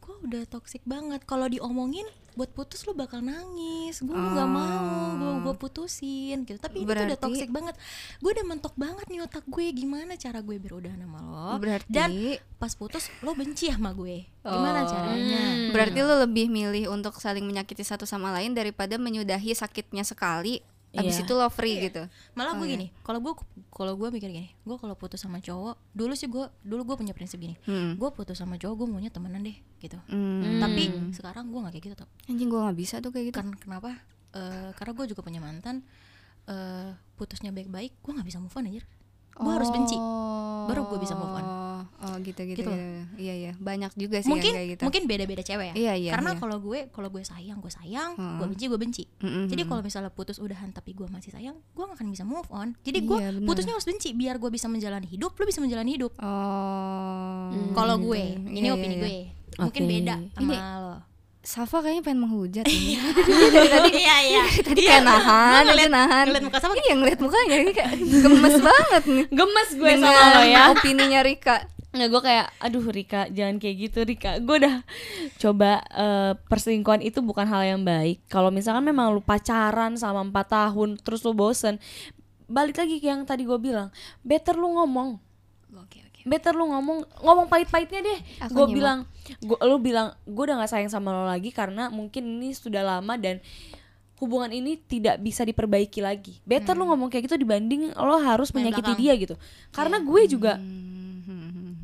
gue 0.08 0.18
udah 0.24 0.44
toxic 0.48 0.80
banget? 0.84 1.20
Kalau 1.22 1.46
diomongin 1.46 2.08
buat 2.34 2.48
putus 2.50 2.86
lo 2.86 2.94
bakal 2.94 3.20
nangis. 3.20 4.00
Gue 4.00 4.14
nggak 4.14 4.48
mau 4.48 4.80
gue 5.14 5.32
gue 5.44 5.56
putusin 5.58 6.42
gitu. 6.42 6.56
Tapi 6.56 6.80
ini 6.80 6.86
tuh 6.86 6.88
udah 6.88 6.96
Oh. 6.96 7.08
Berarti- 7.10 7.24
toxic 7.28 7.50
banget. 7.50 7.76
Gue 8.18 8.32
udah 8.32 8.46
mentok 8.48 8.74
banget 8.74 9.06
nih 9.06 9.20
otak 9.22 9.44
gue. 9.44 9.66
Gimana 9.70 10.16
cara 10.16 10.40
gue 10.40 10.56
biar 10.56 10.74
udah 10.76 10.94
sama 10.96 11.20
lo? 11.20 11.50
Berarti 11.60 11.90
dan 11.90 12.10
pas 12.56 12.72
putus 12.72 13.12
lo 13.20 13.34
benci 13.34 13.68
sama 13.68 13.92
gue. 13.92 14.24
Gimana 14.40 14.80
Oh. 14.82 14.88
caranya? 14.88 15.44
Berarti 15.70 16.00
lo 16.00 16.16
lebih 16.20 16.48
milih 16.48 16.88
untuk 16.88 17.18
saling 17.18 17.44
menyakiti 17.44 17.82
satu 17.82 18.08
sama 18.08 18.32
lain 18.32 18.54
daripada 18.54 18.96
menyudahi 18.96 19.52
sakitnya 19.52 20.02
sekali 20.02 20.64
habis 20.98 21.14
Iya. 21.14 21.24
itu 21.24 21.34
lo 21.34 21.48
free 21.48 21.78
gitu. 21.80 22.04
malah 22.34 22.52
Oh, 22.52 22.60
gue 22.60 22.68
iya. 22.68 22.74
gini 22.74 22.88
kalau 23.00 23.20
gue 23.20 23.34
kalau 23.70 23.94
gue 23.94 24.10
mikir 24.10 24.28
gini 24.28 24.50
gue 24.58 24.76
kalau 24.76 24.94
putus 24.94 25.20
sama 25.20 25.38
cowok 25.38 25.78
dulu 25.92 26.12
sih 26.12 26.26
gue 26.26 26.42
dulu 26.62 26.82
gue 26.84 26.96
punya 26.98 27.14
prinsip 27.14 27.38
gini 27.38 27.54
Hmm. 27.64 27.96
gue 27.96 28.10
putus 28.10 28.36
sama 28.36 28.56
cowok 28.56 28.76
gue 28.76 28.88
maunya 28.90 29.08
temenan 29.08 29.42
deh 29.42 29.54
gitu 29.78 29.96
Hmm. 30.06 30.58
tapi 30.58 30.84
sekarang 31.12 31.48
gue 31.48 31.60
nggak 31.60 31.72
kayak 31.72 31.86
gitu 31.86 31.96
tuh 31.98 32.10
anjing 32.26 32.48
gue 32.48 32.60
nggak 32.60 32.76
bisa 32.76 32.96
tuh 32.98 33.10
kayak 33.10 33.26
gitu. 33.30 33.38
kan 33.38 33.48
kenapa 33.56 33.94
Eh, 34.30 34.70
karena 34.74 34.92
gue 34.94 35.06
juga 35.08 35.22
punya 35.22 35.40
mantan 35.40 35.82
eh 36.46 36.90
putusnya 37.16 37.50
baik-baik 37.50 37.96
gue 37.98 38.12
nggak 38.12 38.26
bisa 38.26 38.38
move 38.38 38.54
on 38.54 38.66
anjir 38.66 38.86
gue 39.34 39.52
harus 39.52 39.70
benci 39.70 39.98
baru 40.66 40.86
gue 40.86 40.98
bisa 40.98 41.14
move 41.14 41.32
on. 41.32 41.46
Oh 41.98 42.16
gitu 42.18 42.42
gitu. 42.44 42.60
Gitu 42.60 42.68
gitu. 42.68 42.72
Iya 43.16 43.34
iya 43.36 43.52
banyak 43.54 43.92
juga 43.94 44.18
sih 44.18 44.28
mungkin 44.28 44.52
kayak 44.52 44.68
gitu. 44.72 44.82
mungkin 44.84 45.02
beda-beda 45.06 45.42
cewek 45.42 45.68
ya 45.68 45.74
Iya, 45.74 45.94
iya, 45.98 46.12
karena 46.12 46.32
iya. 46.32 46.40
kalau 46.40 46.58
gue 46.60 46.80
kalau 46.90 47.10
gue 47.10 47.22
sayang 47.22 47.58
gue 47.58 47.70
sayang 47.70 48.12
Hmm. 48.14 48.38
gue 48.38 48.48
benci 48.48 48.66
gue 48.66 48.78
benci 48.78 49.04
Mm-mm. 49.20 49.46
jadi 49.48 49.62
kalau 49.64 49.82
misalnya 49.82 50.10
putus 50.10 50.38
udahan 50.38 50.70
tapi 50.70 50.92
gue 50.92 51.08
masih 51.08 51.30
sayang 51.30 51.56
gue 51.70 51.84
gak 51.84 51.96
akan 51.96 52.08
bisa 52.08 52.24
move 52.24 52.48
on 52.50 52.76
jadi 52.82 53.00
gue 53.00 53.18
Iya, 53.18 53.30
putusnya 53.42 53.74
harus 53.74 53.86
benci 53.86 54.12
biar 54.12 54.36
gue 54.36 54.50
bisa 54.50 54.66
menjalani 54.66 55.06
hidup 55.06 55.32
lo 55.32 55.44
bisa 55.44 55.60
menjalani 55.60 55.92
hidup 55.94 56.14
Oh. 56.18 57.74
kalau 57.74 57.96
gitu. 57.96 58.06
gue 58.08 58.22
ini 58.52 58.60
Iya, 58.64 58.74
opini 58.74 58.94
iya, 58.94 59.00
gue 59.00 59.12
iya. 59.12 59.26
mungkin 59.58 59.82
Oke. 59.82 59.92
beda 59.92 60.16
sama 60.32 60.42
Ini- 60.46 60.60
lo 60.82 60.98
Safa 61.40 61.80
kayaknya 61.80 62.04
pengen 62.04 62.20
menghujat 62.22 62.68
ini. 62.70 63.00
iya 64.04 64.16
iya 64.22 64.44
Tadi 64.60 64.84
kayak 64.84 65.00
nahan, 65.02 65.64
ngeliat- 65.64 65.88
nahan. 65.90 66.26
ngeliat 66.28 66.44
muka 66.44 66.60
Safa 66.60 66.76
Iya 66.76 66.94
ngeliat 66.94 67.20
mukanya 67.20 67.56
ini 67.58 67.72
kayak 67.72 67.92
gemes 67.96 68.56
banget 68.60 69.04
nih. 69.08 69.26
Gemes 69.32 69.70
gue 69.72 69.88
Dengan 69.90 70.12
sama 70.12 70.28
lo 70.34 70.42
ya 70.44 70.62
opininya 70.70 71.20
Rika. 71.24 71.58
Nggak 71.98 72.10
gue 72.14 72.22
kayak 72.22 72.48
aduh 72.62 72.86
Rika 72.86 73.22
jangan 73.34 73.58
kayak 73.58 73.76
gitu 73.90 74.00
Rika. 74.06 74.32
Gue 74.40 74.62
udah 74.62 74.86
coba 75.42 75.82
eh, 75.92 76.34
perselingkuhan 76.48 77.02
itu 77.02 77.20
bukan 77.26 77.50
hal 77.50 77.66
yang 77.66 77.82
baik. 77.82 78.22
Kalau 78.30 78.54
misalkan 78.54 78.86
memang 78.86 79.12
lu 79.12 79.22
pacaran 79.22 79.98
sama 79.98 80.22
empat 80.22 80.54
tahun 80.54 81.02
terus 81.02 81.26
lu 81.26 81.34
bosen 81.34 81.82
balik 82.48 82.80
lagi 82.80 83.04
ke 83.04 83.12
yang 83.12 83.28
tadi 83.28 83.44
gue 83.44 83.60
bilang 83.60 83.92
better 84.24 84.56
lu 84.56 84.72
ngomong. 84.80 85.20
Oke 85.84 86.00
oke. 86.00 86.22
better 86.24 86.56
lu 86.56 86.72
ngomong 86.72 87.04
ngomong 87.24 87.48
pahit-pahitnya 87.52 88.00
deh. 88.06 88.20
Gue 88.54 88.66
bilang 88.72 89.04
gua, 89.44 89.60
lu 89.68 89.78
bilang 89.84 90.16
gue 90.24 90.44
udah 90.48 90.64
nggak 90.64 90.72
sayang 90.72 90.92
sama 90.92 91.12
lo 91.12 91.28
lagi 91.28 91.52
karena 91.52 91.92
mungkin 91.92 92.40
ini 92.40 92.56
sudah 92.56 92.86
lama 92.86 93.20
dan 93.20 93.44
hubungan 94.18 94.50
ini 94.50 94.80
tidak 94.82 95.22
bisa 95.22 95.46
diperbaiki 95.46 96.02
lagi. 96.02 96.40
Better 96.48 96.74
lu 96.74 96.88
ngomong 96.90 97.12
kayak 97.12 97.30
gitu 97.30 97.38
dibanding 97.38 97.94
lo 97.94 98.18
harus 98.18 98.50
menyakiti 98.56 98.96
dia 98.98 99.14
gitu. 99.20 99.36
Karena 99.76 100.00
gue 100.02 100.22
juga 100.26 100.58
Hmm, 101.28 101.77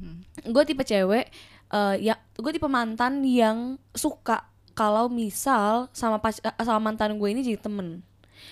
gue 0.45 0.63
tipe 0.63 0.83
cewek 0.83 1.25
eh, 1.69 1.95
ya 2.01 2.15
gue 2.33 2.51
tipe 2.51 2.67
mantan 2.67 3.21
yang 3.21 3.57
suka 3.91 4.43
kalau 4.73 5.07
misal 5.07 5.87
sama 5.91 6.17
pac- 6.17 6.39
eh, 6.39 6.55
sama 6.59 6.79
mantan 6.83 7.15
gue 7.15 7.29
ini 7.29 7.41
jadi 7.41 7.57
temen 7.57 8.01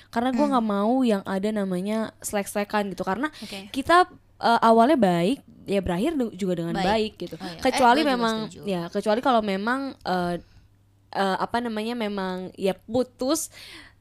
karena 0.08 0.32
gue 0.32 0.46
nggak 0.46 0.64
mau 0.66 1.04
yang 1.04 1.20
ada 1.24 1.52
namanya 1.52 2.16
selek-selekan 2.20 2.90
gitu 2.90 3.04
karena 3.04 3.28
Oke. 3.38 3.68
kita 3.70 4.08
eh, 4.38 4.60
awalnya 4.62 4.96
baik 4.96 5.40
ya 5.62 5.78
berakhir 5.80 6.18
juga 6.34 6.58
dengan 6.58 6.74
Baik. 6.74 6.88
baik, 6.90 7.12
gitu 7.20 7.36
Oh, 7.38 7.46
iya. 7.46 7.62
kecuali 7.62 8.02
Eh, 8.02 8.08
memang 8.08 8.36
ya 8.66 8.82
kecuali 8.88 9.20
kalau 9.20 9.42
memang 9.42 9.94
eh, 10.02 10.36
eh, 11.12 11.38
apa 11.38 11.58
namanya 11.60 11.94
memang 11.94 12.50
ya 12.56 12.74
putus 12.74 13.52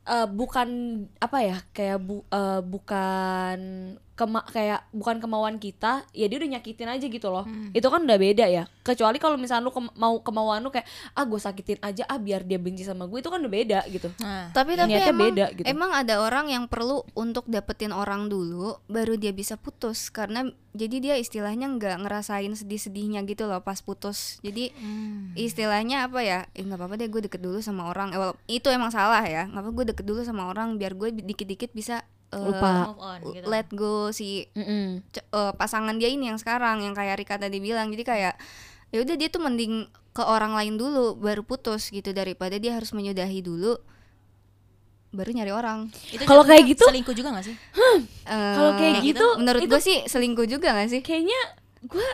eh, 0.06 0.24
bukan 0.24 0.68
apa 1.18 1.38
ya 1.40 1.58
kayak 1.70 1.98
bu, 2.00 2.22
eh, 2.24 2.60
bukan 2.64 3.58
kema 4.20 4.44
kayak 4.44 4.84
bukan 4.90 5.16
kemauan 5.16 5.56
kita 5.56 6.04
ya 6.12 6.28
dia 6.28 6.36
udah 6.36 6.50
nyakitin 6.54 6.88
aja 6.90 7.06
gitu 7.06 7.26
loh 7.26 7.42
Hmm. 7.42 7.72
itu 7.72 7.86
kan 7.86 8.04
udah 8.04 8.18
beda 8.18 8.44
ya 8.44 8.68
kecuali 8.82 9.16
kalau 9.16 9.34
misalnya 9.34 9.64
lu 9.64 9.72
kem- 9.72 9.94
mau 9.94 10.20
kemauan 10.20 10.60
lu 10.60 10.68
kayak 10.68 10.84
ah 11.10 11.24
gue 11.24 11.40
sakitin 11.40 11.80
aja 11.80 12.04
ah 12.04 12.16
biar 12.16 12.44
dia 12.44 12.56
benci 12.56 12.84
sama 12.84 13.08
gue 13.08 13.16
itu 13.16 13.26
kan 13.26 13.40
udah 13.40 13.48
beda 13.50 13.80
gitu 13.88 14.12
Nah, 14.20 14.52
Tapi 14.52 14.76
tapi 14.76 14.92
Niatnya 14.92 15.08
emang 15.08 15.26
beda 15.26 15.46
gitu. 15.52 15.64
emang 15.64 15.90
ada 15.90 16.20
orang 16.20 16.46
yang 16.46 16.64
perlu 16.66 17.00
untuk 17.14 17.46
dapetin 17.46 17.90
orang 17.90 18.28
dulu 18.28 18.76
baru 18.86 19.14
dia 19.14 19.30
bisa 19.30 19.56
putus 19.56 20.10
karena 20.10 20.44
jadi 20.70 20.96
dia 21.00 21.14
istilahnya 21.16 21.66
nggak 21.72 21.96
ngerasain 22.00 22.52
sedih-sedihnya 22.52 23.24
gitu 23.24 23.46
loh 23.46 23.58
pas 23.58 23.80
putus. 23.80 24.38
Jadi 24.38 24.70
hmm. 24.70 25.34
istilahnya 25.34 26.06
apa 26.06 26.20
ya? 26.20 26.46
Eh 26.52 26.62
nggak 26.62 26.78
apa-apa 26.78 26.94
deh 26.94 27.08
gue 27.08 27.22
deket 27.24 27.40
dulu 27.40 27.58
sama 27.58 27.90
orang. 27.90 28.12
Eh, 28.12 28.20
itu 28.52 28.70
emang 28.70 28.90
salah 28.90 29.18
ya. 29.22 29.46
Nggak 29.46 29.62
apa 29.62 29.70
gue 29.72 29.84
deket 29.90 30.04
dulu 30.04 30.22
sama 30.22 30.46
orang 30.46 30.76
biar 30.76 30.94
gue 30.94 31.10
dikit-dikit 31.12 31.72
bisa 31.72 32.06
eh, 32.30 32.38
Lupa. 32.40 32.72
move 32.86 33.00
on 33.00 33.20
gitu. 33.28 33.44
let 33.44 33.68
go 33.68 34.10
si 34.10 34.46
Mm-mm. 34.52 35.02
c- 35.08 35.20
eh, 35.20 35.52
pasangan 35.52 35.94
dia 35.94 36.06
ini 36.06 36.26
yang 36.26 36.36
sekarang 36.36 36.80
yang 36.80 36.92
kayak 36.92 37.18
Rika 37.18 37.36
tadi 37.36 37.58
bilang. 37.58 37.88
Jadi 37.88 38.02
kayak 38.02 38.34
ya 38.88 38.98
udah 38.98 39.14
dia 39.14 39.26
tuh 39.26 39.40
mending 39.40 39.84
ke 40.10 40.22
orang 40.22 40.52
lain 40.52 40.74
dulu 40.74 41.14
baru 41.14 41.40
putus 41.40 41.88
gitu. 41.88 42.10
Daripada 42.10 42.54
dia 42.54 42.72
harus 42.72 42.90
menyudahi 42.90 43.40
dulu 43.40 43.78
baru 45.10 45.30
nyari 45.32 45.50
orang. 45.50 45.90
Kalau 46.22 46.42
kayak 46.44 46.64
gitu- 46.68 46.86
selingkuh 46.86 47.12
juga 47.12 47.34
gak 47.34 47.44
sih? 47.44 47.56
Eh, 48.24 48.54
Kalau 48.54 48.78
kayak 48.78 49.02
gitu, 49.02 49.26
menurut 49.36 49.58
itu- 49.58 49.66
gue 49.68 49.80
sih 49.80 49.98
selingkuh 50.06 50.46
juga 50.46 50.70
gak 50.70 50.86
sih? 50.88 51.00
kayaknya 51.00 51.40
gue 51.82 52.08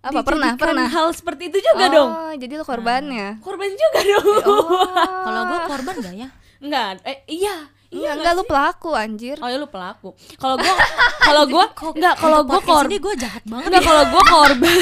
apa 0.00 0.22
pernah 0.22 0.54
pernah? 0.54 0.86
hal 0.86 1.10
seperti 1.10 1.50
itu 1.50 1.58
juga 1.60 1.84
oh, 1.84 1.90
dong. 1.90 2.10
jadi 2.38 2.54
lo 2.54 2.64
korbannya? 2.64 3.36
Korban 3.40 3.68
juga 3.68 4.00
dong. 4.06 4.26
Oh. 4.46 4.86
Kalau 5.20 5.42
gue 5.44 5.58
korban 5.66 5.94
gak 5.98 6.14
ya? 6.16 6.28
Enggak, 6.56 7.02
eh 7.02 7.18
iya 7.26 7.66
iya 7.90 8.14
enggak 8.14 8.32
lu 8.32 8.44
pelaku 8.44 8.90
anjir 8.92 9.34
Oh 9.36 9.46
ya 9.46 9.56
lu 9.56 9.66
pelaku. 9.66 10.14
Kalau 10.34 10.54
gua 10.54 10.74
kalau 11.20 11.42
gua 11.44 11.64
enggak 11.90 12.14
kalau 12.16 12.40
gua 12.42 12.60
korban 12.60 12.90
ini 12.90 12.98
gue 12.98 13.14
jahat 13.16 13.42
banget 13.44 13.66
enggak 13.66 13.82
kalau 13.82 14.04
gua 14.08 14.22
korban. 14.24 14.76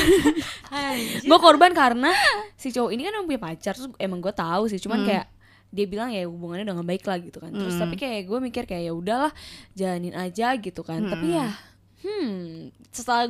Gua 1.24 1.38
korban 1.38 1.70
karena 1.72 2.10
si 2.54 2.68
cowok 2.68 2.90
ini 2.90 3.02
kan 3.02 3.12
emang 3.14 3.26
punya 3.26 3.42
pacar 3.42 3.72
terus 3.72 3.88
emang 3.96 4.20
gua 4.20 4.32
tahu 4.32 4.66
sih 4.66 4.76
Hmm. 4.76 4.84
cuman 4.84 5.00
kayak 5.04 5.26
dia 5.68 5.84
bilang 5.84 6.08
ya 6.08 6.24
hubungannya 6.24 6.64
udah 6.64 6.76
gak 6.76 6.88
baik 6.88 7.04
lah 7.04 7.18
gitu 7.18 7.38
kan. 7.38 7.50
Terus 7.50 7.74
Hmm. 7.74 7.82
tapi 7.82 7.94
kayak 7.96 8.20
gue 8.24 8.38
mikir 8.38 8.64
kayak 8.64 8.84
ya 8.84 8.92
udahlah 8.92 9.32
jalanin 9.72 10.12
aja 10.12 10.52
gitu 10.54 10.80
kan. 10.80 11.00
Tapi 11.02 11.26
ya 11.30 11.48
hmm 11.98 12.72
setelah 12.88 13.26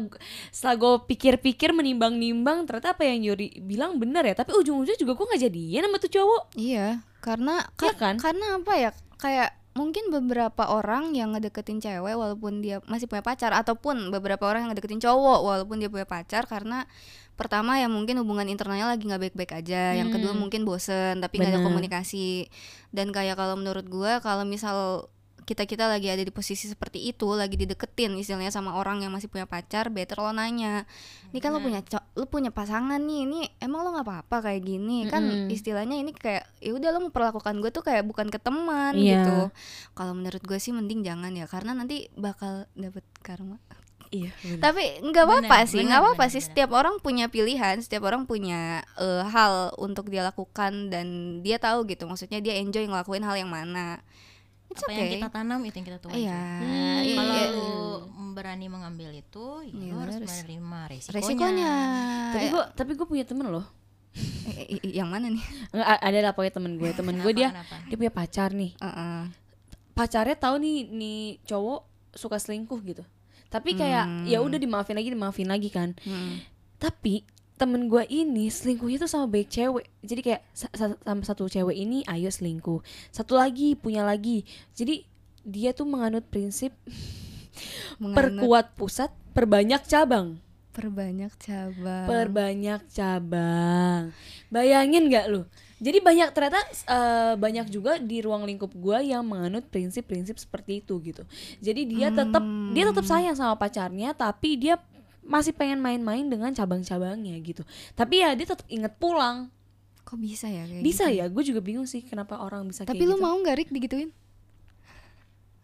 setelah 0.49 0.77
gue 0.77 0.93
pikir-pikir 1.09 1.73
menimbang-nimbang 1.73 2.62
ternyata 2.62 2.93
apa 2.93 3.03
yang 3.03 3.25
Yuri 3.25 3.59
bilang 3.59 3.97
benar 3.97 4.23
ya 4.23 4.37
tapi 4.37 4.55
ujung-ujungnya 4.55 4.95
juga 4.95 5.12
gue 5.14 5.27
nggak 5.27 5.43
jadian 5.43 5.83
sama 5.83 5.97
tuh 5.99 6.12
cowok 6.12 6.43
iya 6.55 7.01
karena 7.19 7.64
ka- 7.75 7.97
kan? 7.97 8.21
karena 8.21 8.61
apa 8.61 8.73
ya 8.77 8.91
kayak 9.17 9.51
mungkin 9.79 10.11
beberapa 10.11 10.67
orang 10.67 11.14
yang 11.14 11.38
ngedeketin 11.38 11.79
cewek 11.79 12.19
walaupun 12.19 12.59
dia 12.59 12.83
masih 12.91 13.07
punya 13.07 13.23
pacar 13.23 13.55
ataupun 13.55 14.11
beberapa 14.11 14.43
orang 14.51 14.67
yang 14.67 14.71
ngedeketin 14.75 14.99
cowok 14.99 15.38
walaupun 15.47 15.79
dia 15.79 15.87
punya 15.87 16.03
pacar 16.03 16.51
karena 16.51 16.91
pertama 17.38 17.79
ya 17.79 17.87
mungkin 17.87 18.19
hubungan 18.19 18.51
internalnya 18.51 18.91
lagi 18.91 19.07
nggak 19.07 19.31
baik-baik 19.31 19.53
aja 19.62 19.95
yang 19.95 20.11
kedua 20.11 20.35
Hmm. 20.35 20.43
mungkin 20.43 20.67
bosen 20.67 21.23
tapi 21.23 21.38
nggak 21.38 21.55
ada 21.55 21.62
komunikasi 21.62 22.51
dan 22.91 23.14
kayak 23.14 23.38
kalau 23.38 23.55
menurut 23.55 23.87
gua 23.87 24.19
kalau 24.19 24.43
misal 24.43 25.07
kita 25.49 25.65
kita 25.65 25.89
lagi 25.89 26.13
ada 26.13 26.21
di 26.21 26.29
posisi 26.29 26.69
seperti 26.69 27.09
itu 27.09 27.25
lagi 27.33 27.57
dideketin 27.57 28.13
istilahnya 28.21 28.53
sama 28.53 28.77
orang 28.77 29.01
yang 29.01 29.09
masih 29.09 29.33
punya 29.33 29.49
pacar 29.49 29.89
better 29.89 30.21
lo 30.21 30.29
nanya 30.37 30.85
ini 31.33 31.41
kan 31.41 31.57
lo 31.57 31.65
punya 31.65 31.81
lo 32.13 32.29
punya 32.29 32.53
pasangan 32.53 33.01
nih 33.01 33.25
ini 33.25 33.41
emang 33.57 33.81
lo 33.81 33.97
nggak 33.97 34.05
apa-apa 34.05 34.37
kayak 34.45 34.61
gini 34.61 35.09
kan 35.09 35.25
Mm-mm. 35.25 35.49
istilahnya 35.49 35.97
ini 35.97 36.13
kayak 36.13 36.45
ya 36.61 36.77
udah 36.77 36.93
lo 36.93 37.09
memperlakukan 37.09 37.65
gue 37.65 37.71
tuh 37.73 37.81
kayak 37.81 38.05
bukan 38.05 38.29
ke 38.29 38.37
teman 38.37 38.93
Iya. 38.93 39.25
gitu 39.25 39.39
kalau 39.97 40.13
menurut 40.13 40.45
gue 40.45 40.59
sih 40.61 40.77
mending 40.77 41.01
jangan 41.01 41.33
ya 41.33 41.49
karena 41.49 41.73
nanti 41.73 42.13
bakal 42.13 42.69
dapet 42.77 43.09
karma 43.25 43.57
iya 44.09 44.33
tapi 44.61 45.01
nggak 45.01 45.25
apa-apa 45.25 45.65
sih 45.65 45.81
nggak 45.81 46.01
apa-apa 46.01 46.25
sih 46.29 46.41
benar. 46.41 46.49
setiap 46.53 46.71
orang 46.77 46.97
punya 47.01 47.29
pilihan 47.29 47.77
setiap 47.81 48.05
orang 48.05 48.29
punya 48.29 48.85
eh, 48.97 49.25
hal 49.25 49.73
untuk 49.81 50.13
dia 50.13 50.25
lakukan 50.25 50.89
dan 50.93 51.41
dia 51.41 51.57
tahu 51.57 51.85
gitu 51.89 52.05
maksudnya 52.05 52.41
dia 52.41 52.57
enjoy 52.61 52.85
ngelakuin 52.85 53.25
hal 53.25 53.37
yang 53.37 53.49
mana 53.53 54.01
It's 54.68 54.78
Apa 54.78 54.90
okay. 54.90 54.98
yang 54.98 55.11
kita 55.14 55.28
tanam 55.31 55.61
itu 55.62 55.74
yang 55.74 55.87
kita 55.87 55.98
tuai 55.98 56.14
Iya. 56.20 56.40
Nah, 56.61 57.00
Iya, 57.00 57.14
Kalau 57.14 57.35
iya. 57.35 57.46
lu 57.50 57.70
berani 58.31 58.66
mengambil 58.66 59.11
itu 59.12 59.44
ya 59.62 59.72
Iya, 59.72 59.88
lu 59.88 59.96
harus 59.98 60.14
menerima 60.16 60.78
resikonya, 60.87 61.14
resikonya 61.16 61.72
tapi 62.28 62.46
gue 62.48 62.64
tapi 62.72 62.90
gue 62.94 63.07
punya 63.07 63.24
temen 63.24 63.46
loh 63.48 63.66
yang 64.94 65.09
mana 65.09 65.26
nih 65.28 65.44
Nggak, 65.70 65.88
ada 65.98 66.18
lah 66.20 66.33
pokoknya 66.33 66.54
temen 66.54 66.72
gue 66.74 66.90
temen 66.92 67.14
gue 67.16 67.33
dia 67.35 67.48
kenapa? 67.50 67.76
dia 67.85 67.96
punya 67.96 68.12
pacar 68.12 68.50
nih 68.52 68.72
Heeh. 68.76 69.20
pacarnya 69.92 70.37
tahu 70.37 70.54
nih 70.57 70.76
nih 70.87 71.18
cowok 71.44 71.81
suka 72.12 72.37
selingkuh 72.37 72.78
gitu 72.85 73.02
tapi 73.48 73.72
kayak 73.74 74.04
Hmm. 74.04 74.24
ya 74.24 74.38
udah 74.38 74.57
dimaafin 74.57 74.94
lagi 74.94 75.09
dimaafin 75.09 75.48
lagi 75.48 75.68
kan 75.68 75.96
Hmm. 75.98 76.38
tapi 76.76 77.24
temen 77.59 77.90
gue 77.90 78.07
ini 78.07 78.47
selingkuhnya 78.47 79.03
tuh 79.03 79.11
sama 79.11 79.27
baik 79.27 79.51
cewek. 79.51 79.90
Jadi 80.01 80.21
kayak 80.23 80.42
sa- 80.55 80.73
sa- 80.73 80.94
sama 80.97 81.23
satu 81.27 81.51
cewek 81.51 81.75
ini 81.75 82.07
ayo 82.07 82.31
selingkuh. 82.31 82.81
Satu 83.11 83.35
lagi 83.35 83.75
punya 83.75 84.07
lagi. 84.07 84.47
Jadi 84.73 85.03
dia 85.42 85.75
tuh 85.75 85.85
menganut 85.85 86.23
prinsip 86.25 86.71
Menganut 88.03 88.16
perkuat 88.38 88.79
pusat 88.79 89.11
perbanyak 89.35 89.83
cabang. 89.85 90.38
Perbanyak 90.71 91.35
cabang. 91.42 92.07
Perbanyak 92.07 92.87
cabang. 92.87 94.14
Bayangin 94.47 95.11
nggak 95.11 95.27
lu? 95.27 95.42
Jadi 95.79 95.99
banyak 95.99 96.31
ternyata 96.31 96.59
eh, 96.87 97.35
banyak 97.35 97.66
juga 97.66 97.99
di 97.99 98.23
ruang 98.23 98.47
lingkup 98.47 98.71
gua 98.75 99.03
yang 99.03 99.27
menganut 99.27 99.66
prinsip-prinsip 99.66 100.38
seperti 100.38 100.83
itu 100.83 100.94
gitu. 101.03 101.23
Jadi 101.59 101.83
dia 101.87 102.14
tetap 102.14 102.42
dia 102.71 102.85
tetap 102.87 103.07
sayang 103.07 103.35
sama 103.35 103.55
pacarnya 103.55 104.14
tapi 104.14 104.55
dia 104.55 104.79
masih 105.29 105.53
pengen 105.53 105.79
main-main 105.79 106.25
dengan 106.25 106.51
cabang-cabangnya 106.57 107.37
gitu. 107.45 107.62
Tapi 107.93 108.25
ya 108.25 108.33
dia 108.33 108.49
tetap 108.49 108.64
inget 108.73 108.97
pulang. 108.97 109.53
Kok 110.09 110.17
bisa 110.17 110.49
ya 110.49 110.64
kayak 110.64 110.81
bisa 110.81 111.12
gitu? 111.12 111.21
ya 111.21 111.25
gue 111.29 111.45
juga 111.45 111.61
bingung 111.61 111.85
sih 111.85 112.01
kenapa 112.01 112.41
orang 112.41 112.64
bisa 112.64 112.88
tapi 112.88 113.05
kayak 113.05 113.12
lu 113.12 113.17
gitu. 113.21 113.25
mau 113.29 113.37
nggak 113.37 113.57
Rik 113.61 113.71
digituin? 113.77 114.11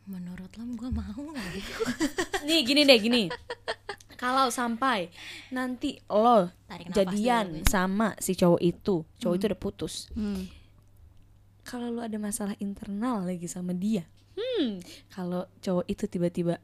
Menurut 0.05 0.53
lo 0.61 0.68
gue 0.77 0.90
mau 0.92 1.16
gak 1.33 1.48
ya? 1.57 1.64
nih 2.46 2.61
gini 2.61 2.85
deh 2.85 2.98
gini. 3.00 3.24
Kalau 4.20 4.53
sampai 4.53 5.09
nanti 5.48 5.96
lo 6.12 6.53
Tarik 6.68 6.92
jadian 6.92 7.64
sama 7.64 8.12
si 8.20 8.37
cowok 8.37 8.61
itu 8.61 9.00
cowok 9.16 9.35
itu 9.40 9.44
udah 9.48 9.61
putus. 9.61 9.94
Hmm. 10.12 10.44
kalau 11.64 11.88
lu 11.88 12.05
ada 12.05 12.20
masalah 12.20 12.53
internal 12.61 13.24
lagi 13.24 13.48
sama 13.48 13.72
dia 13.72 14.05
hmm 14.37 14.85
kalau 15.09 15.48
cowok 15.64 15.88
itu 15.88 16.05
tiba-tiba 16.05 16.61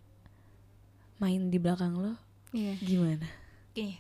main 1.17 1.49
di 1.49 1.57
belakang 1.57 1.97
lo 1.97 2.21
iya. 2.53 2.75
Gimana? 2.77 3.27
Gini 3.71 3.97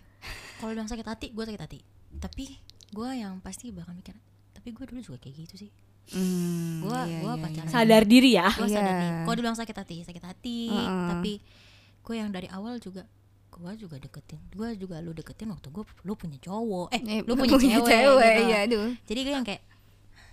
Kalau 0.57 0.71
bilang 0.71 0.87
sakit 0.87 1.05
hati 1.05 1.27
gue 1.31 1.41
sakit 1.43 1.61
hati. 1.61 1.79
Tapi 2.13 2.45
gue 2.91 3.09
yang 3.15 3.39
pasti 3.39 3.71
bakal 3.71 3.93
mikir 3.93 4.12
Tapi 4.51 4.68
gue 4.70 4.85
dulu 4.85 5.01
juga 5.01 5.18
kayak 5.18 5.35
gitu 5.41 5.57
sih. 5.59 5.70
Hmm, 6.11 6.83
Gue 6.83 6.91
iya, 7.07 7.18
gue 7.18 7.33
iya, 7.33 7.39
pacaran. 7.39 7.70
sadar 7.70 8.03
diri 8.03 8.31
ya? 8.35 8.49
Gue 8.51 8.66
sadar 8.66 8.93
Iya. 8.93 9.22
Kalau 9.22 9.37
dibilang 9.37 9.55
sakit 9.55 9.77
hati 9.77 9.97
Sakit 10.03 10.24
hati. 10.24 10.59
Heeh. 10.68 11.07
Tapi 11.09 11.33
gue 12.01 12.14
yang 12.14 12.29
dari 12.29 12.49
awal 12.49 12.77
juga 12.77 13.07
gue 13.51 13.72
juga 13.77 14.01
deketin 14.01 14.41
gue 14.51 14.68
juga 14.74 14.99
lu 14.99 15.12
deketin 15.12 15.49
waktu 15.49 15.68
gue 15.68 15.85
lu 16.03 16.12
punya 16.14 16.39
cowok. 16.39 16.89
Eh 16.91 17.01
Eh, 17.03 17.20
lu 17.22 17.35
punya, 17.35 17.55
cewek, 17.55 17.85
gitu. 17.85 18.43
iya 18.43 18.59
aduh. 18.64 18.89
Jadi 19.05 19.20
gue 19.20 19.33
yang 19.33 19.45
kayak 19.45 19.62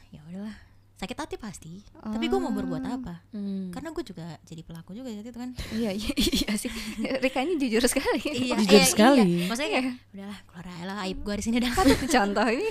ya 0.07 0.19
udahlah 0.23 0.55
sakit 0.97 1.13
hati 1.15 1.35
pasti 1.37 1.77
tapi 1.93 2.25
gue 2.25 2.35
mau 2.35 2.49
berbuat 2.49 2.81
apa 2.83 3.21
Hmm. 3.29 3.69
karena 3.69 3.89
gue 3.89 4.01
juga 4.01 4.25
jadi 4.41 4.61
pelaku 4.61 4.91
juga 4.91 5.09
waktu 5.09 5.29
itu 5.29 5.37
kan 5.37 5.51
Iya 5.71 5.91
iya 5.93 6.11
iya 6.17 6.51
sih. 6.53 6.73
Rika 7.23 7.39
ini 7.39 7.55
jujur 7.55 7.85
sekali. 7.85 8.17
iya 8.25 8.57
Jujur 8.57 8.81
iya, 8.81 8.87
sekali. 8.87 9.21
iya. 9.21 9.45
maksudnya 9.45 9.71
kayak 9.71 9.85
udahlah 10.11 10.39
keluar 10.43 10.65
aja 10.67 10.83
lah 10.83 10.97
aib 11.05 11.17
gue 11.21 11.35
di 11.37 11.43
sini 11.43 11.57
dah 11.59 11.71
Contoh 12.09 12.47
ini. 12.49 12.69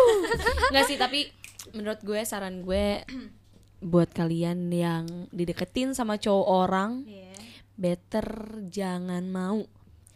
Nggak 0.74 0.84
sih 0.84 0.96
tapi 0.96 1.20
menurut 1.70 2.00
gue 2.00 2.20
saran 2.22 2.60
gue 2.60 3.06
buat 3.94 4.10
kalian 4.10 4.66
yang 4.68 5.04
dideketin 5.30 5.90
sama 5.92 6.14
cowok 6.16 6.46
orang 6.46 7.06
better 7.72 8.26
jangan 8.68 9.22
mau 9.24 9.62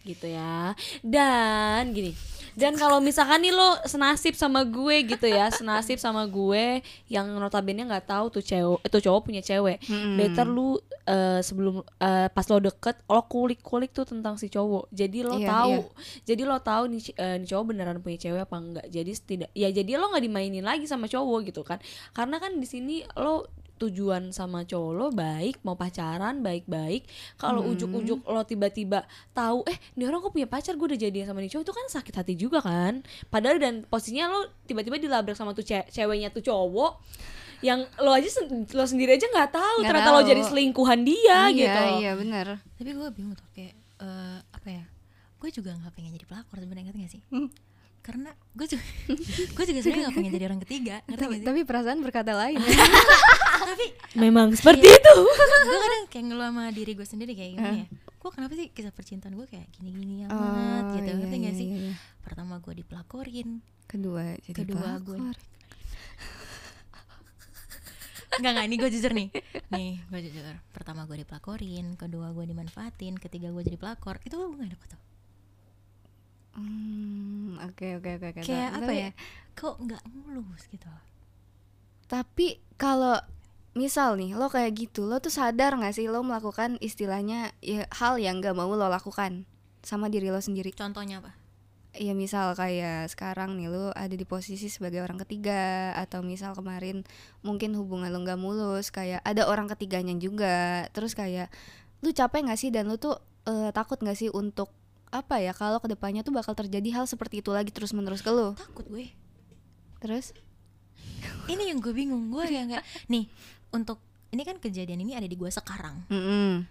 gitu 0.03 0.26
ya 0.28 0.70
dan 1.01 1.90
gini 1.90 2.14
dan 2.57 2.72
kalau 2.74 3.04
misalkan 3.04 3.44
nih 3.44 3.52
lo 3.52 3.76
senasib 3.84 4.32
sama 4.32 4.64
gue 4.64 5.04
gitu 5.04 5.28
ya 5.28 5.52
senasib 5.52 6.00
sama 6.00 6.24
gue 6.24 6.80
yang 7.07 7.28
notabene 7.36 7.84
nggak 7.84 8.09
tahu 8.09 8.32
tuh 8.32 8.42
cewek 8.42 8.80
itu 8.80 8.98
cowok 9.04 9.20
punya 9.28 9.44
cewek 9.44 9.76
better 10.16 10.48
lu 10.48 10.80
eh, 11.04 11.40
sebelum 11.44 11.84
eh, 12.00 12.28
pas 12.32 12.46
lo 12.48 12.59
deket 12.59 12.96
lo 13.07 13.20
kulik 13.28 13.61
kulik 13.61 13.92
tuh 13.92 14.09
tentang 14.09 14.40
si 14.40 14.48
cowok. 14.48 14.88
Jadi 14.90 15.22
lo 15.22 15.36
Iya, 15.36 15.48
tahu 15.52 15.76
iya. 15.76 16.24
jadi 16.24 16.42
lo 16.48 16.57
tahu 16.59 16.82
nih, 16.88 17.02
eh, 17.14 17.36
nih 17.44 17.48
cowok 17.52 17.64
beneran 17.68 17.98
punya 18.00 18.18
cewek 18.18 18.42
apa 18.48 18.57
enggak 18.57 18.86
jadi 18.88 19.12
tidak 19.20 19.50
ya 19.52 19.68
jadi 19.68 20.00
lo 20.00 20.09
nggak 20.11 20.24
dimainin 20.24 20.64
lagi 20.64 20.88
sama 20.88 21.07
cowok 21.07 21.52
gitu 21.52 21.61
kan. 21.61 21.78
Karena 22.16 22.40
kan 22.40 22.57
di 22.57 22.64
sini 22.66 23.04
lo 23.20 23.44
tujuan 23.79 24.31
sama 24.31 24.62
cowok 24.62 24.93
lo 24.93 25.07
baik 25.11 25.61
mau 25.61 25.74
pacaran 25.74 26.41
baik-baik 26.41 27.05
kalau 27.35 27.61
Hmm. 27.61 27.72
ujuk-ujuk 27.72 28.20
lo 28.22 28.43
tiba-tiba 28.43 29.05
tahu 29.31 29.62
eh 29.64 29.77
ini 29.93 30.05
orang 30.05 30.20
kok 30.20 30.33
punya 30.33 30.47
pacar 30.47 30.74
gue 30.74 30.87
udah 30.87 30.99
jadian 30.99 31.24
sama 31.24 31.39
nih 31.39 31.51
cowok 31.51 31.62
itu 31.62 31.74
kan 31.74 31.87
sakit 31.91 32.14
hati 32.14 32.35
juga 32.35 32.59
kan 32.61 33.01
padahal 33.27 33.57
dan 33.57 33.74
posisinya 33.83 34.27
lo 34.27 34.41
tiba-tiba 34.62 34.97
dilabrak 34.99 35.33
sama 35.33 35.53
tuh 35.53 35.62
ce- 35.62 35.85
ceweknya 35.87 36.29
tuh 36.29 36.41
cowok 36.41 36.99
yang 37.59 37.81
lo 37.99 38.11
aja 38.11 38.29
sen- 38.31 38.49
lo 38.66 38.85
sendiri 38.85 39.12
aja 39.12 39.27
nggak 39.27 39.51
tahu 39.51 39.77
Nggak 39.79 39.89
ternyata 39.91 40.11
lo 40.11 40.18
tahu. 40.18 40.29
jadi 40.29 40.43
selingkuhan 40.43 41.01
dia 41.03 41.20
iya 41.22 41.41
gitu 41.55 41.83
iya 41.99 42.12
benar. 42.14 42.47
tapi 42.74 42.91
gue 42.91 43.09
bingung 43.11 43.33
tuh 43.33 43.49
kayak 43.51 43.72
eh, 43.99 44.39
apa 44.47 44.68
ya 44.70 44.85
gue 45.37 45.51
juga 45.51 45.72
nggak 45.74 45.93
pengen 45.93 46.12
jadi 46.12 46.27
pelakor 46.27 46.57
sebenarnya 46.57 46.85
ngerti 46.87 46.99
gak 46.99 47.12
sih 47.12 47.22
Hmm. 47.29 47.49
Karena 48.07 48.30
gue 48.54 48.66
juga 48.70 48.84
gue 49.59 49.64
juga 49.66 49.80
sebenarnya 49.82 50.02
nggak 50.07 50.14
pengen 50.14 50.32
jadi 50.38 50.46
orang 50.46 50.61
ketiga 50.62 50.96
ngerti 51.11 51.22
Tapi, 51.26 51.34
gak 51.34 51.40
sih? 51.42 51.46
tapi 51.50 51.61
perasaan 51.66 51.98
berkata 52.07 52.32
lain. 52.38 52.62
tapi 53.74 53.86
memang 54.14 54.54
seperti 54.54 54.86
itu. 54.86 55.16
Gue 55.66 55.78
kadang 55.82 56.04
kayak 56.07 56.24
ngeluh 56.30 56.46
sama 56.46 56.70
diri 56.70 56.94
gue 56.94 57.02
sendiri 57.02 57.34
kayak 57.34 57.59
gimana 57.59 57.78
ya. 57.82 57.86
Gue 58.22 58.30
kenapa 58.30 58.54
sih 58.54 58.70
kisah 58.70 58.94
percintaan 58.94 59.34
gue 59.34 59.46
kayak 59.50 59.66
gini-gini 59.74 60.22
amat 60.30 60.94
gitu 60.94 61.11
iya, 61.11 61.18
ngerti 61.18 61.36
gak 61.42 61.50
iya, 61.50 61.59
sih? 61.59 61.66
iya, 61.66 61.78
iya. 61.90 61.94
pertama 62.22 62.62
gue 62.62 62.74
dipelakorin. 62.78 63.59
Kedua 63.90 64.38
jadi 64.46 64.54
Kedua 64.62 65.02
gue. 65.02 65.18
pelakor. 65.18 65.36
Enggak 68.38 68.50
enggak 68.54 68.66
ini 68.70 68.76
gue 68.78 68.90
jujur 68.94 69.12
nih. 69.18 69.28
Nih 69.74 69.92
gue 70.07 70.20
jujur. 70.30 70.54
Pertama 70.70 71.11
gue 71.11 71.26
dipelakorin 71.26 71.98
Kedua 71.98 72.30
gue 72.30 72.44
dimanfaatin 72.46 73.18
Ketiga 73.18 73.50
gue 73.50 73.66
jadi 73.66 73.82
pelakor. 73.82 74.22
Itu 74.22 74.38
gue 74.38 74.62
gak 74.62 74.78
dapet 74.78 74.88
tuh 74.94 75.05
oke 77.66 77.86
oke 78.00 78.11
oke 78.20 78.26
oke. 78.32 78.40
Kayak 78.44 78.70
apa 78.76 78.84
Tapi- 78.86 79.00
ya 79.00 79.11
Kok 79.57 79.76
gak 79.88 80.04
mulus 80.12 80.68
gitu 80.68 80.88
Tapi 82.07 82.61
kalau 82.76 83.16
misal 83.76 84.16
nih 84.16 84.32
lo 84.32 84.48
kayak 84.48 84.72
gitu, 84.72 85.04
lo 85.04 85.20
tuh 85.20 85.32
sadar 85.32 85.76
nggak 85.76 85.92
sih 85.92 86.09
lo 86.09 86.24
melakukan 86.24 86.80
istilahnya 86.80 87.52
ya, 87.61 87.84
hal 87.92 88.16
yang 88.16 88.40
gak 88.40 88.57
mau 88.57 88.72
lo 88.72 88.88
lakukan 88.88 89.44
sama 89.84 90.09
diri 90.09 90.32
lo 90.32 90.40
sendiri? 90.40 90.72
Contohnya 90.72 91.20
apa? 91.20 91.36
Ya 91.96 92.12
misal 92.12 92.52
kayak 92.52 93.09
sekarang 93.09 93.57
nih 93.57 93.72
lo 93.72 93.88
ada 93.96 94.12
di 94.12 94.28
posisi 94.28 94.68
sebagai 94.68 95.00
orang 95.00 95.16
ketiga 95.24 95.92
atau 95.96 96.20
misal 96.20 96.52
kemarin 96.52 97.09
mungkin 97.40 97.72
hubungan 97.72 98.12
lo 98.12 98.20
nggak 98.20 98.36
mulus 98.36 98.92
kayak 98.92 99.24
ada 99.24 99.48
orang 99.48 99.64
ketiganya 99.64 100.12
juga 100.20 100.84
terus 100.92 101.16
kayak 101.16 101.48
lu 102.04 102.12
capek 102.12 102.44
nggak 102.44 102.61
sih 102.61 102.68
dan 102.68 102.92
lu 102.92 103.00
tuh 103.00 103.16
eh, 103.48 103.72
takut 103.72 103.96
nggak 103.96 104.12
sih 104.12 104.28
untuk 104.28 104.68
apa 105.16 105.36
ya 105.38 105.50
kalau 105.50 105.76
ke 105.76 105.88
depannya 105.88 106.20
tuh 106.20 106.30
bakal 106.30 106.52
terjadi 106.52 106.88
hal 106.92 107.04
seperti 107.04 107.40
itu 107.40 107.50
lagi 107.50 107.68
terus 107.68 107.90
menerus 107.90 108.20
ke 108.20 108.28
lo 108.28 108.52
Takut 108.52 108.84
gue 108.86 109.10
terus 109.96 110.36
Ini 111.46 111.70
yang 111.70 111.78
gue 111.78 111.90
bingung 111.90 112.28
Gue 112.28 112.44
kayak 112.44 112.64
nggak 112.68 112.84
Nih 113.06 113.26
Untuk 113.70 113.98
Ini 114.28 114.42
kan 114.42 114.56
kejadian 114.56 114.98
ini 114.98 115.12
ada 115.12 115.24
di 115.24 115.32
gue 115.32 115.48
sekarang 115.48 116.04
Mm-mm. 116.06 116.64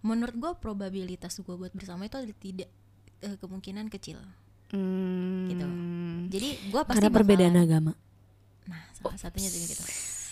Menurut 0.00 0.34
gue 0.34 0.52
probabilitas 0.56 1.36
gue 1.36 1.54
buat 1.54 1.70
bersama 1.70 2.04
itu 2.04 2.16
ada 2.16 2.30
tidak 2.32 2.68
eh, 3.20 3.36
Kemungkinan 3.36 3.88
kecil 3.88 4.18
Hmm. 4.68 5.48
Gitu. 5.48 5.64
Jadi 6.28 6.48
gue 6.68 6.80
pasti 6.82 6.92
karena 6.94 7.08
bakal- 7.08 7.18
perbedaan 7.18 7.56
agama 7.56 7.92
Nah 8.64 8.80
salah 8.92 9.16
satunya 9.16 9.48
juga 9.48 9.64
gitu 9.66 9.84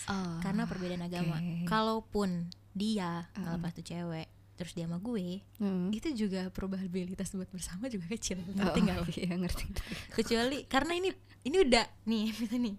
Oh. 0.06 0.38
Karena 0.38 0.62
perbedaan 0.64 1.02
agama 1.02 1.34
oke. 1.34 1.64
Kalaupun 1.64 2.46
dia 2.70 3.26
Ngelepas 3.34 3.72
tuh 3.72 3.82
cewek 3.82 4.28
Terus 4.56 4.72
dia 4.72 4.84
sama 4.84 4.96
gue 4.96 5.44
Hmm. 5.56 5.92
Itu 5.92 6.08
juga 6.10 6.48
probabilitas 6.48 7.28
buat 7.30 7.46
bersama 7.46 7.86
juga 7.86 8.08
kecil 8.08 8.40
Ngerti 8.42 8.56
Oh, 8.72 8.82
nggak 8.82 8.96
lo? 8.96 9.04
Iya 9.18 9.34
ngerti. 9.36 9.64
kecuali 10.12 10.64
karena 10.64 10.92
ini 10.94 11.12
ini 11.42 11.56
udah 11.60 11.86
nih 12.04 12.24
gitu 12.38 12.56
nih 12.56 12.74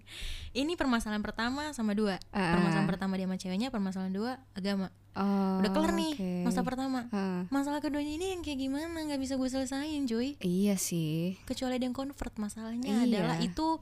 ini 0.53 0.73
permasalahan 0.73 1.21
pertama 1.21 1.71
sama 1.71 1.93
dua 1.93 2.17
Ah. 2.29 2.57
permasalahan 2.57 2.89
pertama 2.89 3.13
dia 3.13 3.23
sama 3.23 3.37
ceweknya 3.37 3.69
permasalahan 3.69 4.11
dua 4.11 4.31
agama 4.51 4.89
Oh, 5.13 5.57
udah 5.57 5.71
kelar 5.71 5.93
nih 5.93 6.13
oke. 6.13 6.31
masa 6.43 6.61
pertama 6.61 7.09
Ah. 7.09 7.41
masalah 7.47 7.79
keduanya 7.79 8.11
ini 8.11 8.33
yang 8.33 8.41
kayak 8.41 8.59
gimana 8.59 8.85
nggak 8.99 9.17
bisa 9.17 9.33
gue 9.33 9.47
selesain 9.47 10.03
Joy 10.03 10.37
Iya 10.37 10.75
sih. 10.75 11.37
kecuali 11.43 11.73
ada 11.73 11.85
yang 11.85 11.93
convert 11.93 12.33
masalahnya 12.35 12.85
Iya. 13.01 13.05
adalah 13.23 13.37
itu 13.39 13.81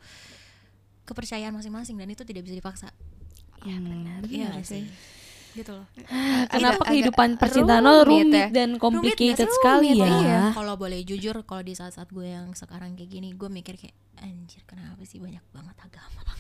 kepercayaan 1.04 1.52
masing-masing 1.52 1.96
dan 1.96 2.08
itu 2.08 2.24
tidak 2.24 2.43
bisa 2.43 2.56
dipaksa 2.56 2.89
Iya 3.62 3.78
benar. 3.80 4.20
iya 4.28 4.46
nggak 4.50 4.64
sih 4.64 4.86
gitu 5.56 5.72
loh 5.72 5.88
kenapa 6.51 6.84
agak 6.84 6.91
kehidupan 6.91 7.30
percintaan 7.36 7.82
lo 7.82 8.03
rumit 8.03 8.28
rumit 8.28 8.34
ya. 8.36 8.47
dan 8.51 8.70
complicated 8.76 9.47
sih? 9.47 9.56
sekali 9.56 9.89
Rumit, 9.91 10.03
ya 10.03 10.20
iya. 10.20 10.41
kalau 10.51 10.76
boleh 10.76 10.99
jujur 11.01 11.36
kalau 11.41 11.64
di 11.64 11.72
saat-saat 11.72 12.12
gue 12.12 12.28
yang 12.28 12.51
sekarang 12.51 12.93
kayak 12.93 13.10
gini 13.10 13.32
gue 13.32 13.47
mikir 13.47 13.76
kayak 13.76 13.95
anjir 14.18 14.62
kenapa 14.64 14.99
sih 15.03 15.18
banyak 15.18 15.43
banget 15.49 15.76
agama 15.80 16.22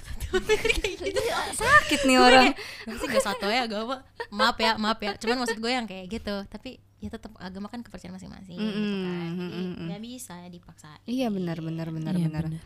gitu 1.05 1.21
Sakit 1.55 2.01
nih 2.03 2.17
orang. 2.17 2.51
kayak, 2.51 2.55
"Kenapa 2.83 2.99
sih 2.99 3.07
gak 3.09 3.25
satu 3.25 3.45
ya 3.47 3.61
agama 3.63 3.95
maaf 4.29 4.57
ya 4.57 4.75
maaf 4.75 4.99
ya 4.99 5.15
cuman 5.15 5.43
maksud 5.43 5.57
gue 5.57 5.71
yang 5.71 5.85
kayak 5.85 6.05
gitu 6.09 6.35
tapi 6.47 6.79
ya 6.97 7.07
tetap 7.07 7.35
agama 7.37 7.67
kan 7.67 7.79
kepercayaan 7.79 8.15
masing-masing 8.15 8.57
gitu 8.57 8.73
kan 9.03 9.29
jadi 9.35 9.63
mm-mm. 9.63 9.85
nggak 9.85 10.01
bisa 10.01 10.35
dipaksa 10.47 10.89
Iya 11.05 11.27
benar 11.29 11.59
benar 11.59 11.87
benar 11.89 12.13
Iya, 12.15 12.27
benar. 12.27 12.43
benar. 12.47 12.63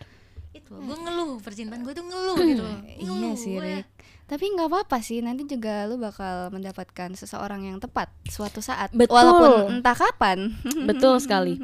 itu 0.50 0.72
gue 0.72 0.97
ngeluh 0.97 1.38
percintaan 1.39 1.82
gue 1.82 1.93
tuh 1.93 2.06
ngeluh 2.06 2.38
gitu 2.39 2.64
loh 2.64 2.78
Iya 2.86 3.06
Ngeluh 3.06 3.36
sih. 3.36 3.56
Rick. 3.58 3.89
Tapi 4.30 4.45
nggak 4.45 4.69
apa-apa 4.69 5.01
sih. 5.01 5.19
Nanti 5.19 5.43
juga 5.43 5.89
lu 5.89 5.97
bakal 5.97 6.53
mendapatkan 6.53 7.09
seseorang 7.17 7.65
yang 7.65 7.82
tepat 7.82 8.13
suatu 8.30 8.61
saat. 8.61 8.93
Betul. 8.93 9.17
Walaupun 9.17 9.82
entah 9.82 9.97
kapan. 9.97 10.53
Betul 10.89 11.17
sekali. 11.17 11.57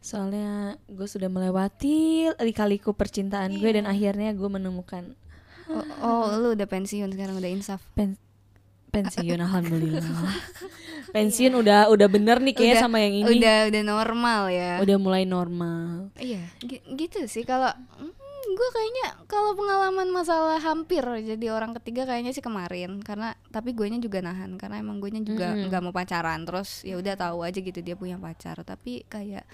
Soalnya 0.00 0.80
gue 0.84 1.04
sudah 1.04 1.28
melewati 1.28 2.28
lika-liku 2.40 2.92
percintaan 2.92 3.52
gue 3.52 3.70
dan 3.70 3.84
akhirnya 3.84 4.32
gue 4.32 4.48
menemukan 4.48 5.16
oh, 5.64 5.80
oh, 6.04 6.24
lu 6.36 6.52
udah 6.52 6.68
pensiun 6.68 7.08
sekarang 7.08 7.40
udah 7.40 7.48
insaf. 7.48 7.80
pen- 7.96 8.20
pensiun 8.92 9.40
alhamdulillah. 9.40 10.04
pensiun 11.10 11.56
udah 11.56 11.88
udah 11.88 12.08
bener 12.08 12.38
nih 12.38 12.54
kayak 12.54 12.76
Udah- 12.76 12.84
sama 12.84 12.98
yang 13.00 13.14
ini. 13.16 13.32
Udah 13.32 13.58
udah 13.72 13.82
normal 13.82 14.40
ya. 14.52 14.72
Udah 14.78 14.96
mulai 15.00 15.24
normal. 15.24 16.12
Iya, 16.14 16.44
gi- 16.60 16.84
gitu 16.94 17.24
sih 17.24 17.42
kalau 17.42 17.72
gue 18.44 18.68
kayaknya 18.76 19.06
kalau 19.24 19.56
pengalaman 19.56 20.08
masalah 20.12 20.60
hampir 20.60 21.00
jadi 21.00 21.46
orang 21.56 21.72
ketiga 21.80 22.04
kayaknya 22.04 22.36
sih 22.36 22.44
kemarin. 22.44 23.00
Karena 23.00 23.32
tapi 23.48 23.72
gue 23.72 23.88
juga 23.96 24.20
nahan. 24.20 24.60
Karena 24.60 24.78
emang 24.78 25.00
gue 25.00 25.08
juga 25.24 25.56
Mm-mm. 25.56 25.72
nggak 25.72 25.82
mau 25.82 25.94
pacaran. 25.96 26.44
Terus 26.44 26.84
ya 26.84 27.00
udah 27.00 27.14
tahu 27.16 27.42
aja 27.42 27.58
gitu 27.58 27.80
dia 27.80 27.96
punya 27.96 28.20
pacar. 28.20 28.60
Tapi 28.60 29.08
kayak 29.08 29.48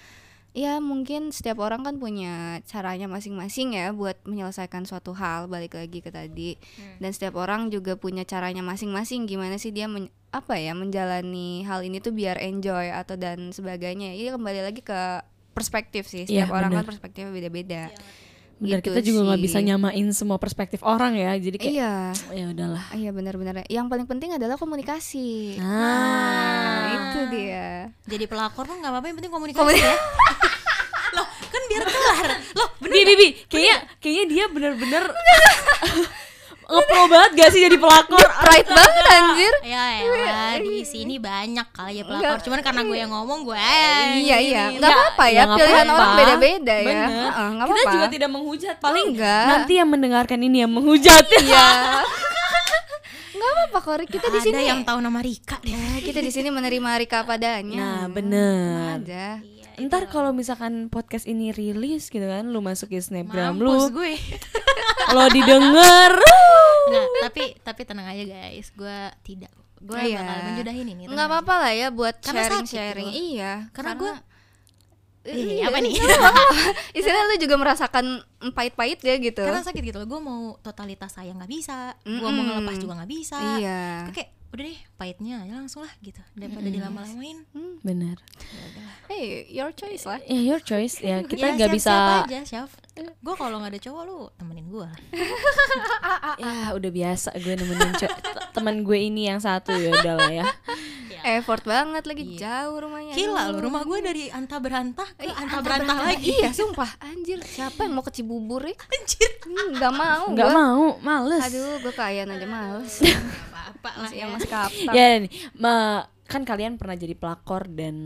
ya 0.50 0.82
mungkin 0.82 1.30
setiap 1.30 1.62
orang 1.62 1.86
kan 1.86 2.02
punya 2.02 2.58
caranya 2.66 3.06
masing-masing 3.06 3.78
ya 3.78 3.94
buat 3.94 4.18
menyelesaikan 4.26 4.82
suatu 4.82 5.14
hal. 5.14 5.46
Balik 5.46 5.78
lagi 5.78 6.02
ke 6.02 6.10
tadi. 6.10 6.58
Dan 6.98 7.10
setiap 7.14 7.38
orang 7.38 7.70
juga 7.70 7.94
punya 7.94 8.26
caranya 8.26 8.66
masing-masing. 8.66 9.30
Gimana 9.30 9.56
sih 9.62 9.70
dia 9.70 9.86
men- 9.86 10.10
apa 10.30 10.58
ya 10.58 10.74
menjalani 10.78 11.66
hal 11.66 11.82
ini 11.82 11.98
tuh 11.98 12.14
biar 12.14 12.38
enjoy 12.38 12.90
atau 12.90 13.14
dan 13.18 13.50
sebagainya. 13.50 14.14
Ini 14.14 14.34
kembali 14.34 14.60
lagi 14.62 14.82
ke 14.82 15.22
perspektif 15.50 16.06
sih. 16.06 16.24
Iya, 16.24 16.46
setiap 16.46 16.54
orang 16.54 16.70
kan 16.70 16.76
benar. 16.82 16.88
perspektifnya 16.88 17.32
beda-beda 17.34 17.82
Gitu 18.60 18.92
kita 18.92 19.00
juga 19.00 19.20
nggak 19.32 19.40
bisa 19.40 19.58
nyamain 19.64 20.06
semua 20.12 20.36
perspektif 20.36 20.84
orang 20.84 21.16
ya. 21.16 21.32
Jadi 21.40 21.56
kayak 21.56 21.72
iya. 21.72 21.94
Ya 22.28 22.44
udahlah. 22.52 22.84
iya 22.92 23.10
benar-benar. 23.10 23.64
Yang 23.72 23.86
paling 23.88 24.06
penting 24.06 24.36
adalah 24.36 24.60
komunikasi. 24.60 25.56
Nah, 25.56 26.92
itu 26.92 27.20
dia. 27.32 27.88
Jadi 28.04 28.24
pelakor 28.28 28.68
tuh 28.68 28.76
nggak 28.76 28.92
apa-apa 28.92 29.06
yang 29.08 29.16
penting 29.16 29.32
komunikasi 29.32 29.80
ya. 29.80 29.96
Loh 31.16 31.26
kan 31.26 31.62
biar 31.72 31.82
kelar. 31.88 32.28
Loh 32.52 32.68
bener 32.84 32.94
Bi, 32.94 33.00
bi, 33.02 33.14
bi, 33.16 33.28
kayaknya 33.48 33.76
kayaknya 33.98 34.24
dia 34.28 34.44
ngepro 36.70 37.02
banget 37.06 37.30
gak 37.34 37.50
sih 37.50 37.60
jadi 37.60 37.76
pelakor? 37.76 38.22
Pride 38.40 38.70
banget 38.70 39.04
anjir. 39.10 39.54
Ya 39.62 39.84
elah 40.00 40.54
di 40.56 40.80
sini 40.82 41.18
banyak 41.18 41.66
kali 41.68 41.98
ya 41.98 42.04
pelakor. 42.04 42.22
Enggak. 42.30 42.44
Cuman 42.46 42.58
karena 42.60 42.80
gue 42.82 42.96
yang 42.96 43.10
ngomong 43.10 43.40
gue 43.42 43.58
Iya 44.16 44.36
iya, 44.38 44.62
nggak 44.72 44.88
apa-apa 44.88 45.24
ya. 45.26 45.34
Ya, 45.34 45.42
nggak 45.44 45.58
Pilihan 45.58 45.76
apa-apa. 45.84 45.98
orang 46.00 46.12
beda-beda 46.16 46.74
ya. 46.74 46.86
Bener. 46.86 47.10
Nggak 47.10 47.28
Kita 47.60 47.74
apa-apa. 47.76 47.92
juga 47.92 48.06
tidak 48.08 48.30
menghujat, 48.30 48.76
paling 48.78 49.06
Enggak. 49.10 49.44
nanti 49.46 49.72
yang 49.74 49.88
mendengarkan 49.88 50.38
ini 50.38 50.56
yang 50.60 50.70
menghujat. 50.70 51.24
Iya. 51.32 51.66
Nggak 53.30 53.50
apa-apa 53.50 53.78
kok 53.80 53.94
kita 54.10 54.26
di 54.28 54.36
Ada 54.36 54.44
sini. 54.44 54.62
yang 54.62 54.80
tahu 54.84 54.98
nama 54.98 55.16
Rika 55.18 55.56
deh. 55.58 55.72
Ya, 55.72 55.96
kita 56.02 56.20
di 56.20 56.28
sini 56.28 56.48
menerima 56.48 56.90
Rika 56.98 57.24
padanya. 57.24 57.78
Nah, 57.78 58.02
bener. 58.06 59.00
Ada. 59.00 59.26
Ntar 59.80 60.02
kalau 60.06 60.30
misalkan 60.30 60.88
podcast 60.88 61.24
ini 61.24 61.50
rilis 61.50 62.08
gitu 62.08 62.22
kan, 62.22 62.44
lu 62.44 62.60
masukin 62.60 63.00
snapgram 63.00 63.56
Mampus 63.56 63.88
lu, 63.88 63.96
gue. 63.96 64.12
lo 65.16 65.24
didengar. 65.28 66.12
Enggak, 66.86 67.06
tapi 67.22 67.42
tapi 67.60 67.80
tenang 67.84 68.06
aja 68.06 68.24
guys, 68.24 68.68
gue 68.70 68.98
tidak. 69.24 69.52
Gue 69.80 69.96
Iya. 69.96 70.20
bakal 70.20 70.36
menjudahin 70.52 70.86
ini. 70.92 71.02
Nggak 71.08 71.26
apa-apa 71.26 71.54
lah 71.56 71.72
ya 71.72 71.88
buat 71.88 72.20
Karena 72.20 72.44
sakit 72.44 72.52
sharing-sharing. 72.68 73.08
loh. 73.08 73.14
Iya. 73.16 73.52
Karena 73.72 73.92
gue 73.96 74.12
Iya, 75.20 75.68
apa 75.68 75.84
nih? 75.84 76.00
Istilahnya 76.96 77.28
lu 77.28 77.36
juga 77.36 77.60
merasakan 77.60 78.24
pahit-pahit 78.56 79.04
ya 79.04 79.20
gitu. 79.20 79.44
Karena 79.44 79.60
sakit 79.60 79.84
gitu 79.84 80.00
loh. 80.00 80.08
Gue 80.08 80.16
mau 80.16 80.56
totalitas 80.64 81.12
sayang 81.12 81.36
nggak 81.36 81.52
bisa. 81.52 81.92
Gue 82.08 82.30
mau 82.32 82.40
ngelepas 82.40 82.80
juga 82.80 82.96
nggak 82.96 83.10
bisa. 83.12 83.36
Iya. 83.60 84.08
Kayak 84.16 84.28
udah 84.50 84.64
deh 84.64 84.78
pahitnya 84.94 85.40
aja 85.40 85.54
langsung 85.54 85.80
lah 85.80 85.92
gitu 86.00 86.18
daripada 86.34 86.66
dilama-lamain. 86.66 87.46
Bener. 87.80 88.18
Hey, 89.06 89.46
your 89.48 89.70
choice 89.70 90.02
lah. 90.04 90.18
Ya 90.22 90.38
your 90.44 90.58
choice 90.58 90.98
ya, 90.98 91.22
kita 91.30 91.46
Ya, 91.46 91.54
nggak 91.54 91.70
bisa. 91.70 91.90
siap-siap 91.90 92.26
aja, 92.26 92.40
Syaf. 92.44 92.70
Gue 93.16 93.34
kalau 93.34 93.58
nggak 93.58 93.72
ada 93.72 93.80
cowok 93.80 94.02
lu 94.04 94.18
temenin 94.34 94.66
gue. 94.66 94.88
Ya 96.36 96.72
udah 96.72 96.90
biasa 96.90 97.36
gue 97.36 97.54
nemenin 97.54 97.92
teman 98.50 98.80
gue 98.80 98.98
ini 98.98 99.28
yang 99.28 99.38
satu 99.38 99.70
ya 99.72 99.92
udah 99.94 100.14
lah 100.16 100.32
ya. 100.32 100.46
Effort 101.22 101.60
banget 101.62 102.00
lagi 102.02 102.24
jauh 102.34 102.80
rumahnya. 102.80 103.12
Gila 103.12 103.52
lu, 103.52 103.60
rumah 103.62 103.84
gue 103.84 103.98
dari 104.00 104.24
anta 104.28 104.56
berantah 104.56 105.04
ke 105.14 105.20
Eh, 105.20 105.28
anta 105.28 105.60
anta 105.60 105.60
berantah 105.60 105.96
berantah. 106.00 106.16
lagi. 106.16 106.32
Iya, 106.32 106.48
sumpah. 106.50 106.88
Anjir, 106.98 107.44
siapa 107.44 107.84
yang 107.84 107.92
mau 107.92 108.00
ke 108.00 108.08
Cibubur 108.10 108.64
ya? 108.64 108.72
Anjir. 108.72 109.30
Hmm, 109.44 109.76
Nggak 109.76 109.92
mau. 109.92 110.24
Nggak 110.32 110.50
mau, 110.50 110.82
males. 110.98 111.44
Aduh, 111.44 111.76
gue 111.78 111.92
kayaan 111.92 112.30
aja 112.30 112.46
males. 112.48 113.04
Apa-apa 113.80 113.90
lah 113.96 114.08
Masih 114.12 114.16
ya. 114.16 114.22
yang 114.28 114.30
mas 114.36 114.46
kapten. 114.46 114.92
Ya 114.92 115.06
nih, 115.24 115.30
ma- 115.56 116.04
kan 116.28 116.44
kalian 116.44 116.76
pernah 116.76 116.94
jadi 116.94 117.16
pelakor 117.16 117.66
dan 117.72 117.96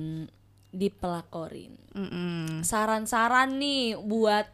dipelakorin. 0.71 1.75
Mm-mm. 1.93 2.63
Saran-saran 2.63 3.59
nih 3.59 3.99
buat 3.99 4.47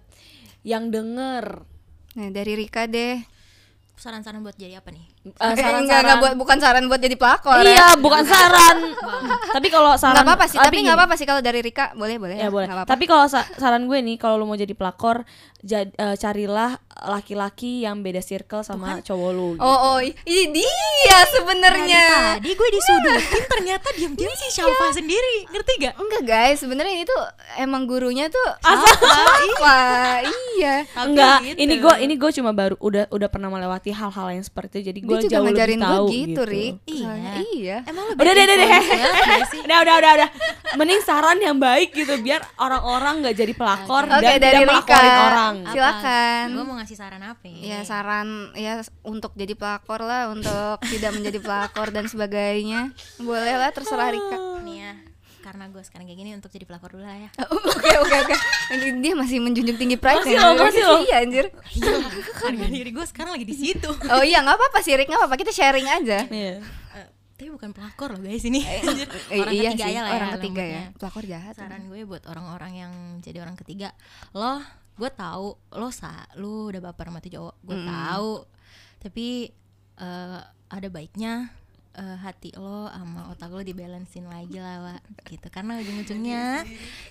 yang 0.64 0.88
denger. 0.88 1.64
Nah, 2.16 2.28
dari 2.32 2.52
Rika 2.56 2.84
deh. 2.84 3.20
Saran-saran 3.96 4.40
buat 4.40 4.56
jadi 4.56 4.80
apa 4.80 4.88
nih? 4.92 5.04
Eh, 5.20 5.28
Eh, 5.28 5.52
enggak, 5.52 5.60
saran-saran. 5.60 6.00
enggak 6.00 6.16
buat 6.18 6.34
bukan 6.34 6.58
saran 6.58 6.84
buat 6.88 6.96
jadi 6.98 7.12
pelakor. 7.12 7.60
Iya, 7.60 7.92
bukan 8.00 8.24
saran. 8.24 8.76
Tapi 9.54 9.68
kalau 9.68 9.92
saran 9.94 10.16
Enggak 10.16 10.26
apa-apa 10.26 10.46
sih, 10.46 10.56
tapi 10.56 10.72
gini, 10.72 10.80
enggak 10.82 10.96
apa-apa 10.96 11.14
sih 11.14 11.26
kalau 11.26 11.42
dari 11.42 11.60
Rika. 11.60 11.92
Boleh, 11.92 12.16
boleh. 12.16 12.36
Ya 12.36 12.48
boleh. 12.48 12.64
Nggak 12.64 12.78
apa-apa. 12.80 12.90
Tapi 12.90 13.04
kalau 13.04 13.24
sa- 13.26 13.44
saran 13.54 13.84
gue 13.84 13.98
nih, 13.98 14.16
kalau 14.16 14.34
lu 14.34 14.46
mau 14.46 14.54
jadi 14.54 14.72
pelakor, 14.72 15.28
jad- 15.60 15.92
eh, 15.92 16.16
carilah 16.16 16.80
laki-laki 17.02 17.82
yang 17.82 18.00
beda 18.00 18.20
circle 18.20 18.62
sama 18.62 19.00
cowok 19.02 19.30
lu. 19.30 19.48
gitu. 19.52 19.60
Oh, 19.60 19.78
oh, 19.92 19.98
ini 20.00 20.64
dia 20.64 21.18
sebenarnya. 21.30 22.04
Tadi 22.36 22.50
gue 22.50 22.68
disudutin 22.70 23.44
ternyata 23.46 23.86
diam-diam 23.92 24.32
si 24.34 24.48
Shalfa 24.50 24.88
sendiri. 24.94 25.44
Ngerti 25.48 25.72
gak? 25.80 25.94
Enggak 25.96 26.22
guys, 26.22 26.56
sebenarnya 26.58 26.94
ini 26.94 27.04
tuh 27.04 27.20
emang 27.58 27.84
gurunya 27.84 28.28
tuh 28.28 28.46
apa? 28.58 28.88
iya. 30.54 30.84
Enggak, 30.96 31.38
gitu. 31.44 31.58
ini 31.58 31.74
gue 31.76 31.94
ini 32.00 32.14
gue 32.14 32.30
cuma 32.32 32.52
baru 32.52 32.76
udah 32.78 33.08
udah 33.10 33.28
pernah 33.28 33.48
melewati 33.48 33.90
hal-hal 33.90 34.28
yang 34.30 34.40
seperti 34.40 34.80
itu, 34.80 34.92
jadi 34.92 35.00
gue 35.11 35.18
Dia 35.18 35.24
juga 35.26 35.34
jauh 35.34 35.44
ngajarin 35.50 35.74
lebih 35.74 35.82
gue 35.82 35.90
tahu 35.90 36.06
gitu, 36.14 36.42
Rik. 36.46 36.74
Iya. 36.86 37.12
Iya. 37.50 37.76
Emang 37.90 38.04
lu 38.06 38.12
Udah 38.14 38.32
deh, 38.32 38.44
deh, 38.46 38.56
deh. 38.56 38.68
deh. 38.70 38.82
udah, 39.66 39.78
udah, 39.82 39.94
udah, 39.98 40.12
udah. 40.14 40.28
Mending 40.78 41.00
saran 41.02 41.38
yang 41.42 41.56
baik 41.58 41.90
gitu 41.90 42.14
biar 42.22 42.40
orang-orang 42.62 43.14
nggak 43.26 43.34
jadi 43.34 43.52
pelakor 43.58 44.06
Oke, 44.06 44.22
dan 44.22 44.38
dari 44.38 44.62
tidak 44.62 44.68
melakorin 44.70 45.16
orang. 45.18 45.54
Silakan. 45.74 46.44
Gue 46.54 46.64
mau 46.64 46.74
ngasih 46.78 46.96
saran 46.96 47.22
apa 47.26 47.44
ya? 47.50 47.58
Ya 47.58 47.78
saran 47.82 48.28
ya 48.54 48.72
untuk 49.02 49.34
jadi 49.34 49.52
pelakor 49.58 50.00
lah, 50.06 50.30
untuk 50.30 50.78
tidak 50.86 51.11
menjadi 51.18 51.38
pelakor 51.42 51.90
dan 51.90 52.06
sebagainya. 52.06 52.94
Boleh 53.18 53.54
lah 53.58 53.74
terserah 53.74 54.14
Rika. 54.14 54.38
Nih 54.62 54.76
ya, 54.86 54.92
karena 55.41 55.64
gue 55.68 55.80
sekarang 55.80 56.05
kayak 56.05 56.20
gini 56.20 56.30
untuk 56.36 56.53
jadi 56.53 56.68
pelakor 56.68 56.93
dulu 56.93 57.05
lah 57.05 57.16
ya. 57.16 57.30
Oke 57.49 57.91
oke 57.97 58.16
oke. 58.28 58.34
Ini 58.76 59.01
Dia 59.01 59.12
masih 59.16 59.41
menjunjung 59.41 59.78
tinggi 59.80 59.97
pride 59.97 60.20
Masih 60.20 60.36
loh, 60.36 60.53
masih 60.55 60.82
loh. 60.84 61.01
Iya 61.01 61.16
anjir. 61.24 61.47
Harga 62.41 62.66
diri 62.68 62.91
gue 62.93 63.07
sekarang 63.09 63.32
lagi 63.34 63.47
di 63.49 63.57
situ. 63.57 63.88
Oh 63.88 64.22
iya 64.22 64.45
nggak 64.45 64.57
apa-apa 64.57 64.78
sih 64.84 64.93
Rik, 64.95 65.09
nggak 65.09 65.20
apa-apa. 65.24 65.36
Kita 65.41 65.53
sharing 65.53 65.88
aja. 65.88 66.28
Iya. 66.28 66.61
Eh, 66.61 67.07
tapi 67.41 67.49
bukan 67.49 67.72
pelakor 67.72 68.12
loh 68.12 68.20
guys 68.20 68.45
ini. 68.45 68.61
Eh, 68.61 68.84
Orang 69.41 69.53
iya 69.57 69.70
ketiga 69.72 69.84
sih, 69.88 69.93
aja 69.97 70.01
lah 70.05 70.11
orang 70.12 70.30
ya. 70.30 70.34
ketiga 70.36 70.64
ya. 70.64 70.82
Pelakor 71.01 71.24
jahat. 71.24 71.55
Saran 71.57 71.82
gue 71.88 72.01
buat 72.05 72.24
orang-orang 72.28 72.72
yang 72.76 72.93
jadi 73.24 73.41
orang 73.41 73.57
ketiga, 73.57 73.97
lo 74.36 74.61
gue 75.01 75.09
tahu 75.09 75.57
lo 75.80 75.88
sa 75.88 76.28
lu 76.36 76.68
udah 76.68 76.93
baper 76.93 77.09
sama 77.09 77.24
tuh 77.24 77.32
cowok, 77.32 77.55
gue 77.64 77.76
tahu. 77.88 78.32
Tapi 79.01 79.26
eh, 79.97 80.41
ada 80.70 80.88
baiknya 80.93 81.51
eh, 81.93 82.16
hati 82.18 82.55
lo 82.55 82.86
sama 82.86 83.30
otak 83.30 83.51
lo 83.51 83.61
dibalancein 83.61 84.24
lagi 84.24 84.57
lah, 84.57 84.76
Wak. 85.01 85.03
gitu. 85.26 85.47
Karena 85.49 85.78
ujung-ujungnya 85.78 86.62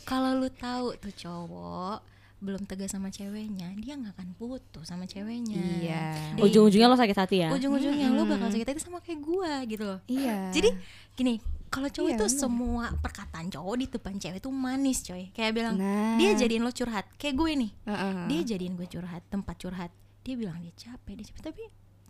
kalau 0.04 0.36
lu 0.36 0.48
tahu 0.50 0.96
tuh 0.96 1.12
cowok 1.12 2.00
belum 2.40 2.64
tegas 2.64 2.96
sama 2.96 3.12
ceweknya, 3.12 3.76
dia 3.76 4.00
nggak 4.00 4.16
akan 4.16 4.32
putus 4.34 4.88
sama 4.88 5.04
ceweknya. 5.04 5.60
Iya. 5.60 6.04
Ujung-ujungnya 6.40 6.88
lo 6.88 6.96
sakit 6.96 7.18
hati 7.18 7.44
ya. 7.44 7.52
ujung-ujungnya 7.52 8.08
lo 8.10 8.24
bakal 8.24 8.48
sakit 8.48 8.64
hati 8.66 8.80
sama 8.80 9.04
kayak 9.04 9.20
gua 9.20 9.60
gitu 9.68 9.84
loh. 9.84 10.00
Iya. 10.08 10.48
Jadi 10.56 10.72
gini, 11.20 11.44
kalau 11.68 11.92
cowok 11.92 12.10
Iya, 12.10 12.16
itu 12.16 12.26
bener. 12.26 12.40
semua 12.40 12.86
perkataan 12.96 13.52
cowok 13.52 13.76
di 13.76 13.86
depan 13.92 14.16
cewek 14.16 14.40
itu 14.40 14.50
manis, 14.50 15.04
coy. 15.04 15.28
Kayak 15.36 15.52
bilang 15.52 15.76
Nah. 15.76 16.16
dia 16.16 16.32
jadiin 16.34 16.64
lo 16.64 16.72
curhat, 16.72 17.12
kayak 17.20 17.36
gue 17.36 17.52
nih. 17.60 17.72
Heeh. 17.84 18.14
Dia 18.32 18.42
jadiin 18.56 18.74
gue 18.74 18.88
curhat, 18.88 19.22
tempat 19.28 19.56
curhat. 19.60 19.92
Dia 20.24 20.36
bilang 20.40 20.64
dia 20.64 20.72
capek, 20.72 21.20
dia 21.20 21.26
capek, 21.28 21.44
tapi 21.44 21.64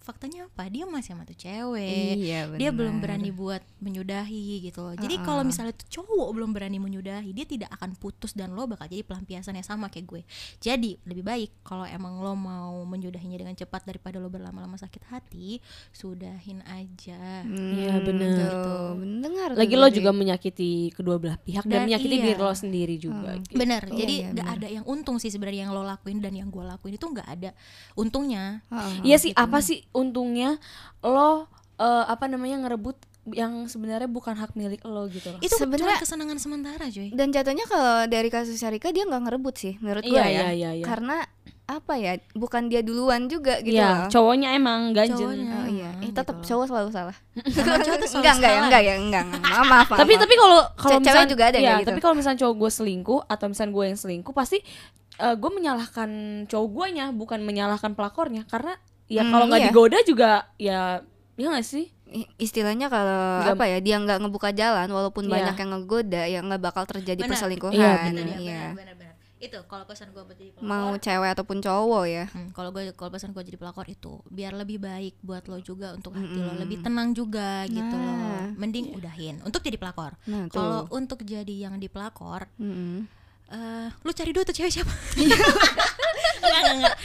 faktanya 0.10 0.50
apa? 0.50 0.66
Dia 0.74 0.90
masih 0.90 1.14
sama 1.14 1.24
tuh 1.30 1.38
cewek. 1.38 2.18
Iya, 2.18 2.50
dia 2.58 2.74
belum 2.74 2.98
benar. 2.98 3.14
berani 3.14 3.30
buat 3.30 3.62
menyudahi 3.78 4.66
gitu 4.66 4.82
loh. 4.82 4.98
Jadi 4.98 5.16
Uh-uh. 5.22 5.26
kalau 5.30 5.42
misalnya 5.46 5.78
tuh 5.78 5.86
cowok 6.02 6.30
belum 6.34 6.50
berani 6.50 6.82
menyudahi, 6.82 7.30
dia 7.30 7.46
tidak 7.46 7.70
akan 7.78 7.94
putus 7.94 8.34
dan 8.34 8.58
lo 8.58 8.66
bakal 8.66 8.90
jadi 8.90 9.06
pelampiasan 9.06 9.54
yang 9.54 9.68
sama 9.68 9.94
kayak 9.94 10.10
gue. 10.10 10.22
Jadi 10.58 10.98
lebih 11.06 11.22
baik 11.22 11.62
kalau 11.62 11.86
emang 11.86 12.18
lo 12.26 12.34
mau 12.34 12.82
menyudahinya 12.90 13.38
dengan 13.38 13.54
cepat 13.54 13.86
daripada 13.86 14.18
lo 14.18 14.34
berlama-lama 14.34 14.74
sakit 14.82 15.06
hati, 15.14 15.62
sudahin 15.94 16.66
aja. 16.66 17.46
Iya, 17.46 18.02
bener. 18.02 18.50
Tuh, 18.50 18.98
Mendengar. 18.98 19.54
Lagi 19.54 19.76
lo 19.78 19.88
juga 19.94 20.10
menyakiti 20.10 20.90
kedua 20.96 21.22
belah 21.22 21.38
pihak 21.38 21.70
dan, 21.70 21.86
Dan 21.86 21.94
menyakiti 21.94 22.16
iya. 22.18 22.26
diri 22.34 22.40
lo 22.42 22.54
sendiri 22.56 22.96
juga. 22.98 23.38
gitu. 23.46 23.54
Bener, 23.54 23.86
Iya, 23.86 23.98
jadi 24.00 24.16
iya, 24.16 24.30
nggak 24.34 24.50
ada 24.58 24.68
yang 24.72 24.86
untung 24.90 25.22
sih 25.22 25.30
sebenarnya 25.30 25.70
yang 25.70 25.74
lo 25.76 25.86
lakuin 25.86 26.18
dan 26.24 26.34
yang 26.34 26.50
gue 26.50 26.64
lakuin 26.66 26.96
itu 26.98 27.06
nggak 27.06 27.28
ada 27.30 27.52
untungnya. 27.94 28.64
Iya 29.04 29.18
sih, 29.20 29.32
apa 29.36 29.60
sih 29.60 29.84
untungnya 30.00 30.56
lo 31.02 31.46
eh, 31.76 32.06
apa 32.06 32.26
namanya 32.26 32.64
ngerebut 32.64 32.96
yang 33.30 33.68
sebenarnya 33.68 34.08
bukan 34.08 34.34
hak 34.34 34.52
milik 34.54 34.82
lo 34.84 35.06
gitu 35.06 35.30
loh. 35.30 35.38
Itu 35.38 35.54
Sebenarnya- 35.54 36.02
kesenangan 36.02 36.42
sementara, 36.42 36.90
cuy. 36.90 37.14
Dan 37.14 37.30
jatuhnya 37.30 37.62
kalau 37.64 38.04
dari 38.06 38.26
kasus 38.28 38.58
Rika 38.58 38.90
dia 38.90 39.06
nggak 39.06 39.22
ngerebut 39.22 39.54
sih 39.54 39.74
menurut 39.78 40.02
gue 40.02 40.12
Iya, 40.12 40.24
ya. 40.24 40.30
iya, 40.32 40.48
iya, 40.50 40.70
iya. 40.74 40.86
Karena 40.88 41.22
apa 41.64 41.94
ya? 41.94 42.18
Bukan 42.34 42.66
dia 42.66 42.82
duluan 42.82 43.30
juga 43.30 43.62
gitu 43.62 43.78
Iya, 43.78 44.10
loh. 44.10 44.10
cowoknya 44.10 44.50
emang. 44.52 44.98
Cowoknya. 44.98 45.54
Oh 45.54 45.68
iya, 45.70 45.90
eh, 45.94 46.10
gitu 46.10 46.18
tetap 46.18 46.42
cowok 46.42 46.66
selalu 46.66 46.90
salah. 46.90 47.18
Cowok 47.38 47.98
tuh 48.02 48.10
selalu 48.10 48.24
enggak, 48.26 48.34
enggak, 48.34 48.50
ya, 48.50 48.60
enggak 48.66 48.82
ya, 48.82 48.94
enggak. 48.98 49.24
enggak. 49.30 49.42
Maaf, 49.46 49.62
maaf, 49.62 49.88
maaf, 49.88 50.00
tapi 50.02 50.12
tapi 50.18 50.34
kalau 50.34 50.60
kalau 50.74 50.98
Ce- 50.98 51.06
cewek 51.06 51.26
juga 51.30 51.44
ada 51.46 51.60
ya, 51.60 51.74
gitu. 51.78 51.88
tapi 51.88 52.00
kalau 52.02 52.16
misalnya 52.18 52.40
cowok 52.42 52.56
gue 52.58 52.72
selingkuh 52.74 53.20
atau 53.24 53.46
misalnya 53.46 53.72
gue 53.72 53.86
yang 53.86 54.00
selingkuh 54.00 54.34
pasti 54.34 54.58
eh, 55.20 55.36
gue 55.38 55.52
menyalahkan 55.54 56.10
cowok 56.50 56.68
guanya 56.68 57.06
bukan 57.14 57.46
menyalahkan 57.46 57.94
pelakornya 57.94 58.50
karena 58.50 58.74
ya 59.10 59.22
Hmm, 59.22 59.32
kalau 59.32 59.46
nggak 59.46 59.60
iya. 59.60 59.68
digoda 59.68 59.98
juga 60.04 60.32
ya 60.56 60.82
ya 61.34 61.48
nggak 61.48 61.66
sih 61.66 61.90
istilahnya 62.38 62.88
kalau 62.88 63.22
apa 63.44 63.66
ya 63.66 63.78
dia 63.78 63.98
nggak 63.98 64.18
ngebuka 64.20 64.50
jalan 64.52 64.86
walaupun 64.88 65.26
Iya. 65.26 65.34
banyak 65.36 65.56
yang 65.58 65.70
ngegoda 65.72 66.22
ya 66.26 66.40
nggak 66.40 66.62
bakal 66.64 66.84
terjadi 66.86 67.20
Benar. 67.20 67.30
perselingkuhan 67.30 67.74
Iya, 67.76 67.92
dia, 68.08 68.38
iya. 68.38 68.62
benar, 68.72 68.96
benar. 68.96 69.14
Itu 69.40 69.56
kalau 69.66 69.88
pesan 69.88 70.12
gue 70.12 70.20
jadi 70.30 70.52
pelakor. 70.52 70.68
mau 70.68 70.92
cewek 70.94 71.30
ataupun 71.32 71.58
cowok 71.60 72.04
ya 72.06 72.26
Hmm, 72.28 72.52
kalau 72.52 72.70
gue 72.70 72.92
kalau 72.92 73.08
pesan 73.10 73.32
gue 73.32 73.40
jadi 73.42 73.56
pelakor 73.56 73.88
itu 73.88 74.20
biar 74.28 74.52
lebih 74.54 74.78
baik 74.80 75.16
buat 75.22 75.48
lo 75.48 75.58
juga 75.60 75.96
untuk 75.96 76.12
hati 76.12 76.38
lo 76.38 76.54
lebih 76.54 76.82
tenang 76.82 77.14
juga 77.14 77.64
gitu 77.66 77.96
loh 77.96 78.20
Nah. 78.20 78.52
mending 78.58 78.92
udahin 78.92 79.40
untuk 79.42 79.62
jadi 79.62 79.76
pelakor 79.76 80.20
Nah, 80.26 80.50
kalau 80.50 80.92
untuk 80.92 81.24
jadi 81.24 81.56
yang 81.62 81.78
di 81.78 81.88
pelakor 81.88 82.52
Mm-mm. 82.58 83.08
Eh 83.50 83.88
lu 84.06 84.12
cari 84.14 84.30
dulu 84.30 84.44
tuh 84.46 84.56
cewek 84.56 84.72
siapa? 84.72 84.94
Enggak 86.40 86.62
enggak 86.64 86.76
enggak. 86.78 86.96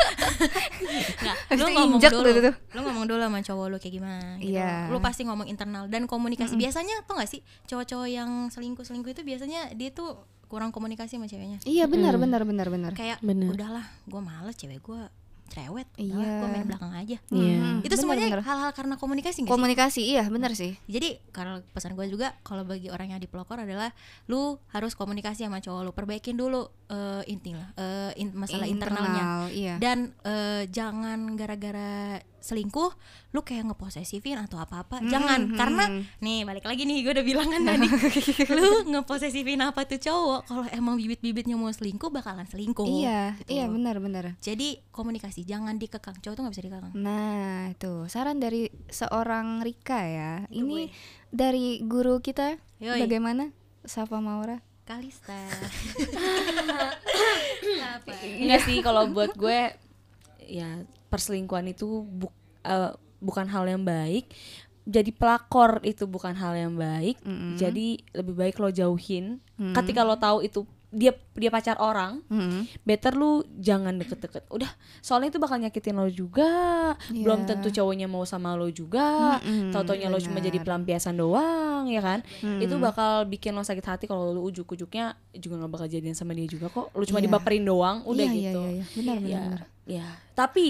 Enggak 1.19 1.37
lu 1.59 1.67
ngomong 1.75 1.99
injek 1.99 2.13
dulu. 2.13 2.29
tuh, 2.29 2.43
tuh. 2.51 2.55
lu 2.77 2.81
ngomong 2.87 3.05
dulu 3.09 3.23
sama 3.25 3.41
cowok 3.43 3.67
lu 3.73 3.77
kayak 3.83 3.95
gimana 3.97 4.29
gitu. 4.39 4.55
Iya. 4.55 4.73
lu 4.93 4.99
pasti 5.03 5.23
ngomong 5.27 5.47
internal 5.51 5.85
dan 5.91 6.05
komunikasi. 6.07 6.55
Biasanya 6.55 7.03
tau 7.09 7.19
gak 7.19 7.31
sih 7.31 7.41
cowok-cowok 7.67 8.09
yang 8.09 8.31
selingkuh 8.53 8.85
selingkuh 8.85 9.11
itu 9.11 9.23
biasanya 9.27 9.73
dia 9.75 9.91
tuh 9.91 10.21
kurang 10.47 10.71
komunikasi 10.71 11.19
sama 11.19 11.27
ceweknya. 11.27 11.59
Iya 11.67 11.89
benar 11.91 12.15
benar 12.21 12.47
benar 12.47 12.69
benar. 12.71 12.93
Kayak 12.95 13.19
Bener. 13.25 13.51
udahlah 13.51 13.85
gue 14.07 14.21
males 14.23 14.55
cewek 14.55 14.79
gue 14.85 15.03
cerewet 15.55 15.87
Iya. 15.95 16.11
iya. 16.13 16.31
gue 16.37 16.49
main 16.51 16.67
belakang 16.67 16.93
aja 16.93 17.17
Iya. 17.31 17.55
Hmm, 17.57 17.79
itu 17.79 17.87
bener, 17.87 17.97
semuanya 17.97 18.27
bener. 18.29 18.43
hal-hal 18.43 18.71
karena 18.73 18.95
komunikasi 18.97 19.39
sih? 19.39 19.47
komunikasi 19.47 20.03
iya 20.05 20.27
benar 20.27 20.51
sih 20.53 20.75
jadi 20.85 21.23
kalau 21.31 21.63
pesan 21.71 21.95
gue 21.95 22.07
juga 22.07 22.35
kalau 22.43 22.63
bagi 22.63 22.91
orang 22.91 23.09
yang 23.09 23.21
di 23.21 23.27
pelakor 23.27 23.57
adalah 23.57 23.95
lu 24.27 24.59
harus 24.69 24.93
komunikasi 24.93 25.47
sama 25.47 25.63
cowok 25.63 25.81
lu 25.81 25.93
perbaikin 25.93 26.35
dulu 26.35 26.67
eh 26.95 27.23
intinya 27.27 27.67
eh, 27.75 28.15
in- 28.15 28.31
masalah 28.33 28.71
internalnya 28.71 29.11
Internal, 29.19 29.43
iya 29.51 29.75
dan 29.77 30.15
eh, 30.23 30.71
jangan 30.71 31.35
gara-gara 31.35 32.23
selingkuh 32.39 32.93
lu 33.33 33.41
kayak 33.41 33.73
ngeposesifin 33.73 34.37
atau 34.37 34.61
apa-apa 34.61 35.01
Hmm, 35.01 35.09
jangan 35.09 35.41
hmm, 35.49 35.57
karena 35.57 35.85
hmm. 35.89 36.03
nih 36.21 36.39
balik 36.45 36.69
lagi 36.69 36.85
nih 36.85 37.01
gue 37.01 37.13
udah 37.17 37.25
bilang 37.25 37.49
kan 37.49 37.65
tadi 37.65 37.89
lu 38.61 38.69
ngeposesifin 38.87 39.65
apa 39.65 39.89
tuh 39.89 39.97
cowok 39.97 40.41
kalau 40.45 40.65
emang 40.71 41.01
bibit-bibitnya 41.01 41.57
mau 41.57 41.73
selingkuh 41.73 42.13
bakalan 42.13 42.45
selingkuh 42.45 42.85
iya 42.85 43.33
gitu. 43.41 43.49
iya 43.49 43.65
benar 43.65 43.97
benar 43.97 44.37
jadi 44.39 44.77
komunikasi 44.93 45.43
jangan 45.43 45.81
dikekang 45.81 46.21
cowok 46.21 46.35
tuh 46.37 46.43
nggak 46.45 46.55
bisa 46.55 46.65
dikekang 46.65 46.93
Nah, 46.95 47.73
itu 47.73 48.07
saran 48.07 48.39
dari 48.39 48.69
seorang 48.87 49.65
Rika 49.65 49.99
ya. 50.05 50.33
Ini 50.47 50.93
dari 51.29 51.81
guru 51.81 52.21
kita 52.21 52.61
Yoi. 52.79 53.03
bagaimana? 53.03 53.51
Safa 53.83 54.21
Maura. 54.21 54.61
Kalista 54.85 55.33
Enggak 58.37 58.61
sih 58.63 58.79
kalau 58.81 59.09
buat 59.09 59.33
gue 59.33 59.61
ya 60.41 60.69
perselingkuhan 61.09 61.67
itu 61.67 61.87
buk- 62.05 62.37
eh, 62.63 62.93
bukan 63.19 63.47
hal 63.47 63.65
yang 63.67 63.83
baik. 63.83 64.29
Jadi 64.85 65.11
pelakor 65.11 65.81
itu 65.83 66.05
bukan 66.05 66.35
hal 66.35 66.53
yang 66.55 66.75
baik. 66.75 67.17
Jadi 67.57 67.87
lebih 68.13 68.35
baik 68.35 68.57
lo 68.59 68.69
jauhin. 68.69 69.41
Ketika 69.73 70.03
lo 70.03 70.15
tahu 70.15 70.43
itu 70.43 70.69
dia 70.95 71.11
dia 71.35 71.51
pacar 71.51 71.75
orang, 71.77 72.23
Hmm. 72.25 72.63
better 72.81 73.13
lu 73.13 73.43
jangan 73.55 73.95
deket-deket. 73.95 74.47
Udah, 74.49 74.71
soalnya 75.01 75.29
itu 75.29 75.37
bakal 75.37 75.59
nyakitin 75.59 75.93
lo 75.93 76.07
juga. 76.07 76.47
Belum 77.11 77.43
Iya. 77.43 77.49
tentu 77.51 77.69
cowoknya 77.69 78.07
mau 78.07 78.23
sama 78.23 78.55
lo 78.55 78.71
juga. 78.71 79.39
Mm-mm, 79.41 79.69
Tau-taunya 79.69 80.07
lo 80.07 80.17
cuma 80.17 80.39
jadi 80.39 80.57
pelampiasan 80.57 81.15
doang, 81.15 81.85
ya 81.87 81.99
kan? 81.99 82.23
Itu 82.57 82.79
bakal 82.79 83.27
bikin 83.27 83.51
lo 83.51 83.61
sakit 83.61 83.83
hati 83.83 84.05
kalau 84.05 84.31
lo 84.31 84.41
ujuk-ujuknya 84.45 85.13
juga 85.35 85.55
nggak 85.57 85.73
bakal 85.73 85.89
jadian 85.89 86.15
sama 86.15 86.31
dia 86.33 86.47
juga 86.47 86.69
kok. 86.69 86.89
Lo 86.91 87.03
cuma 87.03 87.19
Iya. 87.19 87.27
dibaperin 87.27 87.65
doang, 87.65 88.03
udah 88.05 88.25
iya, 88.25 88.35
gitu. 88.49 88.63
iya, 88.63 88.71
iya. 88.73 88.85
Benar, 88.95 89.17
benar, 89.17 89.29
Ya, 89.29 89.41
benar. 89.43 89.61
ya. 89.85 90.07
Tapi 90.33 90.69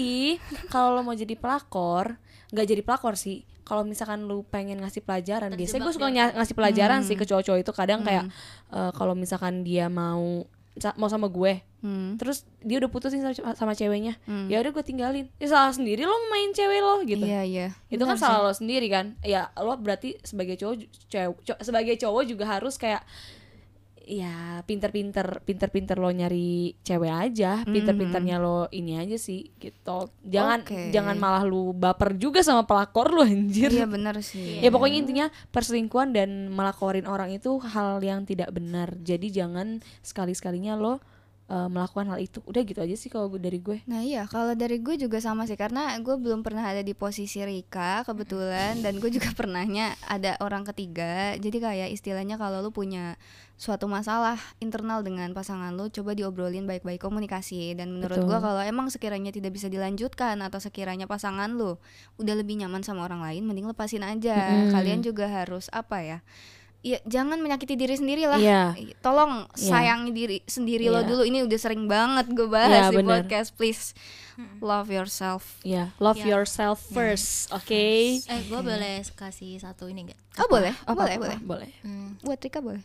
kalau 0.67 0.89
lo 0.91 1.01
mau 1.01 1.13
jadi 1.13 1.35
pelakor, 1.35 2.17
nggak 2.49 2.65
jadi 2.67 2.81
pelakor 2.81 3.13
sih. 3.15 3.45
Kalau 3.65 3.81
misalkan 3.81 4.23
lu 4.23 4.45
pengen 4.45 4.77
ngasih 4.77 5.01
pelajaran, 5.01 5.49
biasanya 5.51 5.81
gue 5.81 5.91
suka 5.91 6.07
nya- 6.07 6.33
ngasih 6.33 6.53
pelajaran 6.55 7.01
sih 7.01 7.15
ke 7.15 7.25
cowok-cowok 7.25 7.59
itu. 7.59 7.71
Kadang 7.71 7.99
kayak 8.01 8.23
eh, 8.69 8.91
kalau 8.93 9.13
misalkan 9.13 9.61
dia 9.61 9.89
mau 9.89 10.45
mau 10.93 11.07
sama 11.07 11.25
gue, 11.25 11.63
Hmm. 11.79 12.13
terus 12.15 12.43
dia 12.59 12.77
udah 12.77 12.87
putusin 12.87 13.23
sama, 13.23 13.53
sama 13.53 13.73
ceweknya, 13.73 14.19
ya 14.45 14.59
udah 14.59 14.69
gue 14.69 14.83
tinggalin. 14.83 15.25
Ya 15.35 15.47
salah 15.47 15.71
sendiri 15.71 16.03
lo 16.03 16.11
main 16.27 16.51
cewek 16.51 16.79
lo 16.79 16.99
gitu. 17.01 17.23
Iya, 17.23 17.41
iya. 17.41 17.67
Itu 17.87 18.03
kan 18.03 18.19
salah 18.19 18.39
lo 18.41 18.51
sendiri 18.51 18.85
kan. 18.85 19.15
Ya 19.21 19.55
lo 19.55 19.71
berarti 19.75 20.19
sebagai 20.21 20.55
cowok, 20.55 20.75
cewek, 21.07 21.31
co- 21.43 21.61
sebagai 21.61 21.95
cowok 21.95 22.23
juga 22.27 22.45
harus 22.49 22.75
kayak 22.75 23.07
ya 24.05 24.61
pinter-pinter 24.63 25.41
pinter-pinter 25.41 25.97
lo 25.97 26.13
nyari 26.13 26.77
cewek 26.85 27.09
aja 27.09 27.65
pinter-pinternya 27.65 28.37
lo 28.37 28.69
ini 28.69 29.01
aja 29.01 29.17
sih 29.17 29.49
gitu 29.57 30.13
jangan 30.21 30.61
Oke. 30.61 30.93
jangan 30.93 31.17
malah 31.17 31.41
lu 31.41 31.73
baper 31.73 32.13
juga 32.13 32.45
sama 32.45 32.69
pelakor 32.69 33.09
lu 33.09 33.25
anjir 33.25 33.73
Iya, 33.73 33.89
benar 33.89 34.21
sih. 34.21 34.61
ya 34.63 34.69
pokoknya 34.69 34.97
intinya 35.01 35.25
perselingkuhan 35.49 36.13
dan 36.13 36.53
melakorin 36.53 37.09
orang 37.09 37.33
itu 37.33 37.57
hal 37.65 37.97
yang 38.05 38.23
tidak 38.29 38.53
benar 38.53 38.93
jadi 39.01 39.25
jangan 39.43 39.81
sekali-sekalinya 40.05 40.77
lo 40.77 41.01
uh, 41.49 41.69
melakukan 41.69 42.09
hal 42.09 42.19
itu 42.21 42.41
udah 42.45 42.61
gitu 42.65 42.79
aja 42.81 42.95
sih 42.97 43.09
kalau 43.11 43.29
dari 43.37 43.61
gue 43.61 43.85
Nah 43.85 44.01
iya, 44.01 44.25
kalau 44.25 44.57
dari 44.57 44.81
gue 44.81 44.97
juga 44.97 45.21
sama 45.21 45.45
sih 45.45 45.57
karena 45.57 45.93
gue 46.01 46.15
belum 46.17 46.41
pernah 46.41 46.65
ada 46.65 46.81
di 46.81 46.97
posisi 46.97 47.41
Rika 47.41 48.01
kebetulan 48.07 48.81
dan 48.81 48.97
gue 48.97 49.09
juga 49.13 49.29
pernahnya 49.39 49.93
ada 50.09 50.37
orang 50.41 50.65
ketiga. 50.73 51.37
Jadi 51.37 51.57
kayak 51.61 51.89
istilahnya 51.93 52.41
kalau 52.41 52.65
lu 52.65 52.71
punya 52.73 53.19
suatu 53.55 53.87
masalah 53.87 54.35
internal 54.59 54.99
dengan 54.99 55.31
pasangan 55.31 55.71
lu, 55.71 55.87
coba 55.87 56.11
diobrolin 56.11 56.67
baik-baik 56.67 56.99
komunikasi. 56.99 57.77
Dan 57.77 57.95
menurut 57.95 58.25
gue 58.25 58.39
kalau 58.41 58.61
emang 58.65 58.91
sekiranya 58.91 59.31
tidak 59.31 59.55
bisa 59.55 59.71
dilanjutkan 59.71 60.41
atau 60.43 60.59
sekiranya 60.59 61.07
pasangan 61.07 61.47
lu 61.53 61.79
udah 62.19 62.35
lebih 62.35 62.59
nyaman 62.59 62.83
sama 62.83 63.07
orang 63.07 63.23
lain, 63.23 63.47
mending 63.47 63.69
lepasin 63.69 64.03
aja. 64.03 64.35
Mm-mm. 64.35 64.73
Kalian 64.75 64.99
juga 65.05 65.29
harus 65.29 65.71
apa 65.71 66.03
ya? 66.03 66.19
Ya 66.85 67.01
jangan 67.03 67.41
menyakiti 67.41 67.73
diri 67.73 67.97
sendiri 67.97 68.23
lah. 68.23 68.37
Iya. 68.37 68.77
Tolong 68.99 69.49
Iya. 69.49 69.73
sayangi 69.73 70.11
diri 70.13 70.37
sendiri 70.45 70.85
lo 70.85 71.01
Iya. 71.01 71.09
dulu. 71.09 71.21
Ini 71.25 71.41
udah 71.41 71.57
sering 71.57 71.89
banget 71.89 72.29
gue 72.29 72.45
Iya, 72.45 72.53
bahas 72.53 72.85
di 72.87 72.95
bener. 72.95 73.09
podcast. 73.19 73.49
Please 73.51 73.97
love 74.59 74.87
yourself. 74.87 75.63
ya 75.63 75.95
love 75.97 76.19
Ya. 76.19 76.35
yourself 76.35 76.83
first 76.91 77.47
oke 77.49 77.71
eh 78.19 78.41
gue 78.43 78.59
boleh 78.61 78.99
kasih 79.15 79.55
satu 79.57 79.87
ini 79.87 80.05
enggak 80.05 80.19
Oh 80.35 80.51
boleh, 80.51 80.75
Apa- 80.83 80.91
boleh, 80.93 81.15
apa- 81.15 81.23
boleh. 81.23 81.39
boleh 81.39 81.71
Hmm, 81.79 82.19
Buat 82.19 82.43
Rika 82.43 82.59
boleh. 82.59 82.83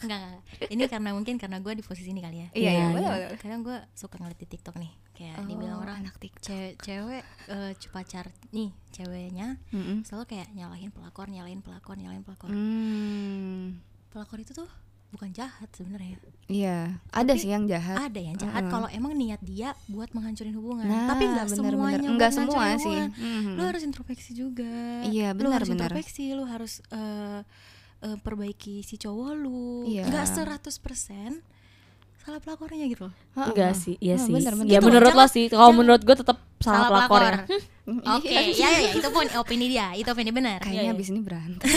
Enggak, 0.00 0.18
enggak. 0.20 0.42
Ini 0.68 0.82
karena 0.86 1.10
mungkin 1.12 1.34
karena 1.36 1.58
gue 1.58 1.72
di 1.72 1.82
posisi 1.82 2.08
ini 2.08 2.20
kali 2.20 2.36
ya. 2.38 2.48
Iya, 2.52 2.70
iya, 2.70 2.86
boleh. 2.90 3.08
Kadang 3.36 3.60
gue 3.62 3.76
suka 3.92 4.16
ngeliat 4.16 4.36
di 4.36 4.46
TikTok 4.46 4.76
nih, 4.76 4.92
kayak 5.12 5.36
Oh, 5.38 5.46
dibilang 5.46 5.78
orang 5.78 5.96
anak 6.02 6.14
TikTok. 6.18 6.44
cewek, 6.44 6.72
cewek 6.78 7.22
eh, 7.48 7.72
pacar 7.88 8.24
nih 8.50 8.70
ceweknya 8.90 9.58
Mm-mm. 9.70 10.02
selalu 10.02 10.24
kayak 10.28 10.48
nyalahin 10.52 10.90
pelakor, 10.90 11.26
nyalahin 11.26 11.60
pelakor, 11.60 11.94
nyalahin 11.94 12.22
pelakor. 12.22 12.50
Hmm, 12.50 13.78
Pelakor 14.08 14.38
itu 14.38 14.52
tuh 14.52 14.70
bukan 15.10 15.30
jahat 15.30 15.70
sebenarnya. 15.70 16.18
iya, 16.46 16.98
ada 17.08 17.30
Tapi 17.30 17.38
sih 17.38 17.46
yang 17.48 17.70
jahat. 17.70 17.94
Ada 18.00 18.18
yang 18.18 18.34
jahat 18.34 18.62
Heeh. 18.62 18.72
kalau 18.72 18.90
emang 18.90 19.14
niat 19.14 19.38
dia 19.40 19.70
buat 19.86 20.10
menghancurin 20.10 20.50
hubungan. 20.52 20.86
Nah, 20.86 21.06
Tapi 21.08 21.22
nggak 21.24 21.46
semuanya 21.48 22.02
Enggak 22.02 22.30
semua 22.34 22.50
ngancurin 22.66 22.78
sih. 22.78 22.90
hubungan. 22.90 23.10
Mhm. 23.14 23.52
Lu 23.54 23.62
harus 23.62 23.82
introspeksi 23.84 24.30
juga. 24.34 24.74
Iya, 25.06 25.30
Lu 25.32 25.50
harus 25.50 25.70
introspeksi, 25.70 26.24
lu 26.30 26.42
harus 26.44 26.82
eh, 26.90 27.40
eh, 28.04 28.18
perbaiki 28.20 28.84
si 28.84 29.00
cowok 29.00 29.30
lu. 29.34 29.88
Iya. 29.88 30.04
Nggak 30.06 30.26
100% 30.62 31.40
salah 32.24 32.40
pelakornya 32.40 32.88
gitu 32.88 33.12
loh. 33.12 33.14
Enggak 33.36 33.76
sih 33.76 34.00
iya 34.00 34.16
sih 34.16 34.32
bener, 34.32 34.56
bener. 34.56 34.72
ya 34.72 34.80
Itu, 34.80 34.88
menurut 34.88 35.12
lo 35.12 35.26
sih 35.28 35.44
kalau 35.52 35.76
menurut 35.76 36.00
gue 36.00 36.16
tetap 36.16 36.40
salah, 36.56 36.88
pelakor 36.88 37.20
ya 37.28 37.36
Oke, 38.16 38.32
ya, 38.32 38.40
ya, 38.48 38.68
ya, 38.80 38.90
itu 38.96 39.08
pun 39.12 39.28
opini 39.36 39.68
dia, 39.68 39.92
itu 39.92 40.08
opini 40.08 40.32
benar. 40.32 40.56
Kayaknya 40.64 40.88
Iya, 40.88 40.96
abis 40.96 41.12
ini 41.12 41.20
berantem. 41.20 41.68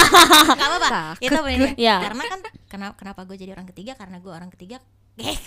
Gak 0.60 0.68
apa-apa, 0.68 0.88
Takut 0.92 1.24
itu 1.24 1.36
opini 1.40 1.56
dia. 1.56 1.72
Iya. 1.80 1.96
Karena 2.04 2.22
kan 2.28 2.40
kenapa 2.68 2.94
kenapa 3.00 3.20
gue 3.24 3.36
jadi 3.40 3.56
orang 3.56 3.68
ketiga 3.72 3.96
karena 3.96 4.20
gue 4.20 4.28
orang 4.28 4.52
ketiga. 4.52 4.76
Eh, 5.14 5.38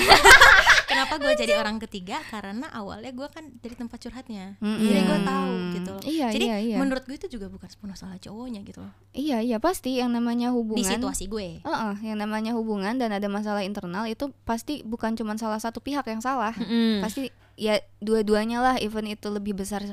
kenapa 0.88 1.20
gue 1.20 1.32
jadi 1.36 1.60
orang 1.60 1.76
ketiga? 1.76 2.24
Karena 2.32 2.72
awalnya 2.72 3.12
gue 3.12 3.28
kan 3.28 3.52
dari 3.60 3.76
tempat 3.76 4.00
curhatnya, 4.00 4.56
Mm-mm. 4.64 4.80
jadi 4.80 5.00
gue 5.04 5.18
tahu 5.20 5.52
gitu. 5.76 5.90
loh. 5.92 6.02
Iya, 6.08 6.26
jadi 6.32 6.46
iya, 6.48 6.58
iya. 6.64 6.76
menurut 6.80 7.04
gue 7.04 7.16
itu 7.20 7.28
juga 7.28 7.52
bukan 7.52 7.68
sepenuh 7.68 7.92
salah 8.00 8.16
cowoknya 8.16 8.64
gitu 8.64 8.80
loh. 8.80 8.92
Iya, 9.12 9.44
iya 9.44 9.60
pasti 9.60 10.00
yang 10.00 10.08
namanya 10.08 10.56
hubungan. 10.56 10.80
Di 10.80 10.88
situasi 10.88 11.28
gue. 11.28 11.60
Heeh, 11.60 11.94
yang 12.00 12.16
namanya 12.16 12.56
hubungan 12.56 12.96
dan 12.96 13.12
ada 13.12 13.28
masalah 13.28 13.60
internal 13.60 14.08
itu 14.08 14.32
pasti 14.48 14.80
bukan 14.80 15.12
cuma 15.20 15.36
salah 15.36 15.60
satu 15.60 15.84
pihak 15.84 16.08
yang 16.08 16.24
salah. 16.24 16.56
Mm. 16.56 17.04
Pasti 17.04 17.28
ya 17.60 17.76
dua-duanya 18.00 18.64
lah 18.64 18.74
even 18.80 19.04
itu 19.04 19.28
lebih 19.28 19.52
besar 19.52 19.84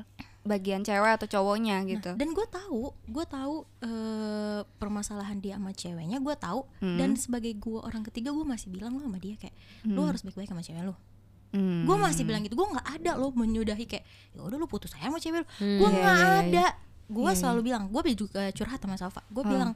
bagian 0.42 0.82
cewek 0.82 1.22
atau 1.22 1.28
cowoknya 1.30 1.86
gitu. 1.86 2.18
Dan 2.18 2.34
gue 2.34 2.46
tahu, 2.46 2.92
gue 3.06 3.26
tahu 3.26 3.56
eh, 3.82 4.62
permasalahan 4.76 5.38
dia 5.38 5.56
sama 5.56 5.70
ceweknya, 5.72 6.18
gue 6.18 6.36
tahu. 6.36 6.66
Hmm. 6.82 6.98
Dan 6.98 7.14
sebagai 7.14 7.54
gue 7.54 7.78
orang 7.78 8.02
ketiga, 8.04 8.34
gue 8.34 8.42
masih 8.42 8.70
bilang 8.70 8.98
lo 8.98 9.06
sama 9.06 9.18
dia 9.18 9.38
kayak, 9.38 9.54
lo 9.86 10.06
harus 10.06 10.22
baik-baik 10.22 10.50
sama 10.50 10.62
cewek 10.62 10.82
lo. 10.84 10.98
Hmm. 11.52 11.84
gue 11.84 11.98
masih 12.00 12.24
bilang 12.24 12.48
gitu 12.48 12.56
gue 12.56 12.64
nggak 12.64 12.88
ada 12.96 13.20
loh 13.20 13.36
menyudahi 13.36 13.84
kayak 13.84 14.08
ya 14.32 14.39
udah 14.39 14.56
lu 14.56 14.72
putus 14.72 14.96
aja 14.96 15.12
sama 15.12 15.20
cewek 15.20 15.44
lu 15.44 15.48
Hmm. 15.60 15.84
gue 15.84 15.89
Iya, 15.92 16.00
nggak 16.00 16.16
iya, 16.16 16.24
iya. 16.24 16.39
ada 16.48 16.66
gue 17.12 17.28
Iya, 17.28 17.36
selalu 17.36 17.60
bilang 17.68 17.84
gue 17.92 18.02
juga 18.16 18.48
curhat 18.56 18.80
sama 18.80 18.96
Safa 18.96 19.20
gue 19.28 19.44
Hmm. 19.44 19.52
bilang 19.52 19.72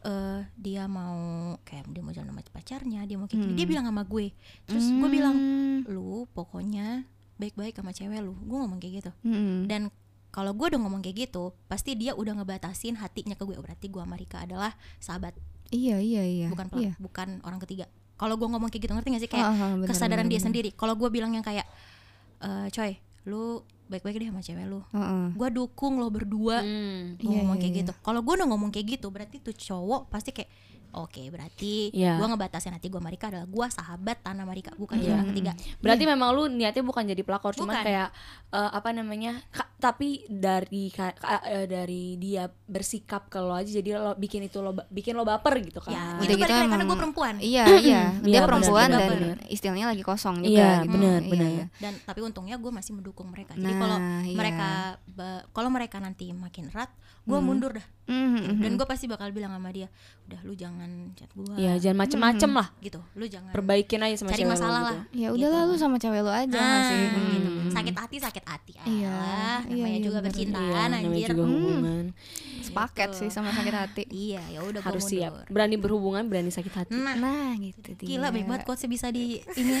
eh 0.00 0.40
dia 0.56 0.88
mau 0.88 1.12
kayak 1.60 1.92
dia 1.92 2.00
mau 2.00 2.08
jalan 2.08 2.32
sama 2.32 2.40
pacarnya 2.40 3.04
dia 3.04 3.20
mau 3.20 3.28
kayak 3.28 3.36
gini 3.36 3.52
Hmm. 3.52 3.60
dia 3.60 3.66
bilang 3.68 3.84
sama 3.84 4.02
gue 4.08 4.32
terus 4.64 4.86
gue 4.88 5.08
bilang 5.12 5.36
Hmm. 5.36 5.78
lu 5.92 6.24
pokoknya 6.32 7.04
baik-baik 7.40 7.74
sama 7.74 7.90
cewek 7.90 8.20
lu 8.20 8.36
gue 8.36 8.58
ngomong 8.58 8.76
kayak 8.76 8.94
gitu 9.00 9.10
Hmm. 9.22 9.64
dan 9.64 9.88
kalau 10.30 10.52
gue 10.52 10.66
udah 10.66 10.78
ngomong 10.78 11.00
kayak 11.00 11.26
gitu 11.26 11.50
pasti 11.66 11.94
dia 11.94 12.12
udah 12.12 12.36
ngebatasin 12.36 12.94
hatinya 12.94 13.32
ke 13.32 13.42
gue 13.42 13.56
berarti 13.56 13.86
gue 13.86 13.98
sama 13.98 14.14
Rika 14.14 14.38
adalah 14.40 14.70
sahabat 14.98 15.34
Iya, 15.70 15.98
iya, 15.98 16.22
iya. 16.22 16.46
bukan 16.46 16.66
iya. 16.76 16.92
bukan 16.96 17.40
orang 17.40 17.58
ketiga 17.60 17.86
kalau 18.14 18.36
gue 18.36 18.44
ngomong 18.44 18.68
kayak 18.68 18.84
gitu 18.84 18.92
ngerti 18.92 19.08
gak 19.10 19.22
sih 19.22 19.30
kayak 19.30 19.42
Ah, 19.44 19.56
ah, 19.56 19.70
bener, 19.74 19.88
kesadaran 19.88 20.22
bener, 20.22 20.28
dia 20.28 20.36
bener. 20.36 20.46
sendiri 20.46 20.70
kalau 20.72 20.94
gue 20.94 21.08
bilang 21.08 21.30
yang 21.30 21.40
kayak 21.40 21.64
eh 22.38 22.68
coy 22.68 22.92
lu 23.22 23.60
baik-baik 23.86 24.16
deh 24.16 24.28
sama 24.28 24.40
cewek 24.40 24.64
lu 24.64 24.80
Heeh. 24.88 25.26
gue 25.32 25.48
dukung 25.50 25.96
lo 25.96 26.08
berdua 26.08 26.60
Hmm. 26.60 27.16
Gua 27.16 27.26
Iya, 27.26 27.38
ngomong 27.38 27.56
iya, 27.56 27.60
kayak 27.60 27.72
iya. 27.72 27.80
gitu 27.82 27.92
kalau 28.00 28.20
gue 28.20 28.34
udah 28.34 28.46
ngomong 28.46 28.70
kayak 28.70 28.86
gitu 28.92 29.06
berarti 29.08 29.36
tuh 29.38 29.52
cowok 29.52 30.08
pasti 30.08 30.30
kayak 30.30 30.50
oke 30.92 31.22
berarti 31.28 31.90
Iya. 31.90 32.16
gue 32.16 32.26
ngebatasin 32.26 32.70
hati 32.70 32.86
gue 32.86 32.96
sama 32.96 33.08
Rika 33.08 33.26
adalah 33.28 33.44
gue 33.44 33.66
sahabat 33.66 34.16
tanah 34.20 34.42
sama 34.42 34.52
Rika 34.52 34.72
bukan 34.74 34.96
Iya. 34.96 35.12
orang 35.12 35.26
ketiga 35.28 35.52
Berarti 35.78 36.04
memang 36.04 36.28
lu 36.30 36.46
niatnya 36.46 36.82
bukan 36.82 37.04
jadi 37.04 37.20
pelakor, 37.20 37.52
Bukan. 37.52 37.70
kayak 37.76 38.08
eh, 38.50 38.70
apa 38.70 38.90
namanya? 38.90 39.38
ka- 39.48 39.70
tapi 39.76 40.26
dari 40.26 40.88
ka- 40.88 41.14
ka- 41.14 41.44
eh, 41.44 41.64
dari 41.64 42.14
dia 42.14 42.44
bersikap 42.66 43.26
ke 43.26 43.38
lo 43.38 43.52
aja 43.52 43.70
jadi 43.70 43.96
lo 43.96 44.12
bikin 44.14 44.44
itu 44.44 44.58
lo 44.58 44.74
bikin 44.86 45.12
lo 45.12 45.22
baper 45.22 45.58
gitu 45.60 45.78
kan. 45.78 45.90
ya 45.90 46.04
itu 46.20 46.34
gitu 46.34 46.44
lagi 46.44 46.68
karena 46.68 46.84
gue 46.84 46.98
perempuan 46.98 47.34
Iya, 47.38 47.64
iya. 47.78 48.02
Dia 48.20 48.30
Iya, 48.32 48.40
perempuan 48.44 48.88
dan 48.88 49.10
istilahnya 49.46 49.86
lagi 49.86 50.02
kosong 50.02 50.40
juga 50.40 50.50
Iya, 50.50 50.70
gitu. 50.82 50.92
benar, 50.92 51.20
Iya, 51.20 51.30
benar. 51.30 51.50
iya. 51.50 51.64
dan 51.78 51.92
tapi 52.00 52.20
untungnya 52.20 52.56
gue 52.56 52.70
masih 52.70 52.92
mendukung 52.92 53.28
mereka 53.28 53.54
jadi 53.54 53.66
Nah, 53.66 53.78
kalau 53.78 53.96
iya. 54.22 54.36
mereka 54.36 54.68
kalau 55.50 55.70
mereka 55.70 55.96
nanti 55.98 56.30
makin 56.30 56.68
erat 56.68 56.90
gue 57.20 57.32
Hmm. 57.32 57.46
mundur 57.46 57.70
dah 57.72 57.86
Mhm, 58.10 58.58
dan 58.58 58.70
mhm. 58.70 58.76
gue 58.76 58.86
pasti 58.86 59.06
bakal 59.06 59.30
bilang 59.30 59.54
sama 59.54 59.70
dia 59.70 59.86
udah 60.26 60.40
lu 60.42 60.52
jangan 60.52 60.90
chat 61.14 61.30
gue 61.30 61.54
Iya, 61.54 61.78
jangan 61.80 61.98
macem-macem 62.00 62.50
lah. 62.50 62.68
gitu 62.80 62.98
lu 63.14 63.24
jangan 63.24 63.50
Perbaikin 63.50 64.00
aja 64.00 64.14
sama 64.16 64.28
cari 64.28 64.38
cewek 64.38 64.48
lo 64.48 64.52
masalah 64.52 64.80
gitu. 64.80 64.90
lah 64.90 65.02
Ya 65.12 65.28
udahlah 65.30 65.62
lu 65.64 65.74
sama 65.74 65.96
cewek 65.96 66.20
lu 66.20 66.28
aja 66.28 66.50
Nah, 66.52 66.82
sih. 66.84 66.98
gitu. 67.00 67.18
Hmm. 67.20 67.70
sakit 67.70 67.94
hati 67.96 68.16
sakit 68.18 68.44
hati 68.44 68.72
Iya, 68.80 69.06
alah 69.08 69.60
iya, 69.62 69.78
namanya 69.78 69.94
iya, 69.94 70.02
juga 70.02 70.18
percintaan 70.20 70.66
Iya, 70.66 70.90
namanya 70.90 71.06
anjir 71.08 71.28
juga 71.30 71.42
Hmm. 71.42 71.54
hubungan. 71.54 72.04
Sepaket 72.60 73.08
Gitu. 73.08 73.18
sih 73.20 73.28
sama 73.30 73.50
sakit 73.50 73.74
hati. 73.74 74.02
iya 74.10 74.42
ya 74.48 74.60
udah 74.60 74.78
gue 74.78 74.88
Harus 74.90 75.04
mundur 75.04 75.16
siap. 75.16 75.32
Berani 75.48 75.76
berhubungan, 75.76 76.24
berani 76.24 76.50
sakit 76.50 76.72
hati. 76.72 76.90
nah 76.92 77.14
Nah, 77.14 77.54
gitu 77.56 77.94
dia. 77.94 78.06
gila 78.08 78.28
baik 78.28 78.44
banget 78.44 78.62
quotesnya 78.64 78.90
bisa 78.90 79.06
di 79.08 79.38
ini. 79.54 79.72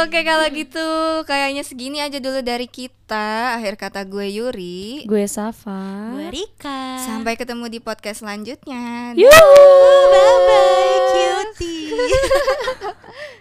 Oke, 0.00 0.22
kalau 0.22 0.46
gitu 0.48 0.86
kayaknya 1.24 1.62
segini 1.62 1.98
aja 1.98 2.16
dulu 2.16 2.40
dari 2.40 2.64
kita. 2.64 3.58
Akhir 3.58 3.74
kata 3.76 4.04
gue 4.04 4.26
Yuri. 4.30 5.02
Gue 5.04 5.26
Safa. 5.50 6.14
gue 6.14 6.28
Rika 6.30 7.02
Sampai 7.02 7.34
ketemu 7.34 7.66
di 7.66 7.82
podcast 7.82 8.22
selanjutnya. 8.22 9.10
bye 9.18 10.38
bye 10.46 10.98
cutie 11.10 11.90